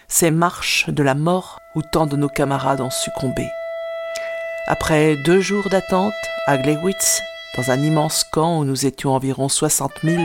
Ces 0.09 0.29
marches 0.29 0.89
de 0.89 1.03
la 1.03 1.15
mort 1.15 1.59
où 1.73 1.81
tant 1.93 2.05
de 2.05 2.17
nos 2.17 2.27
camarades 2.27 2.81
ont 2.81 2.91
succombé. 2.91 3.47
Après 4.67 5.15
deux 5.15 5.41
jours 5.41 5.69
d'attente 5.69 6.15
à 6.47 6.57
Gleiwitz, 6.57 7.21
dans 7.55 7.69
un 7.69 7.79
immense 7.83 8.23
camp 8.23 8.57
où 8.57 8.65
nous 8.65 8.87
étions 8.87 9.13
environ 9.13 9.47
60 9.47 9.91
000, 10.03 10.23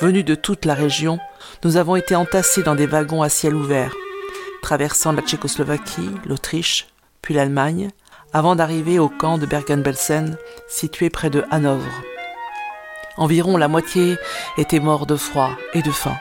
venus 0.00 0.24
de 0.24 0.36
toute 0.36 0.64
la 0.64 0.74
région, 0.74 1.18
nous 1.64 1.76
avons 1.76 1.96
été 1.96 2.14
entassés 2.14 2.62
dans 2.62 2.76
des 2.76 2.86
wagons 2.86 3.22
à 3.22 3.28
ciel 3.28 3.52
ouvert, 3.56 3.92
traversant 4.62 5.10
la 5.10 5.22
Tchécoslovaquie, 5.22 6.08
l'Autriche, 6.24 6.86
puis 7.20 7.34
l'Allemagne, 7.34 7.90
avant 8.32 8.54
d'arriver 8.54 9.00
au 9.00 9.08
camp 9.08 9.38
de 9.38 9.46
Bergen-Belsen, 9.46 10.36
situé 10.68 11.10
près 11.10 11.30
de 11.30 11.44
Hanovre. 11.50 12.00
Environ 13.16 13.56
la 13.56 13.66
moitié 13.66 14.18
étaient 14.56 14.78
morts 14.78 15.06
de 15.06 15.16
froid 15.16 15.50
et 15.72 15.82
de 15.82 15.90
faim. 15.90 16.16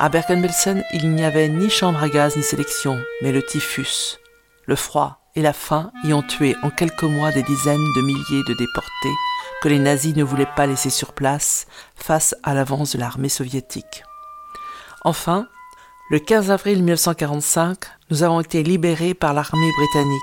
À 0.00 0.08
Bergen-Belsen, 0.08 0.82
il 0.92 1.12
n'y 1.12 1.24
avait 1.24 1.48
ni 1.48 1.70
chambre 1.70 2.02
à 2.02 2.08
gaz 2.08 2.36
ni 2.36 2.42
sélection, 2.42 2.98
mais 3.22 3.30
le 3.30 3.44
typhus. 3.44 4.18
Le 4.66 4.74
froid 4.74 5.23
et 5.36 5.42
la 5.42 5.52
faim 5.52 5.90
y 6.04 6.12
ont 6.12 6.22
tué 6.22 6.56
en 6.62 6.70
quelques 6.70 7.02
mois 7.02 7.32
des 7.32 7.42
dizaines 7.42 7.92
de 7.96 8.02
milliers 8.02 8.44
de 8.46 8.54
déportés 8.54 9.14
que 9.62 9.68
les 9.68 9.78
nazis 9.78 10.14
ne 10.14 10.22
voulaient 10.22 10.46
pas 10.56 10.66
laisser 10.66 10.90
sur 10.90 11.12
place 11.12 11.66
face 11.96 12.34
à 12.42 12.54
l'avance 12.54 12.94
de 12.94 13.00
l'armée 13.00 13.28
soviétique. 13.28 14.04
Enfin, 15.02 15.48
le 16.10 16.18
15 16.18 16.50
avril 16.50 16.82
1945, 16.82 17.78
nous 18.10 18.22
avons 18.22 18.40
été 18.40 18.62
libérés 18.62 19.14
par 19.14 19.32
l'armée 19.32 19.70
britannique. 19.76 20.20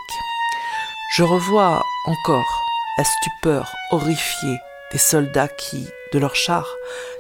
Je 1.16 1.24
revois 1.24 1.84
encore 2.06 2.64
la 2.98 3.04
stupeur 3.04 3.74
horrifiée 3.92 4.58
des 4.92 4.98
soldats 4.98 5.48
qui, 5.48 5.88
de 6.14 6.20
leurs 6.20 6.36
chars, 6.36 6.76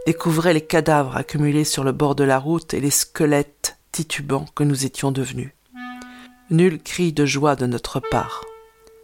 découvraient 0.06 0.54
les 0.54 0.66
cadavres 0.66 1.18
accumulés 1.18 1.64
sur 1.64 1.84
le 1.84 1.92
bord 1.92 2.16
de 2.16 2.24
la 2.24 2.38
route 2.40 2.74
et 2.74 2.80
les 2.80 2.90
squelettes 2.90 3.78
titubants 3.92 4.46
que 4.56 4.64
nous 4.64 4.86
étions 4.86 5.12
devenus. 5.12 5.54
Nul 6.52 6.80
cri 6.84 7.14
de 7.14 7.26
joie 7.26 7.56
de 7.56 7.66
notre 7.66 8.02
part, 8.02 8.44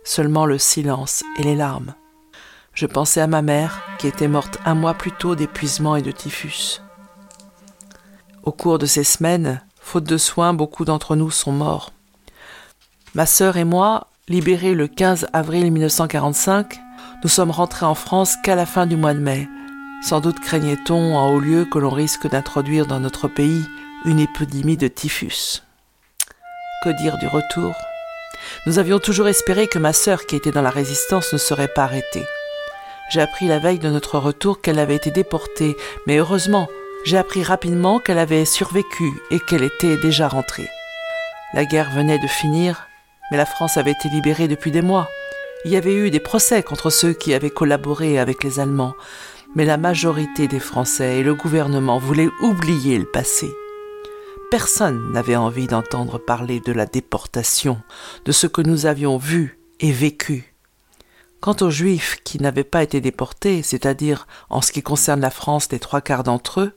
seulement 0.03 0.45
le 0.45 0.57
silence 0.57 1.23
et 1.39 1.43
les 1.43 1.55
larmes. 1.55 1.95
Je 2.73 2.85
pensais 2.85 3.21
à 3.21 3.27
ma 3.27 3.41
mère, 3.41 3.81
qui 3.99 4.07
était 4.07 4.27
morte 4.27 4.57
un 4.65 4.75
mois 4.75 4.95
plus 4.95 5.13
tôt 5.13 5.33
d'épuisement 5.33 5.95
et 5.95 6.01
de 6.01 6.11
typhus. 6.11 6.81
Au 8.43 8.51
cours 8.51 8.79
de 8.79 8.85
ces 8.85 9.05
semaines, 9.05 9.61
faute 9.79 10.03
de 10.03 10.17
soins, 10.17 10.53
beaucoup 10.53 10.83
d'entre 10.83 11.15
nous 11.15 11.31
sont 11.31 11.53
morts. 11.53 11.93
Ma 13.15 13.25
sœur 13.25 13.55
et 13.55 13.63
moi, 13.63 14.07
libérés 14.27 14.75
le 14.75 14.89
15 14.89 15.27
avril 15.31 15.71
1945, 15.71 16.81
nous 17.23 17.29
sommes 17.29 17.51
rentrés 17.51 17.85
en 17.85 17.95
France 17.95 18.35
qu'à 18.43 18.55
la 18.55 18.65
fin 18.65 18.85
du 18.85 18.97
mois 18.97 19.13
de 19.13 19.19
mai. 19.19 19.47
Sans 20.03 20.19
doute 20.19 20.41
craignait-on 20.41 21.15
en 21.15 21.31
haut 21.33 21.39
lieu 21.39 21.63
que 21.63 21.79
l'on 21.79 21.91
risque 21.91 22.29
d'introduire 22.29 22.87
dans 22.87 22.99
notre 22.99 23.29
pays 23.29 23.63
une 24.03 24.19
épidémie 24.19 24.75
de 24.75 24.89
typhus. 24.89 25.63
Que 26.83 26.89
dire 26.89 27.17
du 27.17 27.27
retour? 27.27 27.75
Nous 28.67 28.77
avions 28.77 28.99
toujours 28.99 29.27
espéré 29.27 29.67
que 29.67 29.79
ma 29.79 29.93
sœur, 29.93 30.27
qui 30.27 30.35
était 30.35 30.51
dans 30.51 30.61
la 30.61 30.69
résistance, 30.69 31.33
ne 31.33 31.39
serait 31.39 31.67
pas 31.67 31.85
arrêtée. 31.85 32.23
J'ai 33.09 33.19
appris 33.19 33.47
la 33.47 33.57
veille 33.57 33.79
de 33.79 33.89
notre 33.89 34.19
retour 34.19 34.61
qu'elle 34.61 34.77
avait 34.77 34.95
été 34.95 35.09
déportée, 35.09 35.75
mais 36.05 36.17
heureusement, 36.17 36.67
j'ai 37.03 37.17
appris 37.17 37.41
rapidement 37.41 37.99
qu'elle 37.99 38.19
avait 38.19 38.45
survécu 38.45 39.11
et 39.31 39.39
qu'elle 39.39 39.63
était 39.63 39.97
déjà 39.97 40.27
rentrée. 40.27 40.69
La 41.55 41.65
guerre 41.65 41.89
venait 41.89 42.19
de 42.19 42.27
finir, 42.27 42.87
mais 43.31 43.37
la 43.37 43.47
France 43.47 43.77
avait 43.77 43.91
été 43.91 44.09
libérée 44.09 44.47
depuis 44.47 44.69
des 44.69 44.83
mois. 44.83 45.07
Il 45.65 45.71
y 45.71 45.77
avait 45.77 45.95
eu 45.95 46.11
des 46.11 46.19
procès 46.19 46.61
contre 46.61 46.91
ceux 46.91 47.13
qui 47.13 47.33
avaient 47.33 47.49
collaboré 47.49 48.19
avec 48.19 48.43
les 48.43 48.59
Allemands, 48.59 48.93
mais 49.55 49.65
la 49.65 49.77
majorité 49.77 50.47
des 50.47 50.59
Français 50.59 51.17
et 51.17 51.23
le 51.23 51.33
gouvernement 51.33 51.97
voulaient 51.97 52.29
oublier 52.41 52.99
le 52.99 53.05
passé. 53.05 53.51
Personne 54.49 55.11
n'avait 55.11 55.35
envie 55.35 55.67
d'entendre 55.67 56.19
parler 56.19 56.61
de 56.61 56.71
la 56.71 56.85
déportation, 56.85 57.81
de 58.23 58.31
ce 58.31 58.47
que 58.47 58.61
nous 58.61 58.85
avions 58.85 59.17
vu 59.17 59.59
et 59.81 59.91
vécu. 59.91 60.55
Quant 61.41 61.57
aux 61.59 61.69
Juifs 61.69 62.19
qui 62.23 62.41
n'avaient 62.41 62.63
pas 62.63 62.81
été 62.81 63.01
déportés, 63.01 63.61
c'est-à-dire 63.61 64.25
en 64.49 64.61
ce 64.61 64.71
qui 64.71 64.81
concerne 64.81 65.19
la 65.19 65.31
France 65.31 65.67
les 65.69 65.79
trois 65.79 65.99
quarts 65.99 66.23
d'entre 66.23 66.61
eux, 66.61 66.75